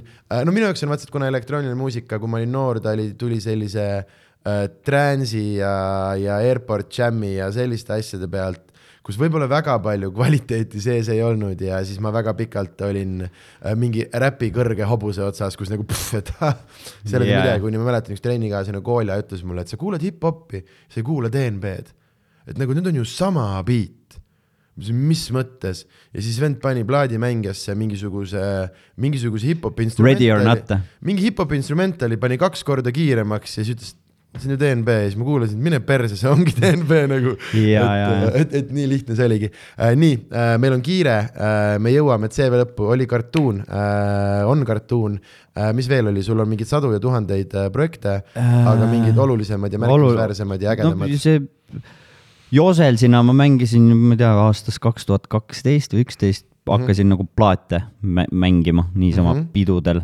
no 0.46 0.54
minu 0.54 0.68
jaoks 0.68 0.84
on 0.86 0.92
vaata, 0.92 1.08
et 1.08 1.14
kuna 1.14 1.30
elektrooniline 1.32 1.78
muusika, 1.78 2.20
kui 2.22 2.30
ma 2.30 2.40
olin 2.40 2.52
noor, 2.52 2.80
ta 2.80 2.94
oli, 2.96 3.10
tuli 3.18 3.40
sellise 3.40 3.86
äh, 3.98 4.62
trance'i 4.86 5.58
ja, 5.58 5.74
ja 6.20 6.38
airport 6.44 6.92
jam'i 6.92 7.36
ja 7.36 7.50
selliste 7.54 7.96
asjade 7.96 8.28
pealt, 8.30 8.72
kus 9.06 9.18
võib-olla 9.20 9.46
väga 9.50 9.76
palju 9.82 10.10
kvaliteeti 10.14 10.80
sees 10.82 11.10
ei 11.14 11.20
olnud 11.22 11.60
ja 11.62 11.78
siis 11.86 12.00
ma 12.02 12.10
väga 12.14 12.34
pikalt 12.38 12.80
olin 12.88 13.20
äh, 13.22 13.74
mingi 13.78 14.02
räpi 14.10 14.50
kõrge 14.54 14.88
hobuse 14.90 15.22
otsas, 15.22 15.54
kus 15.58 15.70
nagu 15.70 15.86
pff, 15.86 16.16
et 16.18 16.32
ah, 16.46 16.56
oli 17.14 17.30
Jaa. 17.30 17.44
midagi, 17.44 17.62
kuni 17.62 17.78
ma 17.78 17.86
mäletan, 17.90 18.16
üks 18.16 18.24
trennikaaslane 18.24 18.82
Kolja 18.86 19.18
ütles 19.22 19.44
mulle, 19.46 19.62
et 19.62 19.70
sa 19.70 19.78
kuulad 19.80 20.02
hip-hopi, 20.02 20.64
sa 20.90 21.00
ei 21.02 21.06
kuula 21.06 21.30
DNB-d. 21.32 21.94
et 22.50 22.58
nagu 22.58 22.74
need 22.74 22.90
on 22.90 22.98
ju 23.02 23.06
sama 23.10 23.46
beat 23.66 24.18
mis 24.76 25.22
mõttes 25.32 25.86
ja 26.12 26.20
siis 26.20 26.36
vend 26.42 26.58
pani 26.60 26.82
plaadimängijasse 26.84 27.72
mingisuguse, 27.78 28.42
mingisuguse 29.00 29.48
or 30.34 30.42
not. 30.44 30.74
mingi 31.00 31.30
hip-hopi 31.30 31.56
instrumentali 31.56 32.18
pani 32.20 32.36
kaks 32.40 32.64
korda 32.66 32.92
kiiremaks 32.92 33.56
ja 33.56 33.64
siis 33.64 33.78
ütles, 33.78 33.94
see 34.40 34.48
on 34.50 34.54
ju 34.54 34.58
DNB 34.60 34.88
ja 34.88 35.02
siis 35.06 35.16
ma 35.20 35.24
kuulasin, 35.28 35.58
mine 35.62 35.80
perse, 35.80 36.16
see 36.20 36.28
ongi 36.30 36.52
DNB 36.60 36.92
nagu. 37.12 37.34
Et, 38.34 38.40
et, 38.40 38.54
et 38.60 38.70
nii 38.76 38.86
lihtne 38.90 39.16
see 39.18 39.26
oligi 39.28 39.50
äh,. 39.50 39.94
nii 39.96 40.14
äh,, 40.30 40.54
meil 40.62 40.76
on 40.76 40.82
kiire 40.86 41.16
äh,, 41.32 41.76
me 41.82 41.92
jõuame 41.94 42.28
CV 42.32 42.60
lõppu, 42.62 42.88
oli 42.94 43.06
kartuun 43.10 43.60
äh,, 43.66 44.42
on 44.48 44.64
kartuun 44.68 45.18
äh,, 45.20 45.70
mis 45.76 45.88
veel 45.88 46.10
oli, 46.12 46.22
sul 46.26 46.40
on 46.44 46.48
mingeid 46.48 46.68
sadu 46.70 46.92
ja 46.94 47.00
tuhandeid 47.02 47.54
äh, 47.54 47.70
projekte 47.74 48.18
äh,, 48.36 48.56
aga 48.72 48.86
mingid 48.90 49.18
olulisemad 49.18 49.72
ja 49.72 49.78
märkimisväärsemad 49.84 50.62
ja 50.62 50.74
ägedamad 50.76 51.08
no,. 51.12 51.18
see 51.22 51.40
Joselsina 52.54 53.22
ma 53.26 53.32
mängisin, 53.34 53.88
ma 53.98 54.14
ei 54.14 54.20
tea, 54.20 54.28
aastast 54.46 54.78
kaks 54.82 55.08
tuhat 55.08 55.24
kaksteist 55.32 55.96
või 55.96 56.04
üksteist 56.06 56.46
hakkasin 56.66 57.08
nagu 57.10 57.26
plaate 57.36 57.80
mä- 58.02 58.28
mängima 58.32 58.88
niisama 58.94 59.32
mm 59.32 59.38
Mhm. 59.38 59.42
-hmm. 59.46 59.52
pidudel. 59.52 60.00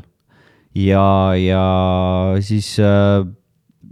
ja, 0.74 1.34
ja 1.36 1.62
siis 2.40 2.78
äh, 2.80 3.26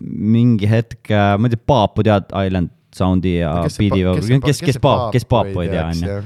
mingi 0.01 0.68
hetk 0.70 1.11
äh,, 1.12 1.36
ma 1.38 1.48
ei 1.48 1.55
tea, 1.55 1.64
Paapu 1.70 2.05
tead, 2.07 2.30
Island 2.32 2.72
Soundi 2.94 3.36
ja 3.38 3.53
Beat'i, 3.62 4.03
kes, 4.42 4.62
kes 4.64 4.80
Paap, 4.82 5.11
kes 5.14 5.26
Paapu 5.30 5.62
ei 5.62 5.70
tea, 5.70 5.86
onju. 5.92 6.18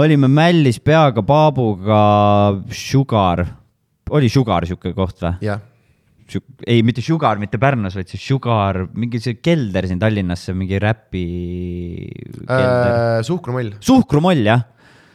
olime 0.00 0.30
mällis 0.32 0.80
peaga 0.80 1.24
Paabuga 1.26 2.00
Sugar, 2.72 3.44
oli 4.14 4.30
Sugar 4.32 4.66
sihuke 4.68 4.94
koht 4.96 5.20
või? 5.24 5.34
jah, 5.44 5.60
ei, 6.66 6.80
mitte 6.86 7.04
Sugar, 7.04 7.40
mitte 7.42 7.60
Pärnus, 7.60 7.98
vaid 7.98 8.08
see 8.08 8.20
Sugar, 8.20 8.84
mingi 8.96 9.20
see 9.22 9.36
kelder 9.44 9.88
siin 9.90 10.00
Tallinnas, 10.00 10.46
see 10.48 10.56
mingi 10.56 10.80
räpi 10.80 11.26
kelder. 12.46 13.26
suhkrumoll. 13.28 13.74
suhkrumoll 13.84 14.46
jah, 14.46 14.64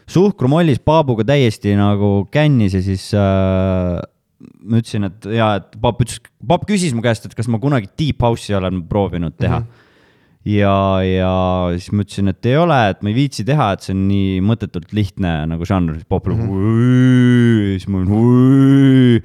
suhkrumollis 0.09 0.81
Paabuga 0.85 1.25
täiesti 1.27 1.73
nagu 1.79 2.27
kännis 2.33 2.77
ja 2.77 2.83
siis 2.85 3.09
äh, 3.17 3.97
ma 4.39 4.79
ütlesin, 4.79 5.07
et 5.09 5.27
jaa, 5.35 5.51
et 5.59 5.77
Paap 5.83 6.01
ütles, 6.05 6.21
Paap 6.47 6.65
küsis 6.69 6.95
mu 6.95 7.03
käest, 7.05 7.27
et 7.27 7.35
kas 7.35 7.49
ma 7.51 7.59
kunagi 7.61 7.91
Deep 7.99 8.23
House'i 8.23 8.55
olen 8.57 8.81
proovinud 8.89 9.35
teha 9.39 9.59
mm. 9.59 9.65
-hmm. 9.65 10.51
ja, 10.53 10.75
ja 11.03 11.33
siis 11.75 11.91
ma 11.91 12.05
ütlesin, 12.05 12.31
et 12.31 12.49
ei 12.51 12.57
ole, 12.57 12.79
et 12.93 13.03
ma 13.03 13.11
ei 13.11 13.17
viitsi 13.17 13.45
teha, 13.47 13.71
et 13.73 13.85
see 13.85 13.95
on 13.95 14.07
nii 14.07 14.41
mõttetult 14.45 14.93
lihtne 14.95 15.35
nagu 15.51 15.67
žanr, 15.67 15.99
siis 15.99 16.07
Paap 16.07 16.27
oli 16.27 16.35
mm 16.35 16.49
-hmm. 16.49 17.71
siis 17.77 17.87
ma 17.87 18.03
olin 18.03 19.23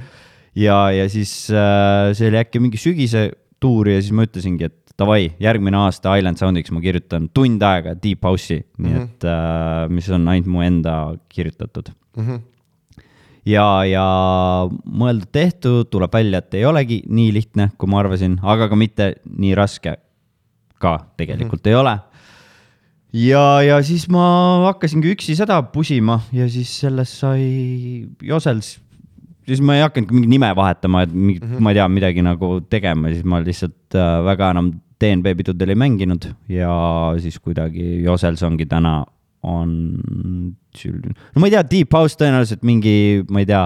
ja, 0.55 0.79
ja 0.91 1.09
siis 1.09 1.51
äh, 1.51 2.15
see 2.15 2.31
oli 2.31 2.41
äkki 2.43 2.62
mingi 2.62 2.79
sügise 2.79 3.31
tuur 3.61 3.89
ja 3.89 4.01
siis 4.01 4.12
ma 4.12 4.27
ütlesingi, 4.27 4.65
et 4.65 4.95
davai, 4.99 5.33
järgmine 5.43 5.77
aasta 5.77 6.17
Island 6.19 6.39
Soundiks 6.39 6.71
ma 6.71 6.81
kirjutan 6.81 7.29
tund 7.35 7.62
aega 7.62 7.95
Deep 7.95 8.23
House'i 8.23 8.61
mm, 8.62 8.85
-hmm. 8.85 8.89
nii 8.89 9.03
et 9.03 9.25
äh, 9.25 9.89
mis 9.91 10.11
on 10.11 10.29
ainult 10.29 10.47
mu 10.47 10.62
enda 10.62 11.15
kirjutatud 11.29 11.95
Mm 12.15 12.27
-hmm. 12.27 12.41
ja, 13.49 13.66
ja 13.88 14.07
mõeldud-tehtud, 14.70 15.90
tuleb 15.92 16.12
välja, 16.14 16.40
et 16.40 16.57
ei 16.59 16.64
olegi 16.68 17.03
nii 17.09 17.32
lihtne, 17.36 17.70
kui 17.78 17.90
ma 17.90 18.01
arvasin, 18.03 18.38
aga 18.42 18.68
ka 18.70 18.78
mitte 18.78 19.14
nii 19.28 19.55
raske 19.59 19.97
ka 20.80 20.99
tegelikult 21.16 21.62
mm 21.62 21.70
ei 21.70 21.74
ole. 21.74 21.99
ja, 23.14 23.62
ja 23.62 23.82
siis 23.82 24.09
ma 24.11 24.24
hakkasingi 24.66 25.12
üksi 25.14 25.36
seda 25.38 25.62
pusima 25.62 26.20
ja 26.32 26.49
siis 26.51 26.72
sellest 26.80 27.20
sai 27.22 28.09
Josels, 28.22 28.78
siis 29.47 29.61
ma 29.61 29.76
ei 29.76 29.84
hakanudki 29.84 30.14
mingit 30.14 30.30
nime 30.30 30.51
vahetama, 30.57 31.03
et 31.03 31.12
mingit 31.12 31.45
mm, 31.45 31.53
-hmm. 31.53 31.61
ma 31.61 31.70
ei 31.70 31.74
tea, 31.74 31.88
midagi 31.88 32.22
nagu 32.22 32.61
tegema, 32.70 33.09
siis 33.09 33.24
ma 33.24 33.40
lihtsalt 33.40 33.95
äh, 33.95 34.24
väga 34.24 34.51
enam 34.51 34.72
DNB 35.01 35.36
pidudel 35.36 35.68
ei 35.68 35.74
mänginud 35.74 36.26
ja 36.49 37.14
siis 37.18 37.38
kuidagi 37.38 38.03
Josels 38.03 38.42
ongi 38.42 38.66
täna 38.66 39.05
on, 39.45 39.74
no 40.55 41.42
ma 41.42 41.51
ei 41.51 41.55
tea, 41.55 41.66
Deep 41.70 41.95
House 41.95 42.18
tõenäoliselt 42.20 42.64
mingi, 42.66 42.97
ma 43.28 43.42
ei 43.45 43.49
tea 43.51 43.62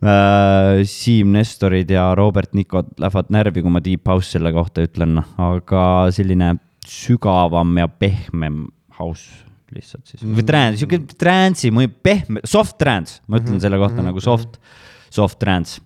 äh,, 0.00 0.80
Siim 0.88 1.34
Nestorid 1.36 1.90
ja 1.92 2.10
Robert 2.18 2.56
Nikod 2.56 2.96
lähevad 2.98 3.30
närvi, 3.34 3.62
kui 3.62 3.72
ma 3.76 3.84
Deep 3.84 4.08
House 4.08 4.32
selle 4.32 4.52
kohta 4.56 4.84
ütlen, 4.86 5.14
noh, 5.20 5.30
aga 5.50 5.84
selline 6.14 6.54
sügavam 6.90 7.76
ja 7.78 7.88
pehmem 7.88 8.64
house 8.98 9.46
lihtsalt 9.74 10.08
siis 10.08 10.24
mm., 10.24 10.38
või 10.38 10.46
trance, 10.46 10.80
sihuke 10.80 11.18
trance'i 11.20 11.70
mõju, 11.74 11.92
pehme, 12.02 12.42
soft 12.48 12.78
trance, 12.80 13.20
ma 13.26 13.38
ütlen 13.38 13.54
mm 13.54 13.56
-hmm. 13.56 13.62
selle 13.66 13.78
kohta 13.78 13.94
mm 13.94 14.00
-hmm. 14.00 14.10
nagu 14.10 14.20
soft, 14.24 14.58
soft 15.10 15.38
trance. 15.38 15.80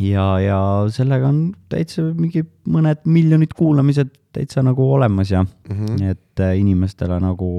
ja, 0.00 0.38
ja 0.40 0.60
sellega 0.94 1.28
on 1.28 1.52
täitsa 1.68 2.02
mingi 2.14 2.44
mõned 2.68 3.02
miljonid 3.04 3.52
kuulamised 3.58 4.14
täitsa 4.32 4.62
nagu 4.62 4.92
olemas 4.92 5.30
ja 5.30 5.42
mm, 5.42 5.76
-hmm. 5.76 6.10
et 6.10 6.20
äh, 6.44 6.54
inimestele 6.60 7.18
nagu 7.22 7.50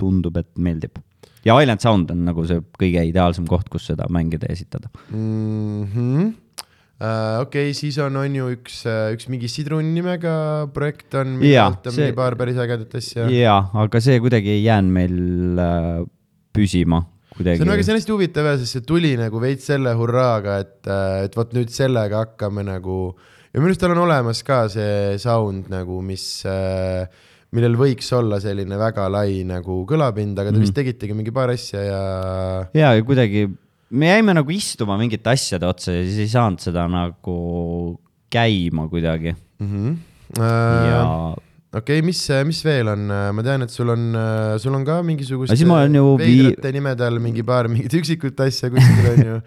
tundub, 0.00 0.36
et 0.40 0.50
meeldib. 0.56 1.00
ja 1.44 1.58
Island 1.60 1.82
Sound 1.82 2.12
on 2.14 2.24
nagu 2.28 2.44
see 2.46 2.62
kõige 2.78 3.02
ideaalsem 3.08 3.46
koht, 3.50 3.68
kus 3.72 3.88
seda 3.90 4.06
mängida 4.12 4.48
ja 4.48 4.58
esitada. 4.58 4.90
mm 5.10 5.84
-hmm. 5.84 6.32
Okei 7.02 7.70
okay,, 7.70 7.74
siis 7.74 7.96
on, 7.98 8.16
on 8.16 8.34
ju 8.34 8.48
üks, 8.54 8.84
üks 8.86 9.26
mingi 9.28 9.48
Sidrun 9.50 9.88
nimega 9.94 10.68
projekt 10.74 11.14
on, 11.18 11.32
mille 11.40 11.56
Jaa, 11.56 11.66
alt 11.66 11.86
on 11.86 11.92
see- 11.92 12.04
mingi 12.04 12.14
paar 12.14 12.36
päris 12.36 12.56
ägedat 12.56 12.94
asja. 12.94 13.26
jaa, 13.26 13.70
aga 13.74 14.00
see 14.00 14.20
kuidagi 14.20 14.50
ei 14.50 14.62
jäänud 14.62 14.92
meil 14.92 15.58
äh, 15.58 16.04
püsima 16.54 17.02
kuidagi. 17.36 17.58
see 17.58 17.66
on 17.66 17.72
väga, 17.74 17.82
see 17.82 17.92
on 17.92 17.98
hästi 17.98 18.14
huvitav 18.14 18.46
ja, 18.46 18.54
sest 18.60 18.76
see 18.76 18.86
tuli 18.86 19.16
nagu 19.18 19.40
veits 19.42 19.66
selle 19.66 19.96
hurraaga, 19.98 20.60
et, 20.62 20.78
et 21.24 21.36
vot 21.36 21.52
nüüd 21.56 21.74
sellega 21.74 22.22
hakkame 22.22 22.62
nagu 22.70 23.16
ja 23.52 23.60
minu 23.60 23.70
arust 23.70 23.82
tal 23.82 23.96
on 23.96 24.02
olemas 24.06 24.40
ka 24.46 24.64
see 24.72 25.18
sound 25.22 25.68
nagu, 25.72 26.00
mis, 26.04 26.24
millel 27.52 27.74
võiks 27.76 28.08
olla 28.16 28.38
selline 28.40 28.78
väga 28.80 29.08
lai 29.12 29.42
nagu 29.44 29.82
kõlapind, 29.88 30.38
aga 30.38 30.50
te 30.50 30.56
Mhm. 30.56 30.62
vist 30.64 30.74
tegitegi 30.74 31.14
mingi 31.14 31.30
paar 31.34 31.50
asja 31.52 31.80
ja 31.84 32.02
ja, 32.74 32.92
ja 32.96 33.02
kuidagi 33.04 33.46
me 33.90 34.06
jäime 34.08 34.32
nagu 34.34 34.50
istuma 34.50 34.96
mingite 34.96 35.28
asjade 35.30 35.66
otsa 35.68 35.92
ja 35.92 36.04
siis 36.06 36.18
ei 36.24 36.28
saanud 36.32 36.60
seda 36.64 36.86
nagu 36.88 37.98
käima 38.32 38.88
kuidagi 38.88 39.34
mm. 39.60 39.68
-hmm. 39.68 39.96
ja 40.40 41.02
Uh, 41.02 41.36
okei 41.72 42.00
okay,, 42.00 42.04
mis, 42.04 42.20
mis 42.44 42.58
veel 42.66 42.90
on, 42.92 43.06
ma 43.08 43.44
tean, 43.44 43.64
et 43.64 43.72
sul 43.72 43.88
on, 43.92 44.02
sul 44.60 44.74
on 44.76 44.84
ka 44.84 44.98
mingisugust 45.06 45.54
Aga 45.54 45.56
siis 45.56 45.68
ma 45.70 45.78
olen 45.80 45.96
ju 45.96 46.10
vii- 46.20 46.26
veidrate 46.42 46.72
nimede 46.76 47.06
all 47.06 47.20
mingi 47.24 47.44
paar 47.48 47.68
mingit 47.72 47.96
üksikut 47.96 48.42
asja 48.44 48.68
kuskil 48.74 49.08
on 49.14 49.22
ju. 49.24 49.38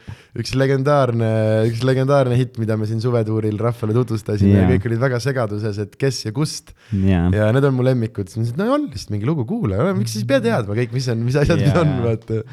üks 0.41 0.55
legendaarne, 0.57 1.29
üks 1.69 1.85
legendaarne 1.85 2.39
hitt, 2.39 2.57
mida 2.61 2.79
me 2.81 2.89
siin 2.89 3.03
suvetuuril 3.03 3.61
rahvale 3.61 3.95
tutvustasime 3.99 4.55
yeah. 4.55 4.65
Ja 4.65 4.73
kõik 4.73 4.89
olid 4.89 5.03
väga 5.05 5.21
segaduses, 5.21 5.79
et 5.85 5.95
kes 6.01 6.25
ja 6.25 6.33
kust 6.35 6.73
ja, 6.89 7.27
ja 7.29 7.51
need 7.53 7.69
on 7.69 7.77
mu 7.77 7.85
lemmikud, 7.85 8.31
siis 8.31 8.41
ma 8.41 8.45
mõtlesin, 8.45 8.57
et 8.57 8.63
no 8.63 8.73
on 8.79 8.89
lihtsalt 8.89 9.15
mingi 9.15 9.29
lugu, 9.29 9.45
kuula, 9.49 9.93
miks 9.93 10.17
siis 10.17 10.25
pea 10.27 10.41
teadma 10.43 10.77
kõik, 10.81 10.97
mis 10.97 11.13
on, 11.13 11.21
mis 11.29 11.37
asjad 11.39 11.61
need 11.61 11.71
Jaa. 11.71 11.85
on, 11.85 11.95
vaata. 12.09 12.43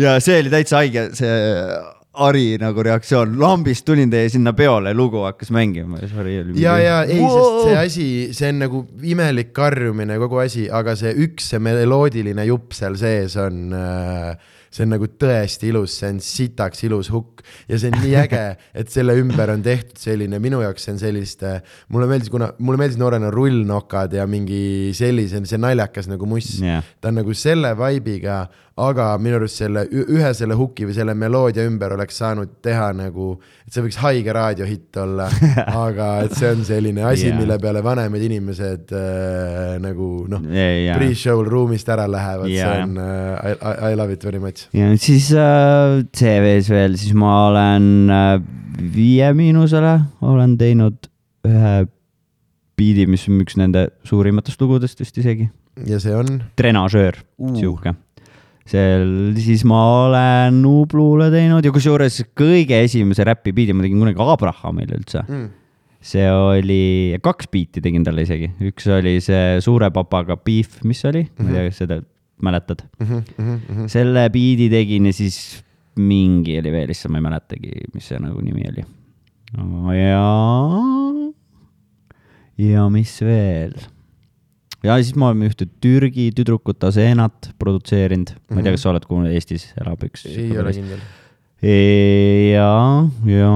ja 0.00 0.16
see 0.24 0.40
oli 0.40 0.56
täitsa 0.56 0.80
haige, 0.80 1.10
see 1.20 1.36
Ari 2.10 2.56
nagu 2.58 2.82
reaktsioon, 2.82 3.36
lambist 3.38 3.84
tulin 3.86 4.10
teie 4.10 4.26
sinna 4.32 4.50
peole, 4.58 4.90
lugu 4.98 5.22
hakkas 5.22 5.52
mängima 5.54 6.00
ja 6.00 6.08
siis 6.08 6.18
Ari 6.18 6.38
oli. 6.40 6.54
ja, 6.58 6.72
ja 6.82 6.96
ei, 7.06 7.20
sest 7.22 7.60
see 7.62 7.76
asi, 7.78 8.06
see 8.34 8.48
on 8.50 8.58
nagu 8.64 8.80
imelik 9.06 9.52
karjumine, 9.54 10.18
kogu 10.18 10.40
asi, 10.42 10.66
aga 10.66 10.96
see 10.98 11.12
üks, 11.26 11.52
see 11.52 11.62
meloodiline 11.62 12.48
jupp 12.48 12.74
seal 12.74 12.98
sees 12.98 13.38
on 13.38 13.76
äh, 13.78 14.34
see 14.70 14.86
on 14.86 14.92
nagu 14.94 15.08
tõesti 15.18 15.68
ilus, 15.70 15.96
see 15.98 16.12
on 16.14 16.20
sitaks 16.22 16.84
ilus 16.86 17.10
hukk 17.10 17.42
ja 17.68 17.78
see 17.80 17.90
on 17.90 17.98
nii 18.04 18.14
äge, 18.22 18.42
et 18.80 18.92
selle 18.92 19.16
ümber 19.18 19.50
on 19.54 19.64
tehtud 19.66 19.98
selline, 20.00 20.38
minu 20.42 20.62
jaoks 20.62 20.86
see 20.86 20.94
on 20.94 21.00
selliste, 21.02 21.56
mulle 21.90 22.06
meeldis, 22.10 22.30
kuna 22.32 22.52
mulle 22.62 22.80
meeldis 22.80 23.00
noorena 23.00 23.32
rullnokad 23.34 24.14
ja 24.18 24.26
mingi 24.30 24.94
sellise, 24.96 25.42
see 25.50 25.60
naljakas 25.60 26.10
nagu 26.10 26.28
muss 26.30 26.52
Jah. 26.62 26.86
ta 27.02 27.10
on 27.10 27.18
nagu 27.20 27.34
selle 27.34 27.74
vibe'iga, 27.78 28.44
aga 28.80 29.06
minu 29.22 29.38
arust 29.40 29.60
selle 29.60 29.84
ühe 29.90 30.30
selle 30.36 30.56
huki 30.58 30.86
või 30.88 30.94
selle 30.96 31.14
meloodia 31.18 31.66
ümber 31.68 31.94
oleks 31.96 32.20
saanud 32.22 32.56
teha 32.64 32.90
nagu, 32.96 33.32
et 33.66 33.74
see 33.74 33.84
võiks 33.84 33.98
haige 34.02 34.34
raadiohitt 34.36 35.00
olla, 35.02 35.28
aga 35.84 36.08
et 36.26 36.36
see 36.38 36.52
on 36.54 36.64
selline 36.66 37.04
asi 37.06 37.28
yeah., 37.28 37.38
mille 37.40 37.58
peale 37.62 37.82
vanemad 37.84 38.24
inimesed 38.26 38.94
äh, 38.96 39.76
nagu 39.82 40.10
noh, 40.30 40.44
ja, 40.54 40.66
ja, 40.86 40.98
pre-show'l 40.98 41.48
ruumist 41.50 41.90
ära 41.92 42.08
lähevad 42.10 42.50
yeah., 42.50 42.74
see 42.74 42.86
on 42.86 42.98
äh, 43.04 43.54
I, 43.54 43.92
I, 43.92 44.00
love 44.00 44.16
it 44.16 44.24
very 44.26 44.42
much. 44.42 44.68
ja 44.76 44.90
siis 45.00 45.30
äh, 45.34 46.00
CV-s 46.16 46.72
veel, 46.72 46.98
siis 47.00 47.16
ma 47.18 47.36
olen 47.50 48.10
äh, 48.14 48.34
Viie 48.80 49.32
Miinusele 49.36 49.98
olen 50.24 50.54
teinud 50.60 51.10
ühe 51.44 51.80
biidi, 52.80 53.06
mis 53.10 53.26
on 53.28 53.40
üks 53.44 53.58
nende 53.60 53.88
suurimatest 54.08 54.60
lugudest 54.62 55.02
vist 55.02 55.18
isegi, 55.20 55.50
ja 55.86 56.00
see 56.02 56.14
on 56.16 56.40
Trenažöör 56.58 57.20
uh., 57.20 57.52
sihuke. 57.56 57.94
Seal 58.70 59.06
siis 59.40 59.64
ma 59.68 59.80
olen 60.06 60.60
Nublule 60.62 61.30
teinud 61.32 61.64
ja 61.66 61.72
kusjuures 61.74 62.20
kõige 62.38 62.78
esimese 62.84 63.26
räpi 63.26 63.54
biidi 63.56 63.74
ma 63.74 63.84
tegin 63.84 64.02
kunagi 64.02 64.22
Abrahamile 64.22 64.98
üldse. 64.98 65.24
mm. 65.26 65.48
see 66.12 66.28
oli, 66.30 67.18
kaks 67.22 67.50
biiti 67.52 67.82
tegin 67.84 68.06
talle 68.06 68.24
isegi, 68.26 68.52
üks 68.70 68.86
oli 68.94 69.18
see 69.24 69.58
Suure 69.64 69.90
papaga 69.94 70.38
Beef, 70.38 70.80
mis 70.86 71.02
oli, 71.08 71.26
ma 71.38 71.48
ei 71.48 71.56
tea, 71.56 71.66
kas 71.68 71.82
seda 71.82 72.00
mäletad. 72.40 72.86
Mm 73.00 73.06
-hmm, 73.06 73.22
mm 73.36 73.58
-hmm. 73.58 73.88
selle 73.88 74.30
biidi 74.32 74.70
tegin 74.72 75.06
ja 75.06 75.12
siis 75.12 75.62
mingi 75.96 76.58
oli 76.58 76.72
veel, 76.72 76.90
issand, 76.90 77.12
ma 77.12 77.18
ei 77.18 77.26
mäletagi, 77.28 77.70
mis 77.94 78.08
see 78.08 78.18
nagu 78.18 78.40
nimi 78.40 78.64
oli. 78.70 78.84
ja, 79.98 80.26
ja 82.56 82.88
mis 82.88 83.20
veel? 83.20 83.74
Ja 84.86 84.98
siis 85.00 85.16
me 85.16 85.30
oleme 85.30 85.50
ühte 85.50 85.68
Türgi 85.82 86.30
tüdrukut 86.36 86.84
Asenat 86.88 87.50
produtseerinud, 87.60 88.34
ma 88.50 88.60
ei 88.60 88.68
tea, 88.68 88.76
kas 88.76 88.86
sa 88.86 88.92
oled 88.94 89.08
kuulnud, 89.08 89.32
Eestis 89.34 89.70
elab 89.80 90.04
üks. 90.06 90.26
ei 90.30 90.54
ole 90.60 90.72
kindel. 90.76 91.02
ja, 92.54 92.70
ja 93.34 93.50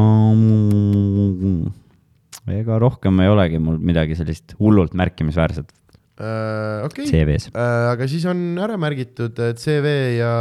ega 2.59 2.83
rohkem 2.83 3.25
ei 3.25 3.33
olegi 3.33 3.63
mul 3.63 3.81
midagi 3.81 4.19
sellist 4.19 4.57
hullult 4.61 4.97
märkimisväärset 4.99 5.73
Uh, 6.15 6.87
okei 6.87 7.09
okay., 7.09 7.11
CV-s. 7.11 7.49
uh, 7.51 7.91
aga 7.91 8.07
siis 8.07 8.23
on 8.31 8.55
ära 8.63 8.77
märgitud 8.79 9.35
äh, 9.43 9.49
CV 9.59 9.95
ja, 10.15 10.35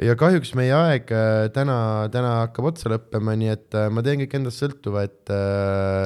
ja 0.00 0.14
kahjuks 0.16 0.54
meie 0.56 0.72
aeg 0.72 1.12
äh, 1.12 1.50
täna, 1.52 1.74
täna 2.08 2.30
hakkab 2.38 2.70
otsa 2.70 2.88
lõppema, 2.88 3.34
nii 3.36 3.50
et 3.52 3.76
äh, 3.76 3.90
ma 3.92 4.00
teen 4.06 4.22
kõik 4.22 4.38
endast 4.38 4.62
sõltuva, 4.64 5.02
et, 5.04 5.28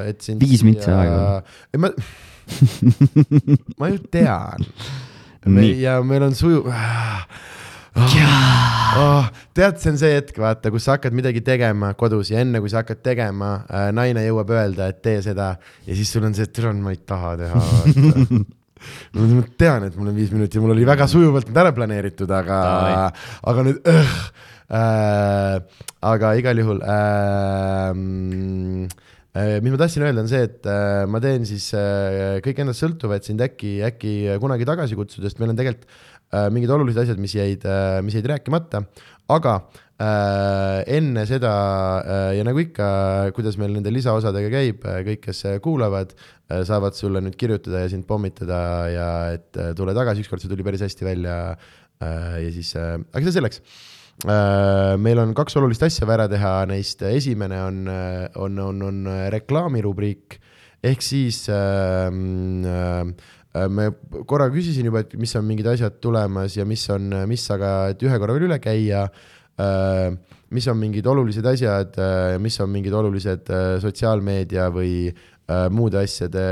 et 0.03 0.27
sind. 0.27 0.43
Viis 0.43 0.67
mintsi 0.67 0.91
aega.. 0.91 1.45
ei 1.71 1.85
ma, 1.85 1.93
ma 3.79 3.93
ju 3.93 4.01
tean. 4.13 4.67
Nii. 5.49 5.79
ja 5.81 5.99
meil 6.05 6.23
on 6.27 6.35
suju- 6.37 6.67
oh,. 7.99 9.29
tead, 9.55 9.79
see 9.81 9.91
on 9.93 9.99
see 10.01 10.13
hetk, 10.17 10.37
vaata, 10.41 10.71
kus 10.75 10.87
sa 10.87 10.97
hakkad 10.97 11.15
midagi 11.17 11.43
tegema 11.45 11.93
kodus 11.99 12.31
ja 12.33 12.43
enne 12.45 12.61
kui 12.63 12.71
sa 12.73 12.83
hakkad 12.83 13.01
tegema 13.05 13.51
äh,, 13.65 13.89
naine 13.97 14.25
jõuab 14.27 14.53
öelda, 14.55 14.91
et 14.93 15.01
tee 15.05 15.19
seda 15.25 15.55
ja 15.87 15.97
siis 15.97 16.13
sul 16.13 16.27
on 16.29 16.37
see, 16.37 16.47
et 16.49 16.55
türa, 16.55 16.73
ma 16.77 16.93
ei 16.95 17.01
taha 17.09 17.35
teha. 17.41 17.59
ma 19.15 19.43
tean, 19.59 19.89
et 19.89 19.97
mul 19.99 20.13
on 20.13 20.19
viis 20.19 20.31
minutit 20.35 20.59
ja 20.59 20.63
mul 20.63 20.75
oli 20.77 20.87
väga 20.89 21.09
sujuvalt 21.11 21.49
nüüd 21.51 21.61
ära 21.65 21.73
planeeritud, 21.77 22.31
aga 22.35 22.59
aga 23.53 23.67
nüüd 23.67 23.79
äh, 23.91 24.15
äh,, 24.79 25.57
aga 26.13 26.35
igal 26.39 26.57
juhul 26.65 26.81
äh,. 26.85 27.93
Äh, 29.37 29.59
mis 29.65 29.75
ma 29.75 29.81
tahtsin 29.81 30.05
öelda, 30.07 30.23
on 30.25 30.31
see, 30.31 30.45
et 30.49 30.69
äh, 30.69 31.03
ma 31.11 31.21
teen 31.25 31.45
siis 31.49 31.71
äh, 31.77 32.39
kõik 32.45 32.63
endast 32.65 32.85
sõltuva, 32.85 33.19
et 33.19 33.29
sind 33.29 33.43
äkki, 33.45 33.79
äkki 33.89 34.15
kunagi 34.43 34.69
tagasi 34.69 34.99
kutsuda, 34.99 35.29
sest 35.29 35.43
meil 35.43 35.53
on 35.55 35.59
tegelikult 35.59 35.91
mingid 36.53 36.69
olulised 36.69 37.01
asjad, 37.01 37.17
mis 37.17 37.33
jäid 37.33 37.63
mis 38.05 38.13
jäid 38.19 38.27
rääkimata, 38.29 38.83
aga 39.33 39.55
enne 40.93 41.23
seda 41.25 41.53
ja 42.37 42.45
nagu 42.45 42.61
ikka, 42.61 42.89
kuidas 43.33 43.57
meil 43.57 43.73
nende 43.73 43.89
lisaosadega 43.95 44.51
käib, 44.53 44.85
kõik, 45.07 45.23
kes 45.25 45.41
kuulavad 45.65 46.13
saavad 46.69 46.99
sulle 47.01 47.25
nüüd 47.25 47.39
kirjutada 47.41 47.81
ja 47.81 47.89
sind 47.89 48.05
pommitada 48.05 48.61
ja 48.93 49.09
et 49.39 49.57
tule 49.81 49.97
tagasi, 49.97 50.27
ükskord 50.27 50.45
see 50.45 50.53
tuli 50.53 50.69
päris 50.69 50.85
hästi 50.85 51.09
välja 51.09 51.39
ja 52.05 52.53
siis 52.53 52.77
aga 52.77 53.25
see 53.25 53.39
selleks. 53.41 53.65
Meil 54.27 55.21
on 55.23 55.31
kaks 55.37 55.55
olulist 55.61 55.85
asja 55.87 56.07
vaja 56.09 56.25
ära 56.25 56.29
teha, 56.33 56.53
neist 56.67 57.05
esimene 57.07 57.59
on, 57.63 57.77
on, 58.43 58.57
on, 58.59 58.81
on 58.89 59.05
reklaamirubriik 59.31 60.41
ehk 60.85 61.03
siis 61.03 61.49
äh, 61.51 62.07
äh, 62.07 63.69
me 63.69 63.89
korra 64.29 64.49
küsisin 64.53 64.87
juba, 64.87 65.03
et 65.03 65.15
mis 65.19 65.35
on 65.39 65.47
mingid 65.47 65.67
asjad 65.73 65.99
tulemas 66.03 66.57
ja 66.57 66.67
mis 66.69 66.85
on, 66.95 67.11
mis, 67.31 67.47
aga 67.51 67.73
et 67.95 68.03
ühe 68.07 68.19
korra 68.21 68.37
veel 68.37 68.49
üle 68.49 68.59
käia 68.63 69.07
äh,. 69.59 70.13
mis 70.55 70.65
on 70.71 70.79
mingid 70.81 71.07
olulised 71.07 71.47
asjad 71.47 71.99
äh,, 71.99 72.37
mis 72.41 72.61
on 72.63 72.71
mingid 72.71 72.95
olulised 72.95 73.51
äh, 73.51 73.73
sotsiaalmeedia 73.83 74.69
või 74.75 75.09
äh, 75.11 75.67
muude 75.75 75.99
asjade 76.05 76.45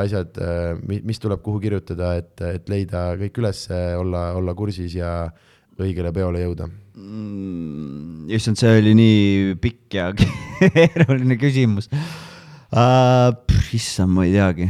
asjad 0.00 0.40
äh,, 0.40 0.72
mis 1.04 1.20
tuleb 1.20 1.44
kuhu 1.44 1.60
kirjutada, 1.60 2.14
et, 2.22 2.40
et 2.40 2.72
leida 2.72 3.10
kõik 3.20 3.42
üles, 3.44 3.66
olla, 3.98 4.30
olla 4.38 4.56
kursis 4.56 4.96
ja 4.96 5.28
õigele 5.76 6.14
peole 6.14 6.40
jõuda 6.46 6.70
Mm, 6.94 8.28
issand, 8.30 8.58
see 8.60 8.76
oli 8.78 8.92
nii 8.94 9.54
pikk 9.58 9.96
ja 9.96 10.12
keeruline 10.76 11.34
küsimus 11.40 11.88
uh,. 11.90 13.34
issand, 13.74 14.14
ma 14.14 14.28
ei 14.28 14.30
teagi. 14.36 14.68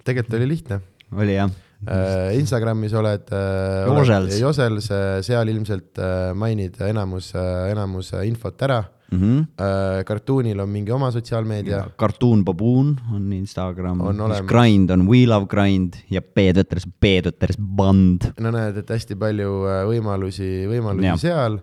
tegelikult 0.00 0.38
oli 0.38 0.48
lihtne 0.54 0.80
oli 1.12 1.36
jah? 1.36 1.52
Äh, 1.82 2.38
Instagramis 2.38 2.94
oled 2.94 3.28
äh, 3.34 3.84
Josels. 3.90 4.38
Josels, 4.38 4.88
seal 5.26 5.52
ilmselt 5.52 5.98
äh, 6.00 6.30
mainid 6.38 6.80
enamus, 6.86 7.32
enamus 7.68 8.12
äh, 8.14 8.24
infot 8.30 8.64
ära 8.64 8.80
mm. 9.12 9.18
-hmm. 9.20 9.40
äh,. 9.60 10.04
kartuunil 10.08 10.60
on 10.60 10.68
mingi 10.68 10.92
oma 10.92 11.10
sotsiaalmeedia. 11.10 11.84
Cartoon 11.98 12.44
Baboon 12.44 12.96
on 13.14 13.32
Instagram 13.32 14.00
olemas. 14.00 14.42
Grind 14.48 14.90
on 14.90 15.06
We 15.08 15.26
Love 15.26 15.46
Grind 15.46 16.00
ja 16.10 16.22
B-tütres, 16.22 16.86
B-tütres 17.00 17.58
Band. 17.58 18.32
no 18.40 18.50
näed, 18.50 18.76
et 18.82 18.90
hästi 18.90 19.16
palju 19.16 19.52
äh, 19.66 19.82
võimalusi, 19.90 20.50
võimalusi 20.70 21.10
ja. 21.12 21.16
seal 21.16 21.60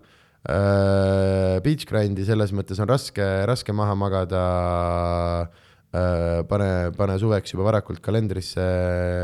äh,. 0.50 1.58
Beach 1.64 1.84
grind'i 1.90 2.26
selles 2.26 2.54
mõttes 2.56 2.80
on 2.80 2.88
raske, 2.88 3.26
raske 3.46 3.74
maha 3.74 3.96
magada 3.96 4.44
pane, 5.90 6.92
pane 6.94 7.16
suveks 7.18 7.56
juba 7.56 7.64
varakult 7.66 8.00
kalendrisse, 8.00 8.62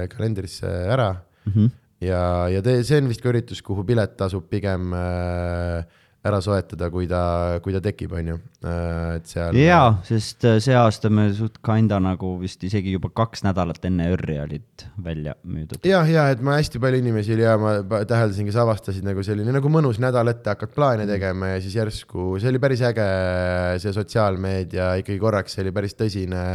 kalendrisse 0.09 0.65
ära 0.65 1.13
Mm 1.45 1.53
-hmm. 1.53 1.69
ja, 2.01 2.49
ja 2.49 2.61
tee, 2.61 2.83
see 2.83 2.97
on 2.97 3.07
vist 3.07 3.21
ka 3.21 3.29
üritus, 3.29 3.61
kuhu 3.61 3.83
pilet 3.83 4.17
tasub 4.17 4.49
pigem 4.49 4.93
äh, 4.93 5.85
ära 6.25 6.39
soetada, 6.41 6.89
kui 6.93 7.05
ta, 7.09 7.21
kui 7.63 7.73
ta 7.75 7.81
tekib, 7.83 8.13
on 8.17 8.31
ju, 8.31 8.37
et 8.65 9.29
seal. 9.29 9.57
jaa, 9.59 9.91
sest 10.07 10.45
äh, 10.47 10.57
see 10.63 10.75
aasta 10.77 11.11
me 11.13 11.27
suht 11.37 11.59
kinda 11.65 11.99
nagu 12.01 12.33
vist 12.41 12.63
isegi 12.65 12.95
juba 12.95 13.11
kaks 13.13 13.43
nädalat 13.45 13.85
enne 13.85 14.07
ÖRR-i 14.15 14.37
olid 14.41 14.85
välja 15.05 15.35
müüdud. 15.45 15.85
jah, 15.85 16.09
ja 16.09 16.27
et 16.33 16.41
ma 16.45 16.57
hästi 16.57 16.81
palju 16.81 17.01
inimesi 17.03 17.35
oli 17.35 17.45
ja 17.45 17.55
ma 17.61 17.75
täheldasin, 18.09 18.49
kes 18.49 18.57
avastasid 18.63 19.05
nagu 19.05 19.25
selline 19.25 19.53
nagu 19.55 19.71
mõnus 19.71 20.01
nädal 20.01 20.33
ette 20.33 20.55
hakkad 20.55 20.73
plaane 20.75 21.05
tegema 21.09 21.53
ja 21.53 21.59
siis 21.63 21.77
järsku, 21.77 22.35
see 22.41 22.49
oli 22.53 22.61
päris 22.63 22.81
äge, 22.89 23.09
see 23.83 23.93
sotsiaalmeedia 23.95 24.95
ikkagi 25.03 25.21
korraks, 25.21 25.57
see 25.57 25.65
oli 25.65 25.75
päris 25.75 25.93
tõsine, 25.99 26.45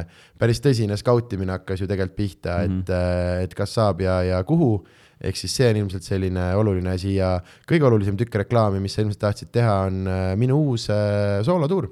päris 0.40 0.62
tõsine 0.64 0.98
skautimine 0.98 1.60
hakkas 1.60 1.84
ju 1.84 1.90
tegelikult 1.90 2.18
pihta 2.18 2.58
mm, 2.64 2.80
-hmm. 2.80 2.82
et, 2.82 3.46
et 3.46 3.54
kas 3.54 3.78
saab 3.78 4.02
ja, 4.02 4.22
ja 4.26 4.42
kuhu 4.44 4.80
ehk 5.20 5.36
siis 5.36 5.54
see 5.56 5.68
on 5.70 5.82
ilmselt 5.82 6.06
selline 6.06 6.50
oluline 6.56 6.94
asi 6.96 7.16
ja 7.18 7.36
kõige 7.68 7.88
olulisem 7.90 8.16
tükk 8.20 8.40
reklaami, 8.44 8.80
mis 8.80 8.96
sa 8.96 9.04
ilmselt 9.04 9.20
tahtsid 9.20 9.52
teha, 9.52 9.76
on 9.90 10.02
äh, 10.08 10.32
minu 10.40 10.58
uus 10.70 10.88
äh, 10.92 11.40
soolotuur. 11.46 11.90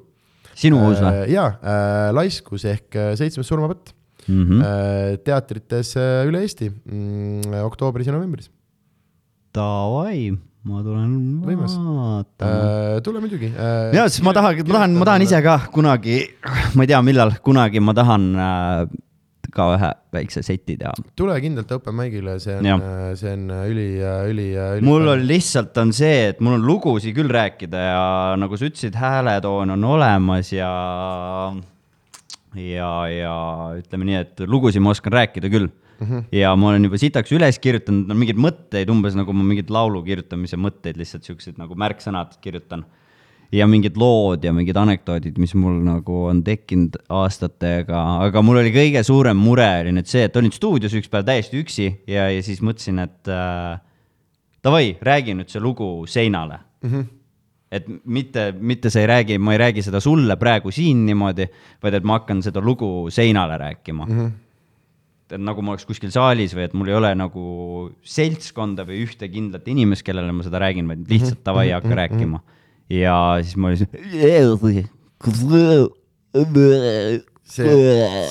sinu 0.59 0.81
uus 0.89 0.99
või? 1.05 1.29
jaa 1.35 1.53
äh,, 1.61 2.09
Laiskus 2.17 2.65
ehk 2.67 2.97
äh, 2.97 3.15
seitsmes 3.21 3.47
surmapõtt 3.47 3.95
Mhm. 4.29 4.61
Äh, 4.61 5.17
teatrites 5.25 5.95
äh, 5.97 6.27
üle 6.29 6.43
Eesti 6.45 6.69
mm, 6.69 7.55
oktoobris 7.65 8.11
ja 8.11 8.13
novembris 8.13 8.51
Davai, 9.57 10.35
ma 10.69 10.83
tulen 10.85 11.15
vaatama. 11.47 12.19
äh,. 12.45 13.01
tule 13.07 13.23
muidugi 13.25 13.49
äh,. 13.49 13.95
ja, 13.97 14.05
sest 14.05 14.21
ma 14.27 14.35
tahan, 14.37 14.61
ma 14.67 14.75
tahan, 14.75 14.97
ma 15.01 15.09
tahan 15.09 15.25
ise 15.25 15.41
ka 15.41 15.57
kunagi, 15.73 16.19
ma 16.77 16.85
ei 16.85 16.91
tea, 16.93 17.01
millal, 17.07 17.33
kunagi 17.41 17.81
ma 17.81 17.97
tahan 17.97 18.29
äh, 18.37 18.83
ka 19.59 19.69
ühe 19.77 19.91
väikse 20.15 20.43
seti 20.47 20.79
teha. 20.81 20.95
tule 21.19 21.39
kindlalt 21.45 21.73
open 21.77 21.99
mic'ile, 21.99 22.37
see 22.43 22.59
on 22.59 22.69
Jah., 22.71 22.85
see 23.19 23.33
on 23.37 23.49
üli, 23.67 23.89
üli, 24.31 24.51
üli. 24.55 24.87
mul 24.87 25.15
on 25.15 25.25
lihtsalt 25.29 25.77
on 25.83 25.95
see, 25.97 26.29
et 26.33 26.45
mul 26.45 26.59
on 26.59 26.69
lugusid 26.69 27.17
küll 27.17 27.33
rääkida 27.33 27.89
ja 27.89 28.05
nagu 28.41 28.59
sa 28.59 28.71
ütlesid, 28.71 28.97
hääletoon 28.99 29.75
on 29.77 29.91
olemas 29.97 30.53
ja 30.55 30.71
ja, 32.57 32.93
ja 33.13 33.35
ütleme 33.79 34.09
nii, 34.09 34.23
et 34.23 34.47
lugusid 34.49 34.83
ma 34.85 34.95
oskan 34.95 35.15
rääkida 35.15 35.51
küll 35.53 35.69
mm. 35.69 36.07
-hmm. 36.07 36.25
ja 36.33 36.55
ma 36.57 36.71
olen 36.71 36.85
juba 36.89 37.01
sitaks 37.01 37.33
üles 37.37 37.59
kirjutanud 37.63 38.09
no, 38.09 38.17
mingeid 38.19 38.41
mõtteid, 38.41 38.91
umbes 38.93 39.17
nagu 39.19 39.35
ma 39.37 39.45
mingeid 39.45 39.71
laulu 39.75 40.03
kirjutamise 40.07 40.57
mõtteid 40.61 40.99
lihtsalt 41.01 41.29
siuksed 41.29 41.59
nagu 41.61 41.77
märksõnad 41.79 42.39
kirjutan. 42.41 42.87
Ja 43.53 43.67
mingid 43.69 43.97
lood 43.97 44.45
ja 44.45 44.53
mingid 44.53 44.77
anekdoodid, 44.77 45.39
mis 45.41 45.55
mul 45.57 45.79
nagu 45.87 46.23
on 46.29 46.43
tekkinud 46.45 46.99
aastatega, 47.09 48.01
aga 48.27 48.43
mul 48.45 48.61
oli 48.61 48.73
kõige 48.75 49.03
suurem 49.07 49.39
mure 49.41 49.69
oli 49.83 49.95
nüüd 49.97 50.09
see, 50.11 50.27
et 50.29 50.37
olin 50.37 50.53
stuudios 50.53 50.97
üks 50.99 51.09
päev 51.13 51.25
täiesti 51.29 51.63
üksi 51.63 51.87
ja, 52.11 52.29
ja 52.33 52.43
siis 52.45 52.61
mõtlesin, 52.65 53.01
et 53.07 53.31
äh, 53.33 53.79
davai, 54.65 54.97
räägi 55.05 55.37
nüüd 55.39 55.53
see 55.53 55.63
lugu 55.65 55.89
seinale 56.11 56.59
mm. 56.83 56.91
-hmm. 56.91 57.07
et 57.73 57.89
mitte, 58.05 58.53
mitte 58.61 58.91
sa 58.91 59.01
ei 59.01 59.09
räägi, 59.09 59.39
ma 59.39 59.57
ei 59.57 59.63
räägi 59.65 59.87
seda 59.87 60.01
sulle 60.01 60.37
praegu 60.37 60.71
siin 60.71 61.07
niimoodi, 61.07 61.49
vaid 61.83 61.95
et 61.95 62.05
ma 62.05 62.21
hakkan 62.21 62.43
seda 62.45 62.61
lugu 62.61 63.09
seinale 63.11 63.57
rääkima 63.57 64.05
mm. 64.05 64.19
-hmm. 64.19 64.31
et 65.33 65.41
nagu 65.41 65.63
ma 65.63 65.73
oleks 65.73 65.89
kuskil 65.89 66.13
saalis 66.13 66.53
või 66.53 66.69
et 66.69 66.77
mul 66.77 66.93
ei 66.93 67.01
ole 67.01 67.15
nagu 67.15 67.91
seltskonda 68.03 68.85
või 68.85 69.07
ühte 69.09 69.29
kindlat 69.33 69.69
inimest, 69.69 70.05
kellele 70.05 70.33
ma 70.33 70.45
seda 70.45 70.61
räägin, 70.61 70.89
vaid 70.89 71.09
lihtsalt 71.09 71.45
davai, 71.45 71.71
hakka 71.71 71.95
rääkima. 71.95 72.45
Ja 72.93 73.17
siis 73.43 73.57
ma 73.61 73.73
olin 73.73 73.81
see, 77.49 77.69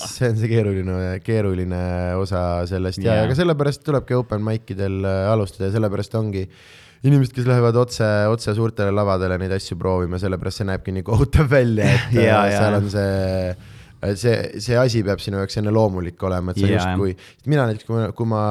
see 0.05 0.29
on 0.29 0.37
see 0.37 0.49
keeruline, 0.51 0.97
keeruline 1.25 1.79
osa 2.19 2.41
sellest. 2.69 3.01
Ja, 3.03 3.21
ja 3.21 3.29
ka 3.29 3.37
sellepärast 3.37 3.85
tulebki 3.85 4.17
open 4.17 4.43
mic 4.45 4.69
idel 4.73 5.01
äh, 5.05 5.23
alustada 5.31 5.69
ja 5.69 5.77
sellepärast 5.77 6.17
ongi 6.19 6.45
inimesed, 7.07 7.33
kes 7.35 7.47
lähevad 7.49 7.77
otse, 7.77 8.05
otse 8.31 8.53
suurtele 8.57 8.93
lavadele 8.95 9.37
neid 9.41 9.53
asju 9.57 9.77
proovima, 9.79 10.19
sellepärast 10.21 10.61
see 10.61 10.69
näebki 10.69 10.95
nii 10.95 11.05
kohutav 11.07 11.49
välja, 11.51 11.89
et 11.93 12.15
Jaa, 12.17 12.45
ja, 12.49 12.63
seal 12.63 12.79
on 12.79 12.89
see, 12.93 13.51
see, 14.23 14.39
see 14.65 14.79
asi 14.81 15.03
peab 15.05 15.21
sinu 15.23 15.41
jaoks 15.41 15.61
enne 15.61 15.73
loomulik 15.73 16.25
olema, 16.29 16.53
et 16.53 16.61
sa 16.61 16.65
Jaa, 16.65 16.79
justkui, 16.79 17.13
mina 17.53 17.67
näiteks, 17.69 17.85
kui 17.89 17.99
ma, 17.99 18.09
kui 18.17 18.31
ma 18.33 18.41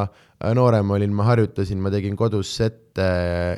noorem 0.55 0.95
olin, 0.95 1.15
ma 1.17 1.27
harjutasin, 1.31 1.83
ma 1.83 1.91
tegin 1.95 2.17
kodus 2.19 2.55
sette 2.61 3.11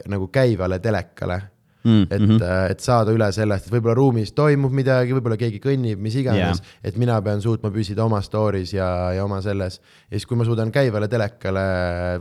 nagu 0.09 0.31
käivale 0.33 0.81
telekale 0.81 1.41
Mm, 1.85 2.07
et 2.11 2.21
mm, 2.21 2.37
-hmm. 2.37 2.71
et 2.73 2.81
saada 2.83 3.13
üle 3.15 3.29
sellest, 3.33 3.69
et 3.69 3.73
võib-olla 3.73 3.95
ruumis 3.95 4.33
toimub 4.35 4.73
midagi, 4.75 5.15
võib-olla 5.15 5.37
keegi 5.39 5.61
kõnnib, 5.63 6.01
mis 6.03 6.17
iganes 6.19 6.59
Jaa. 6.59 6.81
et 6.91 6.99
mina 6.99 7.21
pean 7.23 7.41
suutma 7.41 7.71
püsida 7.71 8.03
oma 8.05 8.19
story's 8.25 8.73
ja, 8.75 8.89
ja 9.15 9.25
oma 9.25 9.39
selles. 9.45 9.79
ja 10.11 10.19
siis, 10.19 10.27
kui 10.27 10.37
ma 10.37 10.45
suudan 10.49 10.73
käivale 10.75 11.09
telekale, 11.09 11.63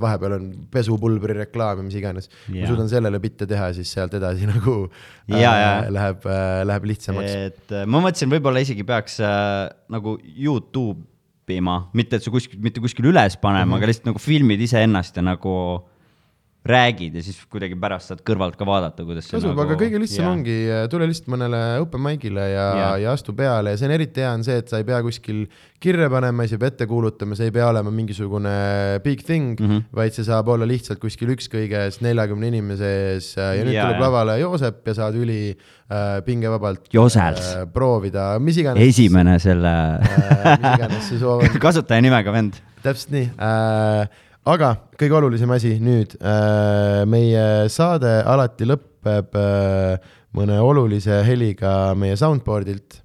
vahepeal 0.01 0.37
on 0.37 0.45
pesupulbri 0.71 1.33
reklaam 1.39 1.81
ja 1.81 1.87
mis 1.89 1.97
iganes, 1.97 2.29
ma 2.47 2.61
Jaa. 2.61 2.69
suudan 2.69 2.89
sellele 2.89 3.19
bitte 3.19 3.49
teha, 3.49 3.73
siis 3.73 3.91
sealt 3.91 4.13
edasi 4.13 4.45
nagu 4.53 4.77
jaa. 5.25 5.57
äh, 5.57 5.89
läheb 5.89 6.29
äh,, 6.29 6.61
läheb 6.69 6.89
lihtsamaks. 6.93 7.35
et 7.49 7.73
äh, 7.73 7.89
ma 7.89 8.03
mõtlesin, 8.05 8.29
võib-olla 8.37 8.61
isegi 8.61 8.85
peaks 8.85 9.19
äh, 9.25 9.67
nagu 9.89 10.19
Youtube 10.37 11.01
ima, 11.47 11.87
mitte 11.97 12.19
et 12.19 12.25
sa 12.25 12.29
kuskil, 12.29 12.59
mitte 12.61 12.83
kuskil 12.83 13.09
üles 13.09 13.37
panema 13.41 13.65
mm, 13.65 13.71
-hmm. 13.71 13.77
aga 13.77 13.89
lihtsalt 13.89 14.09
nagu 14.11 14.21
filmid 14.21 14.61
iseennast 14.61 15.17
ja 15.17 15.23
nagu 15.25 15.53
räägid 16.67 17.15
ja 17.15 17.23
siis 17.23 17.37
kuidagi 17.51 17.77
pärast 17.79 18.11
saad 18.11 18.21
kõrvalt 18.27 18.57
ka 18.59 18.65
vaadata, 18.67 19.05
kuidas 19.07 19.27
see 19.27 19.37
tasub 19.37 19.53
nagu,, 19.53 19.63
aga 19.63 19.77
kõige 19.79 20.01
lihtsam 20.01 20.25
jaa. 20.25 20.33
ongi, 20.35 20.55
tule 20.91 21.07
lihtsalt 21.07 21.29
mõnele 21.31 21.61
open 21.83 22.03
mic'ile 22.03 22.43
ja 22.51 22.65
Jaa., 22.77 22.89
ja 23.05 23.13
astu 23.15 23.35
peale 23.37 23.71
ja 23.73 23.79
see 23.79 23.87
on 23.87 23.93
eriti 23.95 24.23
hea, 24.23 24.33
on 24.35 24.43
see, 24.43 24.57
et 24.59 24.71
sa 24.71 24.81
ei 24.81 24.87
pea 24.87 24.99
kuskil 25.05 25.45
kirja 25.83 26.09
panema, 26.11 26.43
ei 26.43 26.59
pea 26.59 26.73
ette 26.73 26.89
kuulutama, 26.89 27.37
see 27.39 27.47
ei 27.51 27.55
pea 27.55 27.69
olema 27.69 27.93
mingisugune 27.93 28.51
big 29.05 29.23
thing 29.23 29.55
mm. 29.55 29.69
-hmm. 29.69 29.87
vaid 29.95 30.17
see 30.17 30.27
saab 30.27 30.51
olla 30.51 30.67
lihtsalt 30.67 30.99
kuskil 30.99 31.31
ükskõiges 31.37 32.01
neljakümne 32.03 32.51
inimese 32.51 32.91
ees 33.13 33.31
ja 33.37 33.53
nüüd 33.63 33.77
Jaa, 33.77 33.87
tuleb 33.87 34.03
lavale 34.03 34.39
Joosep 34.41 34.91
ja 34.91 34.97
saad 34.97 35.15
üli 35.15 35.41
äh, 35.53 36.19
pingevabalt 36.25 36.91
Josels. 36.93 37.53
äh, 37.55 37.65
proovida, 37.71 38.33
mis 38.39 38.59
iganes. 38.59 38.83
esimene 38.83 39.39
selle 39.39 39.75
äh, 40.03 41.59
kasutajanimega 41.67 42.33
vend. 42.33 42.59
täpselt 42.83 43.15
nii 43.15 43.29
äh,. 43.39 44.25
Aga 44.47 44.69
kõige 44.99 45.17
olulisem 45.19 45.51
asi 45.55 45.73
nüüd 45.83 46.15
äh,, 46.21 47.03
meie 47.09 47.67
saade 47.73 48.19
alati 48.27 48.67
lõpeb 48.67 49.35
äh, 49.37 50.13
mõne 50.37 50.59
olulise 50.63 51.21
heliga 51.27 51.93
meie 51.99 52.17
soundboard'ilt 52.19 53.01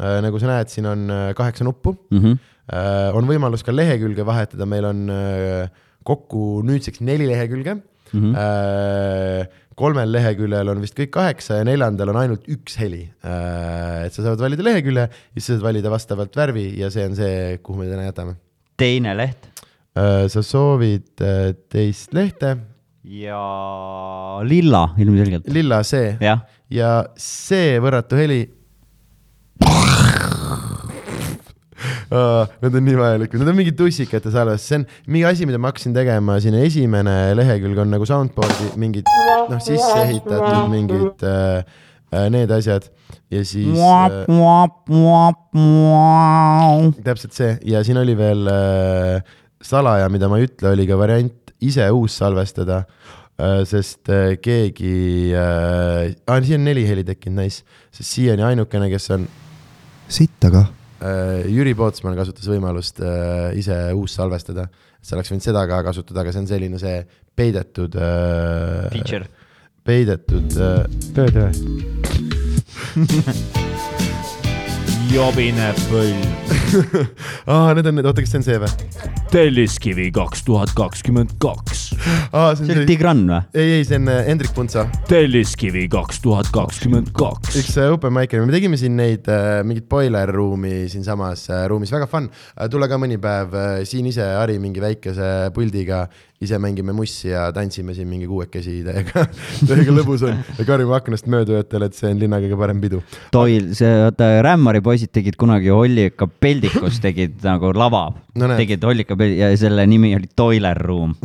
äh,. 0.00 0.18
nagu 0.24 0.40
sa 0.42 0.50
näed, 0.50 0.72
siin 0.72 0.88
on 0.90 1.06
äh, 1.10 1.28
kaheksa 1.38 1.66
nuppu 1.66 1.96
Mm 2.10 2.18
-hmm. 2.18 2.38
äh,. 2.74 3.14
on 3.14 3.28
võimalus 3.28 3.64
ka 3.64 3.72
lehekülge 3.72 4.26
vahetada, 4.26 4.66
meil 4.66 4.84
on 4.84 5.08
äh, 5.10 5.70
kokku 6.04 6.62
nüüdseks 6.66 7.00
neli 7.00 7.26
lehekülge 7.26 7.74
mm. 7.74 7.82
Mhm. 8.12 8.32
-hmm. 8.32 8.36
Äh, 8.36 9.46
kolmel 9.76 10.12
leheküljel 10.12 10.68
on 10.68 10.80
vist 10.80 10.98
kõik 10.98 11.10
kaheksa 11.10 11.60
ja 11.60 11.64
neljandal 11.64 12.08
on 12.08 12.16
ainult 12.16 12.48
üks 12.48 12.76
heli 12.78 13.08
äh,. 13.24 14.06
et 14.06 14.12
sa 14.12 14.22
saad 14.22 14.40
valida 14.40 14.62
lehekülje, 14.62 15.08
siis 15.34 15.46
sa 15.46 15.52
saad 15.54 15.62
valida 15.62 15.90
vastavalt 15.90 16.36
värvi 16.36 16.80
ja 16.80 16.90
see 16.90 17.06
on 17.06 17.16
see, 17.16 17.58
kuhu 17.62 17.78
me 17.78 17.86
täna 17.86 18.10
jätame 18.10 18.34
teine 18.76 19.14
leht 19.14 19.50
sa 20.30 20.42
soovid 20.46 21.22
äh, 21.24 21.50
teist 21.72 22.14
lehte, 22.14 22.56
ja 23.04 24.40
lilla 24.44 24.90
ilmselgelt. 24.98 25.48
lilla 25.48 25.82
see. 25.86 26.16
Ja 26.70 26.90
see 27.18 27.78
võrratu 27.82 28.18
heli. 28.20 28.44
Need 32.10 32.74
on 32.74 32.82
nii 32.84 32.96
vajalikud, 32.98 33.38
need 33.38 33.50
on 33.52 33.56
mingid 33.56 33.76
tussikate 33.78 34.32
salvestus, 34.34 34.66
see 34.68 34.80
on 34.80 34.86
mingi 35.06 35.26
asi, 35.28 35.46
mida 35.46 35.60
ma 35.62 35.70
hakkasin 35.70 35.94
tegema, 35.94 36.40
siin 36.42 36.56
esimene 36.58 37.14
lehekülg 37.38 37.78
on 37.84 37.92
nagu 37.94 38.08
soundboard'i 38.08 38.72
mingid 38.82 39.06
noh, 39.06 39.60
sisse 39.62 40.00
ehitatud 40.08 40.66
mingid 40.72 41.22
äh, 41.22 41.62
äh, 42.10 42.26
need 42.34 42.50
asjad. 42.54 42.90
Ja 43.30 43.44
siis 43.46 43.78
äh, 43.78 44.26
täpselt 47.06 47.34
see. 47.38 47.52
Ja 47.70 47.84
siin 47.86 47.98
oli 48.02 48.16
veel 48.18 48.50
äh, 48.50 49.22
salaja, 49.60 50.08
mida 50.12 50.28
ma 50.30 50.38
ei 50.40 50.48
ütle, 50.48 50.72
oli 50.74 50.86
ka 50.88 50.96
variant 51.00 51.52
ise 51.60 51.84
uus 51.92 52.16
salvestada 52.20 52.82
äh,, 53.36 53.62
sest 53.68 54.08
äh, 54.12 54.36
keegi 54.40 55.32
äh,, 55.36 56.14
ah, 56.26 56.40
siin 56.44 56.60
on 56.60 56.68
neli 56.70 56.86
heli 56.88 57.04
tekkinud, 57.08 57.42
nice, 57.42 57.64
sest 57.92 58.08
siiani 58.16 58.46
ainukene, 58.50 58.88
kes 58.92 59.10
on 59.16 59.26
sitt 60.10 60.48
aga 60.48 60.64
äh,, 61.04 61.48
Jüri 61.52 61.74
Pootsman 61.76 62.16
kasutas 62.18 62.48
võimalust 62.50 63.02
äh, 63.04 63.50
ise 63.60 63.76
uus 63.96 64.16
salvestada, 64.16 64.68
sa 65.00 65.16
oleks 65.18 65.32
võinud 65.32 65.44
seda 65.44 65.66
ka 65.68 65.82
kasutada, 65.90 66.24
aga 66.24 66.30
see 66.34 66.44
on 66.44 66.50
selline 66.50 66.78
see 66.80 66.98
peidetud 67.36 67.92
äh, 68.00 68.88
feature. 68.96 69.26
peidetud 69.84 70.48
äh,, 70.56 70.84
töö, 71.16 71.28
töö. 71.36 71.48
Jobine 75.10 75.72
põlv. 75.88 76.50
aa, 77.50 77.72
need 77.74 77.88
on 77.90 77.96
need, 77.98 78.06
oota, 78.06 78.22
kas 78.22 78.30
see 78.30 78.38
on 78.38 78.44
see 78.46 78.58
või? 78.62 78.68
Telliskivi 79.30 80.06
kaks 80.14 80.44
tuhat 80.46 80.70
kakskümmend 80.78 81.32
kaks. 81.42 81.82
aa, 82.30 82.52
see 82.58 82.70
on 82.76 82.86
Tigran 82.86 83.24
või? 83.26 83.40
ei, 83.58 83.72
ei, 83.78 83.86
see 83.88 83.98
on 83.98 84.06
äh, 84.12 84.20
Hendrik 84.28 84.54
Puntsa 84.54 84.84
Telliskivi 85.10 85.88
kaks 85.90 86.22
tuhat 86.22 86.52
kakskümmend 86.54 87.10
kaks. 87.16 87.58
üks 87.58 87.74
äh, 87.82 87.90
open 87.90 88.14
mic'er, 88.14 88.44
me 88.46 88.54
tegime 88.54 88.78
siin 88.78 88.94
neid 89.00 89.26
äh, 89.30 89.60
mingit 89.66 89.88
boiler 89.90 90.30
ruumi 90.34 90.84
siinsamas 90.92 91.48
äh, 91.50 91.66
ruumis, 91.70 91.90
väga 91.94 92.06
fun 92.10 92.30
äh,. 92.30 92.68
tule 92.70 92.86
ka 92.90 93.00
mõni 93.02 93.18
päev 93.22 93.56
äh, 93.58 93.70
siin 93.88 94.06
ise 94.12 94.26
Hari 94.36 94.60
mingi 94.62 94.82
väikese 94.84 95.50
puldiga 95.56 96.04
ise 96.40 96.56
mängime 96.56 96.94
mussi 96.96 97.28
ja 97.28 97.50
tantsime 97.52 97.92
siin 97.92 98.08
mingi 98.08 98.24
kuuekesi 98.24 98.78
täiega, 98.86 99.26
täiega 99.68 99.92
lõbus 99.92 100.22
on 100.24 100.38
ja 100.56 100.64
karjume 100.64 100.94
aknast 100.96 101.28
mööda 101.28 101.58
öötel, 101.58 101.84
et 101.84 101.98
see 101.98 102.08
on 102.08 102.22
linna 102.22 102.38
kõige 102.40 102.56
parem 102.56 102.80
pidu. 102.80 103.02
Toil, 103.34 103.74
see, 103.76 103.90
vaata 104.06 104.30
Rämmari 104.46 104.80
poisid 104.84 105.12
tegid 105.12 105.36
kunagi 105.40 105.68
Hollika 105.68 106.24
peldikus 106.40 106.96
tegid 107.04 107.44
nagu 107.44 107.74
lava 107.76 108.06
No 108.38 108.46
tegid 108.54 108.84
Hollika 108.86 109.16
peldi 109.18 109.40
ja 109.40 109.48
selle 109.58 109.84
nimi 109.90 110.12
oli 110.16 110.30
Toiler 110.36 110.78
Room. 110.78 111.14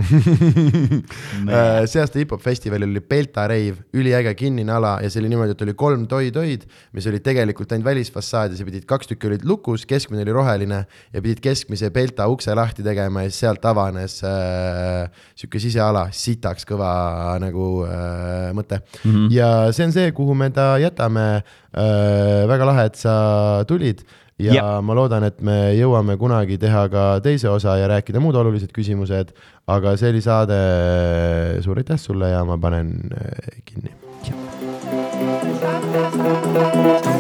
Äh, 1.45 1.85
see 1.89 1.99
aasta 2.01 2.17
hip-hop 2.17 2.41
festivalil 2.41 2.89
oli 2.89 3.01
Belta 3.05 3.43
reiv, 3.49 3.77
üliäge 3.95 4.31
kinnine 4.37 4.71
ala 4.73 4.95
ja 5.03 5.09
see 5.11 5.19
oli 5.21 5.29
niimoodi, 5.29 5.53
et 5.53 5.61
oli 5.65 5.75
kolm 5.77 6.05
toi-toid, 6.09 6.63
mis 6.95 7.07
olid 7.09 7.23
tegelikult 7.25 7.71
ainult 7.75 7.87
välisfassaad 7.87 8.55
ja 8.55 8.67
pidid, 8.67 8.85
kaks 8.89 9.11
tükki 9.11 9.29
olid 9.29 9.45
lukus, 9.47 9.85
keskmine 9.87 10.23
oli 10.25 10.33
roheline 10.35 10.79
ja 10.85 11.21
pidid 11.21 11.41
keskmise 11.43 11.91
Belta 11.93 12.27
ukse 12.31 12.55
lahti 12.57 12.85
tegema 12.85 13.25
ja 13.25 13.31
siis 13.31 13.43
sealt 13.45 13.67
avanes 13.69 14.17
äh, 14.25 15.04
sihuke 15.35 15.61
siseala, 15.61 16.07
sitaks 16.15 16.67
kõva 16.67 17.37
nagu 17.43 17.85
äh, 17.87 18.51
mõte 18.57 18.81
mm. 18.81 19.11
-hmm. 19.11 19.31
ja 19.35 19.71
see 19.75 19.87
on 19.87 19.95
see, 19.95 20.11
kuhu 20.11 20.35
me 20.35 20.49
ta 20.49 20.75
jätame 20.81 21.25
äh,. 21.41 22.45
väga 22.47 22.65
lahe, 22.65 22.85
et 22.91 22.95
sa 22.95 23.63
tulid 23.67 24.05
ja 24.39 24.53
Jep. 24.53 24.83
ma 24.83 24.93
loodan, 24.95 25.23
et 25.23 25.41
me 25.41 25.73
jõuame 25.77 26.17
kunagi 26.19 26.57
teha 26.59 26.87
ka 26.91 27.19
teise 27.23 27.49
osa 27.49 27.77
ja 27.79 27.87
rääkida 27.87 28.19
muud 28.19 28.35
olulised 28.35 28.71
küsimused, 28.75 29.31
aga 29.67 29.95
see 29.97 30.09
oli 30.11 30.21
saade, 30.21 30.59
suur 31.63 31.77
aitäh 31.79 31.99
sulle 31.99 32.29
ja 32.29 32.43
ma 32.43 32.57
panen 32.57 33.11
äh, 33.15 33.61
kinni. 33.65 33.91
Thank 35.95 37.05
you. 37.05 37.14